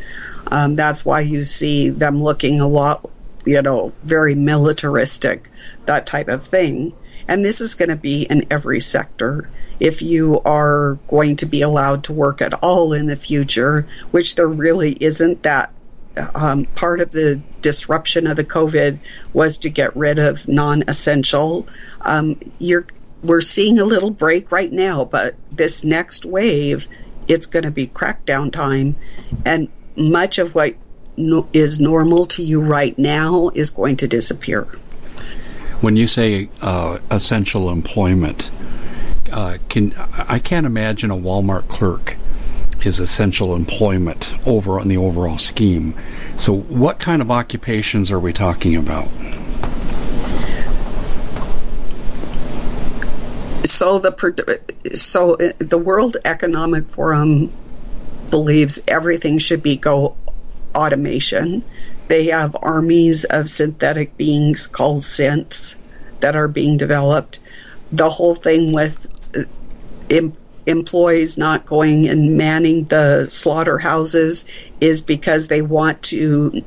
Um, 0.47 0.75
that's 0.75 1.03
why 1.03 1.21
you 1.21 1.45
see 1.45 1.89
them 1.89 2.21
looking 2.21 2.59
a 2.59 2.67
lot 2.67 3.09
you 3.47 3.61
know, 3.61 3.93
very 4.03 4.35
militaristic, 4.35 5.49
that 5.85 6.05
type 6.05 6.27
of 6.27 6.45
thing. 6.45 6.93
And 7.27 7.43
this 7.43 7.61
is 7.61 7.75
going 7.75 7.89
to 7.89 7.95
be 7.95 8.23
in 8.23 8.47
every 8.51 8.79
sector. 8.79 9.49
If 9.79 10.01
you 10.01 10.41
are 10.41 10.97
going 11.07 11.37
to 11.37 11.45
be 11.45 11.61
allowed 11.61 12.05
to 12.05 12.13
work 12.13 12.41
at 12.41 12.53
all 12.53 12.93
in 12.93 13.07
the 13.07 13.15
future, 13.15 13.87
which 14.11 14.35
there 14.35 14.47
really 14.47 14.91
isn't 14.91 15.43
that 15.43 15.71
um, 16.33 16.65
part 16.65 16.99
of 16.99 17.11
the 17.11 17.41
disruption 17.61 18.27
of 18.27 18.35
the 18.35 18.43
COVID 18.43 18.99
was 19.33 19.59
to 19.59 19.69
get 19.69 19.95
rid 19.95 20.19
of 20.19 20.47
non-essential. 20.47 21.67
Um, 22.01 22.39
you're 22.59 22.87
we're 23.23 23.41
seeing 23.41 23.79
a 23.79 23.83
little 23.83 24.11
break 24.11 24.51
right 24.51 24.71
now, 24.71 25.03
but 25.03 25.35
this 25.51 25.83
next 25.83 26.25
wave, 26.25 26.87
it's 27.27 27.47
going 27.47 27.63
to 27.63 27.71
be 27.71 27.87
crackdown 27.87 28.51
time, 28.51 28.95
and 29.45 29.69
much 29.95 30.37
of 30.37 30.53
what 30.53 30.75
no, 31.17 31.47
is 31.51 31.79
normal 31.79 32.27
to 32.27 32.43
you 32.43 32.61
right 32.61 32.97
now 32.97 33.49
is 33.53 33.71
going 33.71 33.97
to 33.97 34.07
disappear. 34.07 34.63
When 35.81 35.95
you 35.95 36.07
say 36.07 36.49
uh, 36.61 36.99
essential 37.11 37.69
employment, 37.69 38.49
uh, 39.31 39.57
can 39.69 39.93
I 40.17 40.39
can't 40.39 40.65
imagine 40.65 41.11
a 41.11 41.17
Walmart 41.17 41.67
clerk 41.67 42.15
is 42.85 42.99
essential 42.99 43.55
employment 43.55 44.31
over 44.45 44.79
on 44.79 44.87
the 44.87 44.97
overall 44.97 45.37
scheme. 45.37 45.95
So, 46.35 46.53
what 46.53 46.99
kind 46.99 47.21
of 47.21 47.31
occupations 47.31 48.11
are 48.11 48.19
we 48.19 48.33
talking 48.33 48.75
about? 48.75 49.07
So 53.65 53.99
the 53.99 54.59
so 54.95 55.35
uh, 55.35 55.51
the 55.59 55.77
World 55.77 56.17
Economic 56.23 56.89
Forum 56.89 57.51
believes 58.29 58.79
everything 58.87 59.37
should 59.39 59.61
be 59.61 59.75
go 59.75 60.15
automation. 60.77 61.65
They 62.07 62.27
have 62.27 62.55
armies 62.61 63.25
of 63.25 63.49
synthetic 63.49 64.15
beings 64.15 64.67
called 64.67 65.01
synths 65.01 65.75
that 66.21 66.35
are 66.35 66.47
being 66.47 66.77
developed. 66.77 67.39
The 67.91 68.09
whole 68.09 68.35
thing 68.35 68.71
with 68.71 69.07
uh, 69.35 69.43
em- 70.09 70.33
employees 70.65 71.37
not 71.37 71.65
going 71.65 72.07
and 72.07 72.37
manning 72.37 72.85
the 72.85 73.25
slaughterhouses 73.25 74.45
is 74.79 75.01
because 75.01 75.47
they 75.47 75.61
want 75.61 76.03
to 76.03 76.61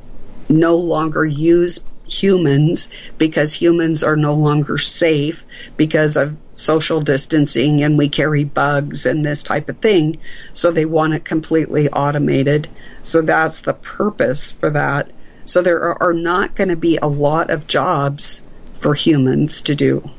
no 0.49 0.75
longer 0.77 1.25
use 1.25 1.79
humans 2.05 2.89
because 3.17 3.53
humans 3.53 4.03
are 4.03 4.17
no 4.17 4.33
longer 4.33 4.77
safe 4.77 5.45
because 5.77 6.17
of 6.17 6.37
social 6.61 7.01
distancing 7.01 7.83
and 7.83 7.97
we 7.97 8.09
carry 8.09 8.43
bugs 8.43 9.05
and 9.05 9.25
this 9.25 9.43
type 9.43 9.69
of 9.69 9.77
thing. 9.79 10.15
So 10.53 10.71
they 10.71 10.85
want 10.85 11.13
it 11.13 11.25
completely 11.25 11.89
automated. 11.89 12.67
So 13.03 13.21
that's 13.21 13.61
the 13.61 13.73
purpose 13.73 14.51
for 14.51 14.69
that. 14.69 15.11
So 15.45 15.61
there 15.61 16.01
are 16.01 16.13
not 16.13 16.55
going 16.55 16.69
to 16.69 16.75
be 16.75 16.97
a 16.97 17.07
lot 17.07 17.49
of 17.49 17.67
jobs 17.67 18.41
for 18.73 18.93
humans 18.93 19.63
to 19.63 19.75
do. 19.75 20.09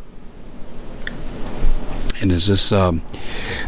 And 2.21 2.31
is 2.31 2.47
this 2.47 2.71
um, 2.71 3.01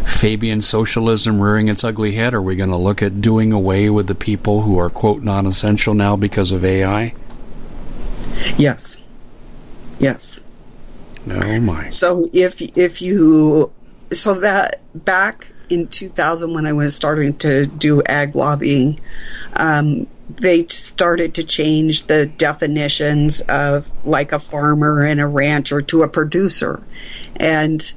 Fabian 0.06 0.60
socialism 0.60 1.40
rearing 1.40 1.68
its 1.68 1.82
ugly 1.82 2.12
head? 2.12 2.34
Are 2.34 2.42
we 2.42 2.54
going 2.54 2.70
to 2.70 2.76
look 2.76 3.02
at 3.02 3.20
doing 3.20 3.52
away 3.52 3.90
with 3.90 4.06
the 4.06 4.14
people 4.14 4.62
who 4.62 4.78
are, 4.78 4.90
quote, 4.90 5.22
non 5.22 5.46
essential 5.46 5.94
now 5.94 6.14
because 6.14 6.52
of 6.52 6.64
AI? 6.64 7.14
Yes. 8.56 8.98
Yes. 9.98 10.40
Oh, 11.28 11.60
my. 11.60 11.88
So 11.88 12.28
if, 12.32 12.60
if 12.76 13.02
you, 13.02 13.72
so 14.12 14.40
that 14.40 14.80
back 14.94 15.52
in 15.68 15.88
2000 15.88 16.52
when 16.52 16.66
I 16.66 16.72
was 16.72 16.94
starting 16.94 17.36
to 17.38 17.66
do 17.66 18.02
ag 18.02 18.34
lobbying, 18.36 19.00
um, 19.54 20.06
they 20.28 20.66
started 20.68 21.34
to 21.34 21.44
change 21.44 22.04
the 22.04 22.26
definitions 22.26 23.40
of 23.42 23.90
like 24.06 24.32
a 24.32 24.38
farmer 24.38 25.04
and 25.04 25.20
a 25.20 25.26
rancher 25.26 25.82
to 25.82 26.02
a 26.02 26.08
producer. 26.08 26.82
And 27.36 27.92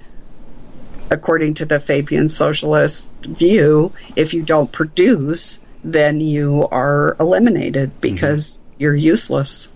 according 1.09 1.55
to 1.55 1.65
the 1.65 1.79
Fabian 1.79 2.29
socialist 2.29 3.09
view, 3.21 3.93
if 4.15 4.33
you 4.33 4.43
don't 4.43 4.71
produce, 4.71 5.59
then 5.83 6.19
you 6.19 6.67
are 6.67 7.15
eliminated 7.19 8.01
because 8.01 8.59
mm-hmm. 8.59 8.81
you're 8.83 8.95
useless. 8.95 9.69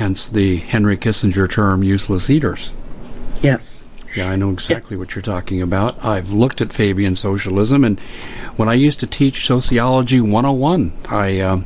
Hence 0.00 0.30
the 0.30 0.56
Henry 0.56 0.96
Kissinger 0.96 1.46
term 1.46 1.84
useless 1.84 2.30
eaters. 2.30 2.72
Yes. 3.42 3.84
Yeah, 4.16 4.30
I 4.30 4.36
know 4.36 4.48
exactly 4.48 4.96
what 4.96 5.14
you're 5.14 5.20
talking 5.20 5.60
about. 5.60 6.02
I've 6.02 6.32
looked 6.32 6.62
at 6.62 6.72
Fabian 6.72 7.14
socialism, 7.14 7.84
and 7.84 8.00
when 8.56 8.66
I 8.66 8.72
used 8.72 9.00
to 9.00 9.06
teach 9.06 9.46
Sociology 9.46 10.22
101, 10.22 10.94
I 11.10 11.40
uh, 11.40 11.60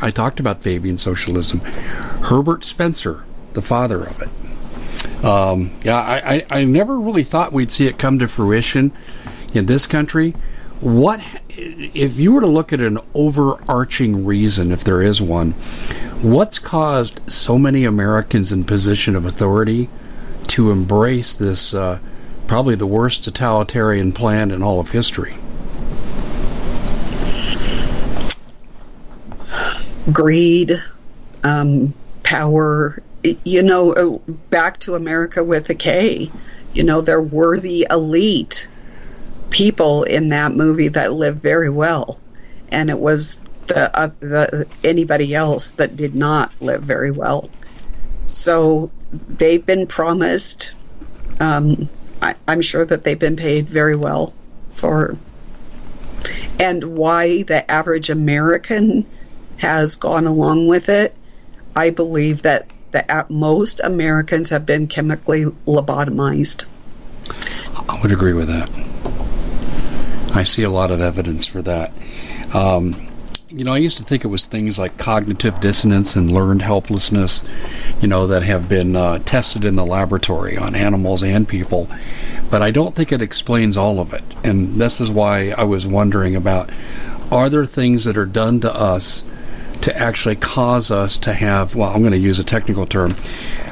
I 0.00 0.10
talked 0.10 0.40
about 0.40 0.62
Fabian 0.62 0.96
socialism. 0.96 1.60
Herbert 1.60 2.64
Spencer, 2.64 3.22
the 3.52 3.60
father 3.60 4.02
of 4.02 4.22
it. 4.22 5.22
Um, 5.22 5.70
yeah, 5.82 5.98
I, 5.98 6.36
I, 6.36 6.46
I 6.60 6.64
never 6.64 6.98
really 6.98 7.24
thought 7.24 7.52
we'd 7.52 7.70
see 7.70 7.86
it 7.86 7.98
come 7.98 8.18
to 8.20 8.28
fruition 8.28 8.92
in 9.52 9.66
this 9.66 9.86
country. 9.86 10.34
What 10.80 11.20
if 11.50 12.18
you 12.18 12.32
were 12.32 12.40
to 12.40 12.46
look 12.46 12.72
at 12.72 12.80
an 12.80 12.98
overarching 13.12 14.24
reason, 14.24 14.72
if 14.72 14.84
there 14.84 15.02
is 15.02 15.20
one, 15.20 15.54
what's 16.22 16.58
caused 16.58 17.20
so 17.30 17.58
many 17.58 17.84
Americans 17.84 18.50
in 18.52 18.64
position 18.64 19.14
of 19.14 19.24
authority 19.24 19.88
to 20.48 20.70
embrace 20.70 21.34
this 21.34 21.74
uh, 21.74 21.98
probably 22.46 22.74
the 22.74 22.86
worst 22.86 23.24
totalitarian 23.24 24.10
plan 24.10 24.50
in 24.50 24.62
all 24.62 24.80
of 24.80 24.90
history? 24.90 25.34
Greed, 30.12 30.82
um, 31.44 31.94
power. 32.22 33.02
You 33.22 33.62
know, 33.62 33.92
uh, 33.92 34.18
back 34.50 34.80
to 34.80 34.94
America 34.94 35.44
with 35.44 35.68
a 35.70 35.74
K. 35.74 36.30
You 36.72 36.82
know, 36.82 37.00
they're 37.00 37.22
worthy 37.22 37.86
elite 37.90 38.68
people 39.50 40.04
in 40.04 40.28
that 40.28 40.54
movie 40.54 40.88
that 40.88 41.12
lived 41.12 41.40
very 41.40 41.70
well, 41.70 42.18
and 42.70 42.90
it 42.90 42.98
was 42.98 43.40
the, 43.68 43.96
uh, 43.96 44.10
the 44.20 44.66
anybody 44.82 45.34
else 45.34 45.72
that 45.72 45.96
did 45.96 46.14
not 46.14 46.52
live 46.60 46.82
very 46.82 47.10
well. 47.10 47.50
So 48.26 48.90
they've 49.10 49.64
been 49.64 49.86
promised. 49.86 50.74
Um, 51.40 51.88
I, 52.20 52.34
I'm 52.46 52.62
sure 52.62 52.84
that 52.84 53.04
they've 53.04 53.18
been 53.18 53.36
paid 53.36 53.68
very 53.68 53.96
well 53.96 54.34
for, 54.72 55.16
and 56.58 56.82
why 56.96 57.42
the 57.42 57.70
average 57.70 58.10
American 58.10 59.06
has 59.56 59.96
gone 59.96 60.26
along 60.26 60.66
with 60.66 60.88
it. 60.88 61.14
I 61.74 61.90
believe 61.90 62.42
that 62.42 62.70
the 62.90 63.26
most 63.28 63.80
Americans 63.82 64.50
have 64.50 64.66
been 64.66 64.88
chemically 64.88 65.44
lobotomized. 65.44 66.64
I 67.88 68.00
would 68.02 68.12
agree 68.12 68.32
with 68.32 68.48
that. 68.48 68.70
I 70.34 70.44
see 70.44 70.62
a 70.62 70.70
lot 70.70 70.90
of 70.90 71.00
evidence 71.00 71.46
for 71.46 71.62
that. 71.62 71.92
Um, 72.52 73.07
you 73.58 73.64
know, 73.64 73.74
I 73.74 73.78
used 73.78 73.96
to 73.96 74.04
think 74.04 74.24
it 74.24 74.28
was 74.28 74.46
things 74.46 74.78
like 74.78 74.98
cognitive 74.98 75.58
dissonance 75.58 76.14
and 76.14 76.30
learned 76.30 76.62
helplessness, 76.62 77.42
you 78.00 78.06
know, 78.06 78.28
that 78.28 78.44
have 78.44 78.68
been 78.68 78.94
uh, 78.94 79.18
tested 79.24 79.64
in 79.64 79.74
the 79.74 79.84
laboratory 79.84 80.56
on 80.56 80.76
animals 80.76 81.24
and 81.24 81.48
people. 81.48 81.88
But 82.50 82.62
I 82.62 82.70
don't 82.70 82.94
think 82.94 83.10
it 83.10 83.20
explains 83.20 83.76
all 83.76 83.98
of 83.98 84.12
it. 84.12 84.22
And 84.44 84.80
this 84.80 85.00
is 85.00 85.10
why 85.10 85.50
I 85.58 85.64
was 85.64 85.88
wondering 85.88 86.36
about 86.36 86.70
are 87.32 87.50
there 87.50 87.66
things 87.66 88.04
that 88.04 88.16
are 88.16 88.26
done 88.26 88.60
to 88.60 88.72
us 88.72 89.24
to 89.80 89.96
actually 89.96 90.36
cause 90.36 90.92
us 90.92 91.18
to 91.18 91.32
have, 91.32 91.74
well, 91.74 91.92
I'm 91.92 92.02
going 92.02 92.12
to 92.12 92.16
use 92.16 92.38
a 92.38 92.44
technical 92.44 92.86
term, 92.86 93.16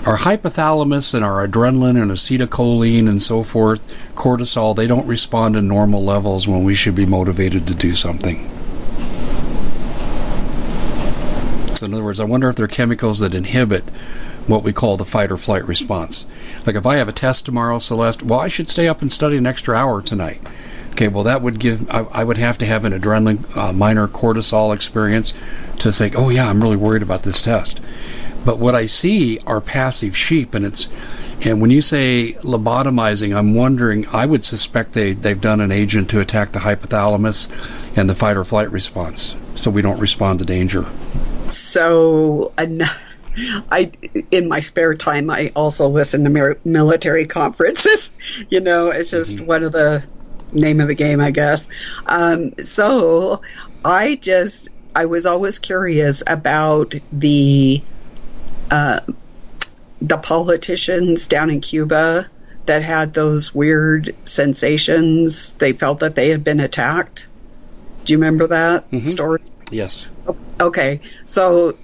our 0.05 0.19
hypothalamus 0.19 1.15
and 1.15 1.25
our 1.25 1.47
adrenaline 1.47 2.03
and 2.03 2.11
acetylcholine 2.11 3.09
and 3.09 3.23
so 3.23 3.45
forth, 3.45 3.81
cortisol, 4.17 4.75
they 4.75 4.89
don't 4.89 5.07
respond 5.07 5.55
in 5.55 5.69
normal 5.69 6.05
levels 6.05 6.49
when 6.49 6.65
we 6.65 6.75
should 6.75 6.97
be 6.97 7.07
motivated 7.07 7.69
to 7.69 7.75
do 7.75 7.95
something. 7.95 8.51
So, 11.76 11.76
in 11.87 11.95
other 11.95 12.05
words, 12.05 12.21
I 12.21 12.25
wonder 12.25 12.49
if 12.49 12.57
there 12.57 12.65
are 12.65 12.69
chemicals 12.69 13.21
that 13.21 13.35
inhibit 13.35 13.85
what 14.47 14.63
we 14.63 14.73
call 14.73 14.97
the 14.97 15.05
fight 15.05 15.31
or 15.31 15.37
flight 15.37 15.67
response. 15.67 16.27
Like 16.67 16.77
if 16.77 16.85
I 16.85 16.97
have 16.97 17.09
a 17.09 17.13
test 17.13 17.47
tomorrow, 17.47 17.79
Celeste, 17.79 18.23
well, 18.23 18.41
I 18.41 18.49
should 18.49 18.69
stay 18.69 18.89
up 18.89 19.03
and 19.03 19.11
study 19.11 19.37
an 19.37 19.47
extra 19.47 19.77
hour 19.77 20.03
tonight. 20.03 20.41
Okay, 20.93 21.09
well, 21.09 21.25
that 21.25 21.43
would 21.43 21.59
give, 21.59 21.91
I, 21.91 22.07
I 22.13 22.25
would 22.25 22.39
have 22.39 22.59
to 22.59 22.67
have 22.67 22.85
an 22.85 22.99
adrenaline, 22.99 23.57
uh, 23.57 23.73
minor 23.73 24.09
cortisol 24.09 24.75
experience 24.75 25.33
to 25.79 25.93
say, 25.93 26.11
oh, 26.15 26.29
yeah, 26.29 26.49
I'm 26.49 26.63
really 26.63 26.77
worried 26.77 27.03
about 27.03 27.23
this 27.23 27.43
test. 27.43 27.81
But 28.45 28.59
what 28.59 28.75
I 28.75 28.87
see 28.87 29.39
are 29.47 29.61
passive 29.61 30.17
sheep, 30.17 30.55
and 30.55 30.65
it's, 30.65 30.89
and 31.45 31.61
when 31.61 31.71
you 31.71 31.83
say 31.83 32.33
lobotomizing, 32.41 33.37
I'm 33.37 33.55
wondering, 33.55 34.07
I 34.13 34.25
would 34.25 34.45
suspect 34.45 34.93
they, 34.93 35.13
they've 35.13 35.41
done 35.41 35.61
an 35.61 35.73
agent 35.73 36.11
to 36.11 36.21
attack 36.21 36.53
the 36.53 36.61
hypothalamus 36.61 37.49
and 37.97 38.09
the 38.09 38.15
fight 38.15 38.37
or 38.37 38.45
flight 38.45 38.71
response 38.71 39.37
so 39.57 39.71
we 39.71 39.83
don't 39.83 40.01
respond 40.01 40.39
to 40.39 40.45
danger. 40.45 40.87
So, 41.53 42.53
I 42.59 43.93
in 44.31 44.49
my 44.49 44.61
spare 44.61 44.95
time 44.95 45.29
I 45.29 45.53
also 45.55 45.89
listen 45.89 46.25
to 46.25 46.57
military 46.65 47.27
conferences. 47.27 48.11
you 48.49 48.61
know, 48.61 48.91
it's 48.91 49.11
just 49.11 49.37
mm-hmm. 49.37 49.47
one 49.47 49.63
of 49.63 49.73
the 49.73 50.05
name 50.53 50.81
of 50.81 50.89
the 50.89 50.95
game, 50.95 51.21
I 51.21 51.31
guess. 51.31 51.69
Um, 52.07 52.55
so 52.63 53.43
I 53.85 54.17
just 54.17 54.69
I 54.95 55.07
was 55.07 55.27
always 55.27 55.59
curious 55.59 56.23
about 56.27 56.95
the 57.13 57.83
uh, 58.71 59.01
the 60.01 60.19
politicians 60.19 61.27
down 61.27 61.51
in 61.51 61.61
Cuba 61.61 62.31
that 62.65 62.83
had 62.83 63.13
those 63.13 63.55
weird 63.55 64.15
sensations. 64.25 65.53
They 65.53 65.73
felt 65.73 66.01
that 66.01 66.15
they 66.15 66.31
had 66.31 66.43
been 66.43 66.61
attacked. 66.61 67.29
Do 68.05 68.13
you 68.13 68.19
remember 68.19 68.49
that 68.49 68.91
mm-hmm. 68.91 69.03
story? 69.03 69.43
Yes. 69.71 70.09
Okay. 70.61 71.01
So 71.25 71.77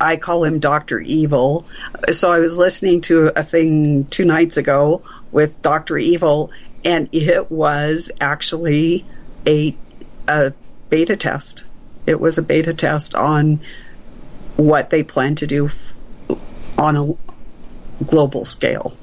I 0.00 0.16
call 0.16 0.44
him 0.44 0.58
Dr. 0.58 0.98
Evil. 1.00 1.66
So 2.10 2.32
I 2.32 2.38
was 2.38 2.56
listening 2.56 3.02
to 3.02 3.32
a 3.36 3.42
thing 3.42 4.06
two 4.06 4.24
nights 4.24 4.56
ago 4.56 5.02
with 5.30 5.60
Dr. 5.62 5.98
Evil, 5.98 6.50
and 6.84 7.08
it 7.12 7.50
was 7.50 8.10
actually 8.20 9.04
a, 9.46 9.76
a 10.26 10.52
beta 10.88 11.16
test. 11.16 11.64
It 12.06 12.18
was 12.18 12.38
a 12.38 12.42
beta 12.42 12.72
test 12.72 13.14
on 13.14 13.60
what 14.56 14.90
they 14.90 15.02
plan 15.02 15.36
to 15.36 15.46
do 15.46 15.70
on 16.78 16.96
a 16.96 18.04
global 18.04 18.44
scale. 18.44 18.96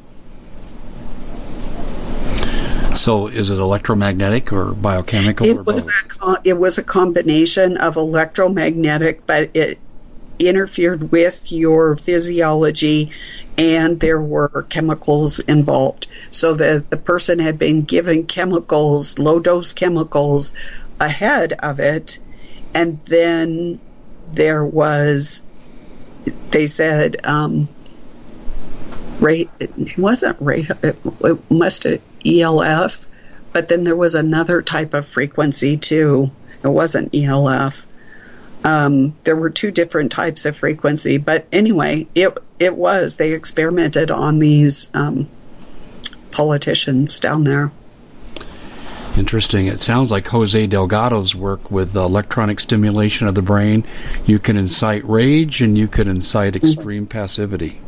So, 2.98 3.28
is 3.28 3.52
it 3.52 3.60
electromagnetic 3.60 4.52
or 4.52 4.74
biochemical? 4.74 5.46
It 5.46 5.58
or 5.58 5.64
was 5.64 5.86
both? 6.20 6.22
a 6.22 6.50
it 6.50 6.58
was 6.58 6.78
a 6.78 6.84
combination 6.84 7.78
of 7.78 7.96
electromagnetic, 7.96 9.26
but 9.26 9.52
it 9.54 9.78
interfered 10.40 11.12
with 11.12 11.52
your 11.52 11.96
physiology, 11.96 13.12
and 13.58 14.00
there 14.00 14.20
were 14.20 14.66
chemicals 14.70 15.40
involved. 15.40 16.08
So 16.32 16.56
the 16.56 16.84
the 16.90 16.98
person 16.98 17.40
had 17.40 17.60
been 17.60 17.82
given 17.82 18.26
chemicals, 18.26 19.20
low 19.20 19.40
dose 19.40 19.74
chemicals, 19.74 20.56
ahead 21.00 21.54
of 21.54 21.80
it, 21.80 22.20
and 22.74 23.00
then 23.06 23.80
there 24.34 24.66
was. 24.66 25.44
They 26.52 26.68
said. 26.68 27.18
Um, 27.24 27.70
rate 29.20 29.50
it 29.60 29.98
wasn't 29.98 30.40
rate 30.40 30.70
it, 30.84 30.96
it 31.24 31.52
must 31.52 31.86
have 31.86 32.00
ELF 32.26 33.08
but 33.54 33.68
then 33.68 33.84
there 33.84 33.96
was 33.96 34.16
another 34.16 34.62
type 34.62 34.94
of 34.94 35.08
frequency 35.08 35.78
too 35.78 36.32
it 36.64 36.68
wasn't 36.68 37.14
ELF 37.16 37.86
um, 38.64 39.16
there 39.24 39.36
were 39.36 39.50
two 39.50 39.72
different 39.72 40.12
types 40.12 40.46
of 40.46 40.58
frequency 40.58 41.18
but 41.18 41.48
anyway 41.52 42.08
it 42.16 42.38
it 42.60 42.76
was 42.76 43.16
they 43.16 43.34
experimented 43.34 44.12
on 44.12 44.40
these 44.40 44.90
um, 44.94 45.28
politicians 46.32 47.20
down 47.20 47.44
there 47.44 47.72
Interesting. 49.18 49.66
It 49.66 49.80
sounds 49.80 50.12
like 50.12 50.28
Jose 50.28 50.68
Delgado's 50.68 51.34
work 51.34 51.72
with 51.72 51.96
electronic 51.96 52.60
stimulation 52.60 53.28
of 53.28 53.34
the 53.34 53.42
brain. 53.42 53.84
You 54.28 54.38
can 54.38 54.58
incite 54.58 55.10
rage 55.10 55.62
and 55.62 55.76
you 55.76 55.88
can 55.88 56.08
incite 56.08 56.56
extreme 56.56 57.08
passivity. 57.08 57.82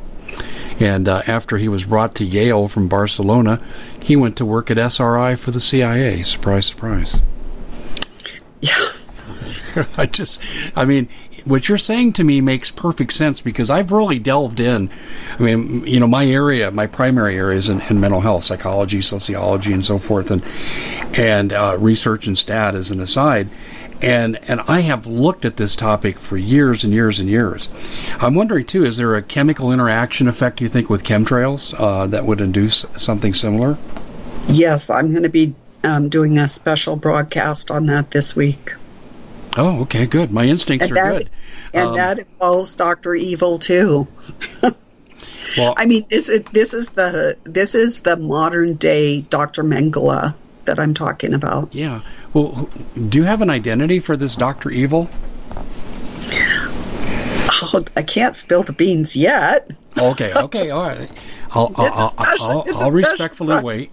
And 0.79 1.07
uh, 1.09 1.21
after 1.27 1.57
he 1.57 1.67
was 1.67 1.85
brought 1.85 2.15
to 2.15 2.25
Yale 2.25 2.67
from 2.67 2.87
Barcelona, 2.87 3.61
he 4.01 4.15
went 4.15 4.37
to 4.37 4.45
work 4.45 4.71
at 4.71 4.77
SRI 4.77 5.35
for 5.35 5.51
the 5.51 5.59
CIA. 5.59 6.23
Surprise, 6.23 6.65
surprise. 6.65 7.21
yeah 8.61 8.91
I 9.97 10.05
just, 10.05 10.41
I 10.75 10.85
mean, 10.85 11.09
what 11.45 11.67
you're 11.67 11.77
saying 11.77 12.13
to 12.13 12.23
me 12.23 12.41
makes 12.41 12.71
perfect 12.71 13.13
sense 13.13 13.41
because 13.41 13.69
I've 13.69 13.91
really 13.91 14.19
delved 14.19 14.59
in. 14.59 14.89
I 15.37 15.41
mean, 15.41 15.85
you 15.85 15.99
know, 15.99 16.07
my 16.07 16.25
area, 16.25 16.71
my 16.71 16.87
primary 16.87 17.37
area 17.37 17.57
is 17.57 17.69
in, 17.69 17.81
in 17.81 17.99
mental 17.99 18.21
health, 18.21 18.43
psychology, 18.43 19.01
sociology, 19.01 19.73
and 19.73 19.83
so 19.83 19.99
forth, 19.99 20.31
and 20.31 20.43
and 21.17 21.53
uh, 21.53 21.77
research 21.79 22.27
and 22.27 22.37
stat 22.37 22.75
as 22.75 22.91
an 22.91 22.99
aside. 22.99 23.49
And 24.01 24.37
and 24.49 24.61
I 24.67 24.79
have 24.81 25.07
looked 25.07 25.43
at 25.45 25.57
this 25.57 25.75
topic 25.75 26.19
for 26.19 26.37
years 26.37 26.83
and 26.83 26.93
years 26.93 27.19
and 27.19 27.29
years. 27.29 27.69
I'm 28.19 28.33
wondering 28.35 28.65
too, 28.65 28.85
is 28.85 28.97
there 28.97 29.15
a 29.15 29.21
chemical 29.21 29.71
interaction 29.73 30.27
effect 30.27 30.61
you 30.61 30.69
think 30.69 30.89
with 30.89 31.03
chemtrails 31.03 31.73
uh, 31.77 32.07
that 32.07 32.25
would 32.25 32.41
induce 32.41 32.85
something 32.97 33.33
similar? 33.33 33.77
yes 34.47 34.89
I'm 34.89 35.11
going 35.11 35.23
to 35.23 35.29
be 35.29 35.53
um, 35.83 36.09
doing 36.09 36.37
a 36.37 36.47
special 36.47 36.95
broadcast 36.95 37.71
on 37.71 37.87
that 37.87 38.09
this 38.11 38.35
week 38.35 38.73
Oh, 39.57 39.81
okay, 39.81 40.05
good. 40.05 40.31
My 40.31 40.45
instincts 40.45 40.87
and 40.87 40.91
are 40.97 41.03
that, 41.03 41.17
good. 41.17 41.29
and 41.73 41.87
Um, 41.89 41.95
that 41.95 42.19
involves 42.19 42.75
Doctor 42.75 43.15
Evil 43.15 43.57
too. 43.57 44.07
Well, 45.57 45.73
I 45.77 45.85
mean, 45.87 46.05
this 46.07 46.29
is 46.29 46.41
this 46.51 46.73
is 46.73 46.89
the 46.89 47.37
this 47.43 47.75
is 47.75 48.01
the 48.01 48.15
modern 48.15 48.75
day 48.75 49.21
Doctor 49.21 49.63
Mengele 49.63 50.35
that 50.69 50.79
I'm 50.79 50.93
talking 50.93 51.33
about. 51.33 51.73
Yeah. 51.73 52.01
Well, 52.31 52.69
do 53.09 53.17
you 53.17 53.23
have 53.23 53.41
an 53.41 53.49
identity 53.49 53.99
for 53.99 54.15
this 54.15 54.35
Doctor 54.35 54.69
Evil? 54.69 55.09
Oh, 57.61 57.83
I 57.95 58.03
can't 58.03 58.35
spill 58.35 58.61
the 58.63 58.73
beans 58.73 59.15
yet. 59.15 59.69
Okay. 59.97 60.31
Okay. 60.33 60.69
All 60.69 60.83
right. 60.83 61.09
I'll 61.51 61.71
I'll, 61.75 61.87
It's 61.87 61.97
a 61.97 62.01
I'll, 62.01 62.07
special- 62.07 62.45
I'll, 62.67 62.83
I'll 62.83 62.91
respectfully 62.91 63.53
pro- 63.55 63.61
wait. 63.61 63.91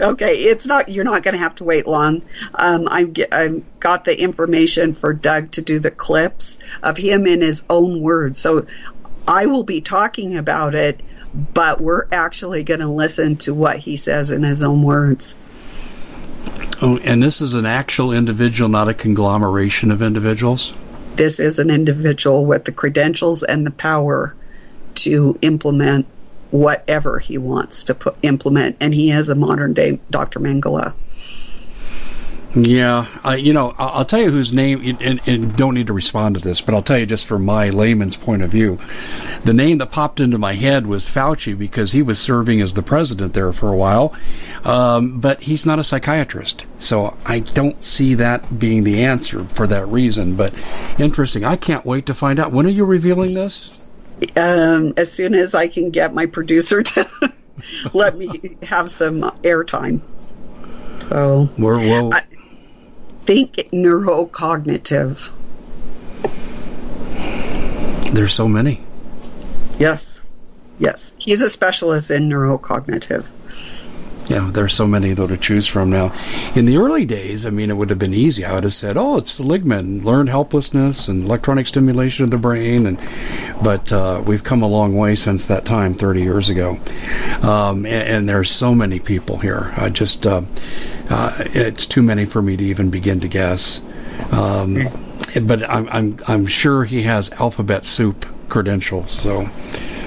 Okay, 0.00 0.34
it's 0.34 0.64
not. 0.64 0.88
You're 0.88 1.04
not 1.04 1.24
going 1.24 1.32
to 1.34 1.40
have 1.40 1.56
to 1.56 1.64
wait 1.64 1.86
long. 1.86 2.22
Um, 2.54 2.86
I 2.88 3.10
I 3.32 3.62
got 3.80 4.04
the 4.04 4.20
information 4.20 4.94
for 4.94 5.12
Doug 5.12 5.50
to 5.52 5.62
do 5.62 5.80
the 5.80 5.90
clips 5.90 6.60
of 6.84 6.96
him 6.96 7.26
in 7.26 7.40
his 7.40 7.64
own 7.68 8.00
words. 8.00 8.38
So 8.38 8.66
I 9.26 9.46
will 9.46 9.64
be 9.64 9.80
talking 9.80 10.36
about 10.36 10.76
it, 10.76 11.00
but 11.34 11.80
we're 11.80 12.06
actually 12.12 12.62
going 12.62 12.78
to 12.80 12.86
listen 12.88 13.38
to 13.38 13.54
what 13.54 13.78
he 13.78 13.96
says 13.96 14.30
in 14.30 14.44
his 14.44 14.62
own 14.62 14.84
words. 14.84 15.34
Oh, 16.80 16.98
and 16.98 17.22
this 17.22 17.40
is 17.40 17.54
an 17.54 17.66
actual 17.66 18.12
individual, 18.12 18.68
not 18.68 18.88
a 18.88 18.94
conglomeration 18.94 19.90
of 19.90 20.00
individuals. 20.00 20.74
This 21.16 21.40
is 21.40 21.58
an 21.58 21.70
individual 21.70 22.44
with 22.44 22.64
the 22.64 22.72
credentials 22.72 23.42
and 23.42 23.66
the 23.66 23.72
power 23.72 24.34
to 24.94 25.38
implement 25.42 26.06
whatever 26.50 27.18
he 27.18 27.36
wants 27.36 27.84
to 27.84 27.94
put, 27.94 28.16
implement, 28.22 28.76
and 28.80 28.94
he 28.94 29.10
is 29.10 29.28
a 29.28 29.34
modern 29.34 29.74
day 29.74 29.98
Dr. 30.10 30.40
Mengele. 30.40 30.94
Yeah, 32.54 33.06
I, 33.22 33.36
you 33.36 33.52
know, 33.52 33.74
I'll, 33.78 34.06
tell 34.06 34.20
you 34.20 34.30
whose 34.30 34.54
name, 34.54 34.96
and, 35.02 35.20
and 35.26 35.54
don't 35.54 35.74
need 35.74 35.88
to 35.88 35.92
respond 35.92 36.36
to 36.36 36.40
this, 36.42 36.62
but 36.62 36.74
I'll 36.74 36.82
tell 36.82 36.98
you 36.98 37.04
just 37.04 37.26
from 37.26 37.44
my 37.44 37.68
layman's 37.68 38.16
point 38.16 38.42
of 38.42 38.50
view. 38.50 38.78
The 39.42 39.52
name 39.52 39.78
that 39.78 39.90
popped 39.90 40.18
into 40.18 40.38
my 40.38 40.54
head 40.54 40.86
was 40.86 41.04
Fauci 41.04 41.56
because 41.56 41.92
he 41.92 42.00
was 42.00 42.18
serving 42.18 42.62
as 42.62 42.72
the 42.72 42.82
president 42.82 43.34
there 43.34 43.52
for 43.52 43.70
a 43.70 43.76
while, 43.76 44.14
um, 44.64 45.20
but 45.20 45.42
he's 45.42 45.66
not 45.66 45.78
a 45.78 45.84
psychiatrist, 45.84 46.64
so 46.78 47.16
I 47.26 47.40
don't 47.40 47.82
see 47.84 48.14
that 48.14 48.58
being 48.58 48.82
the 48.82 49.04
answer 49.04 49.44
for 49.44 49.66
that 49.66 49.86
reason. 49.86 50.34
But 50.34 50.54
interesting. 50.98 51.44
I 51.44 51.56
can't 51.56 51.84
wait 51.84 52.06
to 52.06 52.14
find 52.14 52.40
out. 52.40 52.50
When 52.50 52.64
are 52.64 52.70
you 52.70 52.86
revealing 52.86 53.34
this? 53.34 53.90
um, 54.36 54.94
as 54.96 55.12
soon 55.12 55.34
as 55.34 55.54
I 55.54 55.68
can 55.68 55.90
get 55.90 56.14
my 56.14 56.26
producer 56.26 56.82
to 56.82 57.08
let 57.92 58.16
me 58.16 58.56
have 58.62 58.90
some 58.90 59.20
airtime. 59.42 60.00
So 61.00 61.48
We're, 61.58 61.78
well, 61.78 62.14
I- 62.14 62.22
think 63.28 63.56
neurocognitive. 63.72 65.28
there's 68.14 68.32
so 68.32 68.48
many. 68.48 68.80
Yes. 69.78 70.24
Yes. 70.78 71.12
He's 71.18 71.42
a 71.42 71.50
specialist 71.50 72.10
in 72.10 72.30
neurocognitive. 72.30 73.26
Yeah, 74.28 74.50
there's 74.52 74.74
so 74.74 74.86
many 74.86 75.14
though 75.14 75.26
to 75.26 75.38
choose 75.38 75.66
from 75.66 75.88
now. 75.88 76.12
In 76.54 76.66
the 76.66 76.76
early 76.76 77.06
days, 77.06 77.46
I 77.46 77.50
mean, 77.50 77.70
it 77.70 77.76
would 77.76 77.88
have 77.88 77.98
been 77.98 78.12
easy. 78.12 78.44
I 78.44 78.54
would 78.54 78.64
have 78.64 78.72
said, 78.74 78.98
"Oh, 78.98 79.16
it's 79.16 79.32
Seligman, 79.32 80.04
learned 80.04 80.28
helplessness, 80.28 81.08
and 81.08 81.24
electronic 81.24 81.66
stimulation 81.66 82.24
of 82.24 82.30
the 82.30 82.36
brain," 82.36 82.86
and 82.86 82.98
but 83.62 83.90
uh, 83.90 84.22
we've 84.26 84.44
come 84.44 84.62
a 84.62 84.66
long 84.66 84.94
way 84.96 85.14
since 85.14 85.46
that 85.46 85.64
time, 85.64 85.94
30 85.94 86.22
years 86.22 86.50
ago. 86.50 86.78
Um, 87.42 87.86
and, 87.86 88.08
and 88.08 88.28
there's 88.28 88.50
so 88.50 88.74
many 88.74 89.00
people 89.00 89.38
here. 89.38 89.72
I 89.76 89.88
just, 89.88 90.26
uh, 90.26 90.42
uh, 91.08 91.34
it's 91.54 91.86
too 91.86 92.02
many 92.02 92.26
for 92.26 92.42
me 92.42 92.56
to 92.56 92.64
even 92.64 92.90
begin 92.90 93.20
to 93.20 93.28
guess. 93.28 93.80
Um, 94.32 94.82
but 95.42 95.68
I'm, 95.68 95.88
I'm, 95.88 96.16
I'm 96.28 96.46
sure 96.46 96.84
he 96.84 97.02
has 97.02 97.30
alphabet 97.30 97.86
soup 97.86 98.26
credentials. 98.48 99.10
So. 99.10 99.48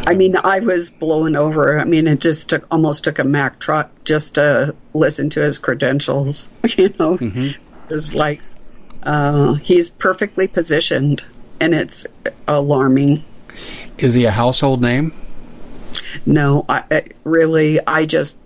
I 0.06 0.16
mean, 0.16 0.36
I 0.36 0.60
was 0.60 0.90
blown 0.90 1.36
over. 1.36 1.80
I 1.80 1.84
mean, 1.86 2.08
it 2.08 2.20
just 2.20 2.50
took 2.50 2.68
almost 2.72 3.04
took 3.04 3.20
a 3.20 3.24
Mack 3.24 3.60
truck 3.60 3.92
just 4.04 4.36
to 4.36 4.76
listen 4.94 5.30
to 5.32 5.42
his 5.42 5.60
credentials. 5.60 6.50
You 6.78 6.94
know, 6.98 7.18
it's 7.90 8.14
like 8.16 8.42
uh, 9.04 9.54
he's 9.56 9.90
perfectly 9.90 10.48
positioned, 10.48 11.26
and 11.60 11.74
it's 11.74 12.08
alarming. 12.48 13.24
Is 13.98 14.14
he 14.14 14.26
a 14.26 14.32
household 14.32 14.82
name? 14.82 15.14
No, 16.26 16.66
I, 16.68 16.84
I 16.90 17.04
really, 17.24 17.86
I 17.86 18.06
just 18.06 18.38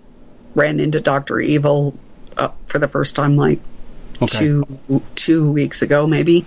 ran 0.54 0.80
into 0.80 1.00
Doctor 1.00 1.38
Evil 1.40 1.96
uh, 2.36 2.48
for 2.66 2.78
the 2.78 2.88
first 2.88 3.16
time 3.16 3.36
like 3.36 3.60
Okay. 4.20 4.38
two 4.38 5.02
two 5.14 5.52
weeks 5.52 5.82
ago, 5.82 6.06
maybe. 6.06 6.46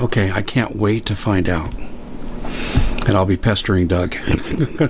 Okay, 0.00 0.30
I 0.30 0.42
can't 0.42 0.74
wait 0.76 1.06
to 1.06 1.16
find 1.16 1.48
out. 1.48 1.72
And 3.08 3.16
I'll 3.16 3.26
be 3.26 3.36
pestering 3.36 3.88
Doug. 3.88 4.14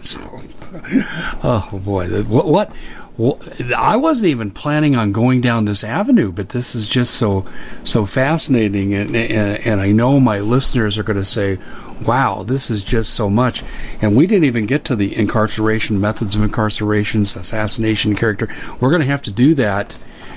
So- 0.03 0.41
oh 1.43 1.81
boy, 1.83 2.23
what, 2.25 2.47
what, 2.47 2.71
what? 3.17 3.73
I 3.77 3.97
wasn't 3.97 4.29
even 4.29 4.51
planning 4.51 4.95
on 4.95 5.13
going 5.13 5.41
down 5.41 5.65
this 5.65 5.83
avenue, 5.83 6.31
but 6.31 6.51
this 6.51 6.75
is 6.75 6.87
just 6.87 7.15
so 7.15 7.47
so 7.85 8.07
fascinating, 8.07 8.95
and 8.95 9.17
and, 9.17 9.67
and 9.67 9.81
I 9.81 9.91
know 9.91 10.21
my 10.21 10.41
listeners 10.41 10.99
are 10.99 11.03
going 11.03 11.17
to 11.17 11.25
say, 11.25 11.59
"Wow, 12.07 12.45
this 12.45 12.71
is 12.71 12.83
just 12.83 13.15
so 13.15 13.29
much." 13.31 13.65
And 14.03 14.15
we 14.15 14.27
didn't 14.27 14.45
even 14.45 14.67
get 14.67 14.85
to 14.87 14.97
the 14.97 15.17
incarceration 15.17 16.01
methods 16.01 16.37
of 16.37 16.43
incarcerations, 16.43 17.37
assassination 17.37 18.15
character. 18.15 18.49
We're 18.79 18.91
going 18.91 19.01
to 19.03 19.07
have 19.07 19.23
to 19.23 19.31
do 19.31 19.55
that 19.55 19.97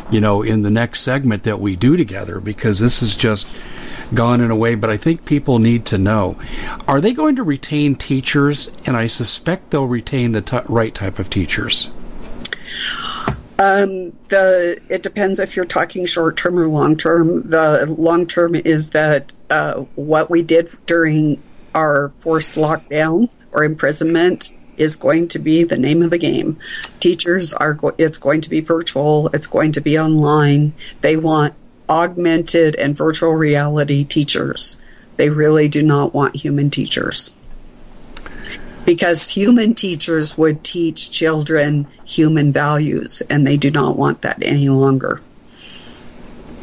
you 0.10 0.20
know, 0.20 0.42
in 0.42 0.62
the 0.62 0.70
next 0.72 1.02
segment 1.02 1.44
that 1.44 1.60
we 1.60 1.76
do 1.76 1.96
together 1.96 2.40
because 2.40 2.80
this 2.80 3.02
is 3.02 3.16
just 3.16 3.48
gone 4.14 4.42
in 4.42 4.52
a 4.52 4.56
way. 4.56 4.76
But 4.76 4.90
I 4.90 4.98
think 4.98 5.26
people 5.26 5.60
need 5.60 5.88
to 5.88 5.98
know: 5.98 6.38
Are 6.88 7.02
they 7.02 7.14
going 7.14 7.38
to 7.38 7.44
retain 7.44 7.96
teachers? 7.96 8.70
And 8.86 8.96
I 8.96 9.08
suspect 9.08 9.72
they'll 9.72 9.86
retain 9.86 10.32
the 10.32 10.42
t- 10.42 10.60
right 10.68 10.94
type 10.94 11.20
of 11.20 11.30
teachers. 11.30 11.90
Um, 13.60 14.14
the 14.30 14.82
it 14.90 15.04
depends 15.04 15.40
if 15.40 15.56
you're 15.56 15.66
talking 15.66 16.06
short 16.08 16.38
term 16.38 16.58
or 16.58 16.68
long 16.68 16.98
term. 16.98 17.50
The 17.50 17.86
long 17.86 18.26
term 18.26 18.56
is 18.56 18.92
that 18.92 19.32
uh, 19.50 19.82
what 19.96 20.32
we 20.32 20.42
did 20.42 20.70
during 20.88 21.42
our 21.76 22.12
forced 22.20 22.56
lockdown 22.56 23.30
or 23.52 23.64
imprisonment 23.64 24.52
is 24.78 24.96
going 24.96 25.28
to 25.28 25.40
be 25.40 25.64
the 25.64 25.78
name 25.78 26.02
of 26.02 26.10
the 26.10 26.18
game. 26.18 26.58
Teachers 27.00 27.54
are, 27.54 27.74
go- 27.74 27.94
it's 27.98 28.18
going 28.18 28.42
to 28.42 28.50
be 28.50 28.62
virtual, 28.62 29.28
it's 29.28 29.48
going 29.48 29.74
to 29.74 29.82
be 29.82 30.00
online. 30.00 30.74
They 31.02 31.18
want 31.18 31.54
augmented 31.92 32.76
and 32.76 32.96
virtual 32.96 33.34
reality 33.34 34.06
teachers. 34.06 34.78
They 35.18 35.28
really 35.28 35.68
do 35.68 35.84
not 35.84 36.14
want 36.14 36.38
human 36.38 36.70
teachers. 36.70 37.32
Because 38.86 39.30
human 39.30 39.76
teachers 39.76 40.38
would 40.38 40.64
teach 40.64 41.12
children 41.12 41.88
human 42.06 42.54
values, 42.54 43.22
and 43.30 43.46
they 43.46 43.58
do 43.58 43.70
not 43.70 43.98
want 43.98 44.22
that 44.22 44.42
any 44.42 44.70
longer. 44.70 45.22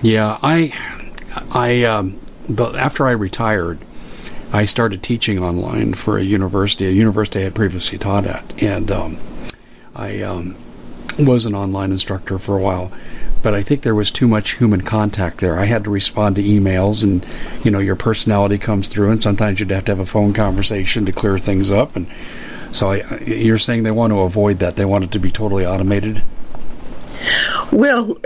Yeah, 0.00 0.38
I, 0.42 0.72
I, 1.52 1.84
um, 1.84 2.18
but 2.48 2.74
after 2.74 3.06
I 3.06 3.12
retired, 3.12 3.78
I 4.50 4.64
started 4.64 5.02
teaching 5.02 5.40
online 5.40 5.92
for 5.92 6.16
a 6.16 6.22
university, 6.22 6.86
a 6.86 6.90
university 6.90 7.40
I 7.40 7.42
had 7.44 7.54
previously 7.54 7.98
taught 7.98 8.24
at, 8.24 8.62
and 8.62 8.90
um, 8.90 9.18
I 9.94 10.22
um, 10.22 10.56
was 11.18 11.44
an 11.44 11.54
online 11.54 11.92
instructor 11.92 12.38
for 12.38 12.56
a 12.56 12.62
while. 12.62 12.90
But 13.42 13.54
I 13.54 13.62
think 13.62 13.82
there 13.82 13.94
was 13.94 14.10
too 14.10 14.26
much 14.28 14.56
human 14.56 14.80
contact 14.80 15.38
there. 15.38 15.58
I 15.58 15.64
had 15.64 15.84
to 15.84 15.90
respond 15.90 16.36
to 16.36 16.42
emails, 16.42 17.04
and 17.04 17.24
you 17.64 17.70
know 17.70 17.78
your 17.78 17.96
personality 17.96 18.58
comes 18.58 18.88
through, 18.88 19.10
and 19.10 19.22
sometimes 19.22 19.60
you'd 19.60 19.70
have 19.70 19.84
to 19.86 19.92
have 19.92 20.00
a 20.00 20.06
phone 20.06 20.32
conversation 20.32 21.06
to 21.06 21.12
clear 21.12 21.38
things 21.38 21.70
up. 21.70 21.96
And 21.96 22.08
so 22.72 22.90
I, 22.90 23.18
you're 23.24 23.58
saying 23.58 23.84
they 23.84 23.90
want 23.90 24.12
to 24.12 24.20
avoid 24.20 24.58
that; 24.60 24.76
they 24.76 24.84
want 24.84 25.04
it 25.04 25.12
to 25.12 25.18
be 25.18 25.30
totally 25.30 25.66
automated. 25.66 26.22
Well, 27.72 28.18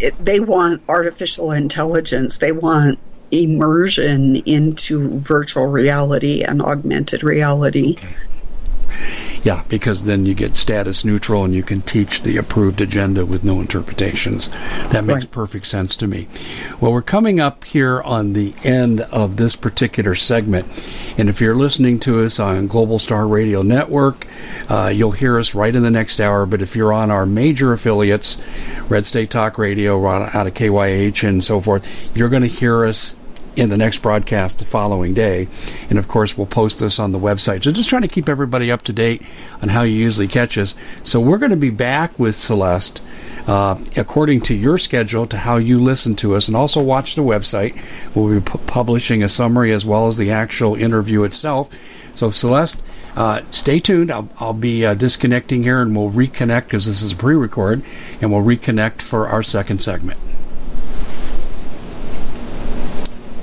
it, 0.00 0.14
they 0.18 0.40
want 0.40 0.82
artificial 0.88 1.52
intelligence. 1.52 2.38
They 2.38 2.52
want 2.52 2.98
immersion 3.30 4.36
into 4.36 5.16
virtual 5.18 5.66
reality 5.66 6.42
and 6.42 6.62
augmented 6.62 7.22
reality. 7.22 7.96
Okay. 7.96 8.08
Yeah, 9.42 9.64
because 9.68 10.04
then 10.04 10.26
you 10.26 10.34
get 10.34 10.54
status 10.54 11.04
neutral 11.04 11.44
and 11.44 11.54
you 11.54 11.62
can 11.62 11.80
teach 11.80 12.22
the 12.22 12.36
approved 12.36 12.80
agenda 12.82 13.24
with 13.24 13.42
no 13.42 13.60
interpretations. 13.60 14.48
That 14.90 15.04
makes 15.04 15.24
right. 15.24 15.30
perfect 15.30 15.66
sense 15.66 15.96
to 15.96 16.06
me. 16.06 16.28
Well, 16.80 16.92
we're 16.92 17.00
coming 17.00 17.40
up 17.40 17.64
here 17.64 18.02
on 18.02 18.34
the 18.34 18.52
end 18.64 19.00
of 19.00 19.36
this 19.36 19.56
particular 19.56 20.14
segment. 20.14 20.66
And 21.16 21.30
if 21.30 21.40
you're 21.40 21.54
listening 21.54 22.00
to 22.00 22.22
us 22.22 22.38
on 22.38 22.66
Global 22.66 22.98
Star 22.98 23.26
Radio 23.26 23.62
Network, 23.62 24.26
uh, 24.68 24.92
you'll 24.94 25.10
hear 25.10 25.38
us 25.38 25.54
right 25.54 25.74
in 25.74 25.82
the 25.82 25.90
next 25.90 26.20
hour. 26.20 26.44
But 26.44 26.60
if 26.60 26.76
you're 26.76 26.92
on 26.92 27.10
our 27.10 27.24
major 27.24 27.72
affiliates, 27.72 28.38
Red 28.88 29.06
State 29.06 29.30
Talk 29.30 29.56
Radio, 29.56 30.06
out 30.06 30.46
of 30.46 30.54
KYH 30.54 31.26
and 31.26 31.42
so 31.42 31.60
forth, 31.60 31.88
you're 32.14 32.28
going 32.28 32.42
to 32.42 32.48
hear 32.48 32.84
us 32.84 33.14
in 33.56 33.68
the 33.68 33.76
next 33.76 34.02
broadcast 34.02 34.58
the 34.58 34.64
following 34.64 35.14
day. 35.14 35.48
And 35.88 35.98
of 35.98 36.08
course, 36.08 36.36
we'll 36.36 36.46
post 36.46 36.80
this 36.80 36.98
on 36.98 37.12
the 37.12 37.18
website. 37.18 37.64
So 37.64 37.72
just 37.72 37.88
trying 37.88 38.02
to 38.02 38.08
keep 38.08 38.28
everybody 38.28 38.70
up 38.70 38.82
to 38.82 38.92
date 38.92 39.22
on 39.62 39.68
how 39.68 39.82
you 39.82 39.94
usually 39.94 40.28
catch 40.28 40.56
us. 40.56 40.74
So 41.02 41.20
we're 41.20 41.38
going 41.38 41.50
to 41.50 41.56
be 41.56 41.70
back 41.70 42.18
with 42.18 42.34
Celeste. 42.34 43.02
Uh, 43.46 43.76
according 43.96 44.40
to 44.40 44.54
your 44.54 44.78
schedule, 44.78 45.26
to 45.26 45.36
how 45.36 45.56
you 45.56 45.80
listen 45.80 46.14
to 46.14 46.36
us, 46.36 46.46
and 46.46 46.56
also 46.56 46.80
watch 46.80 47.14
the 47.14 47.22
website. 47.22 47.76
We'll 48.14 48.34
be 48.34 48.40
pu- 48.40 48.58
publishing 48.58 49.22
a 49.22 49.28
summary 49.28 49.72
as 49.72 49.84
well 49.84 50.08
as 50.08 50.18
the 50.18 50.30
actual 50.30 50.76
interview 50.76 51.24
itself. 51.24 51.68
So, 52.14 52.30
Celeste, 52.30 52.80
uh, 53.16 53.40
stay 53.50 53.80
tuned. 53.80 54.12
I'll, 54.12 54.28
I'll 54.38 54.52
be 54.52 54.84
uh, 54.84 54.94
disconnecting 54.94 55.62
here 55.62 55.80
and 55.80 55.96
we'll 55.96 56.10
reconnect 56.10 56.64
because 56.64 56.86
this 56.86 57.02
is 57.02 57.12
a 57.12 57.16
pre 57.16 57.34
record, 57.34 57.82
and 58.20 58.30
we'll 58.30 58.44
reconnect 58.44 59.02
for 59.02 59.26
our 59.26 59.42
second 59.42 59.78
segment. 59.78 60.20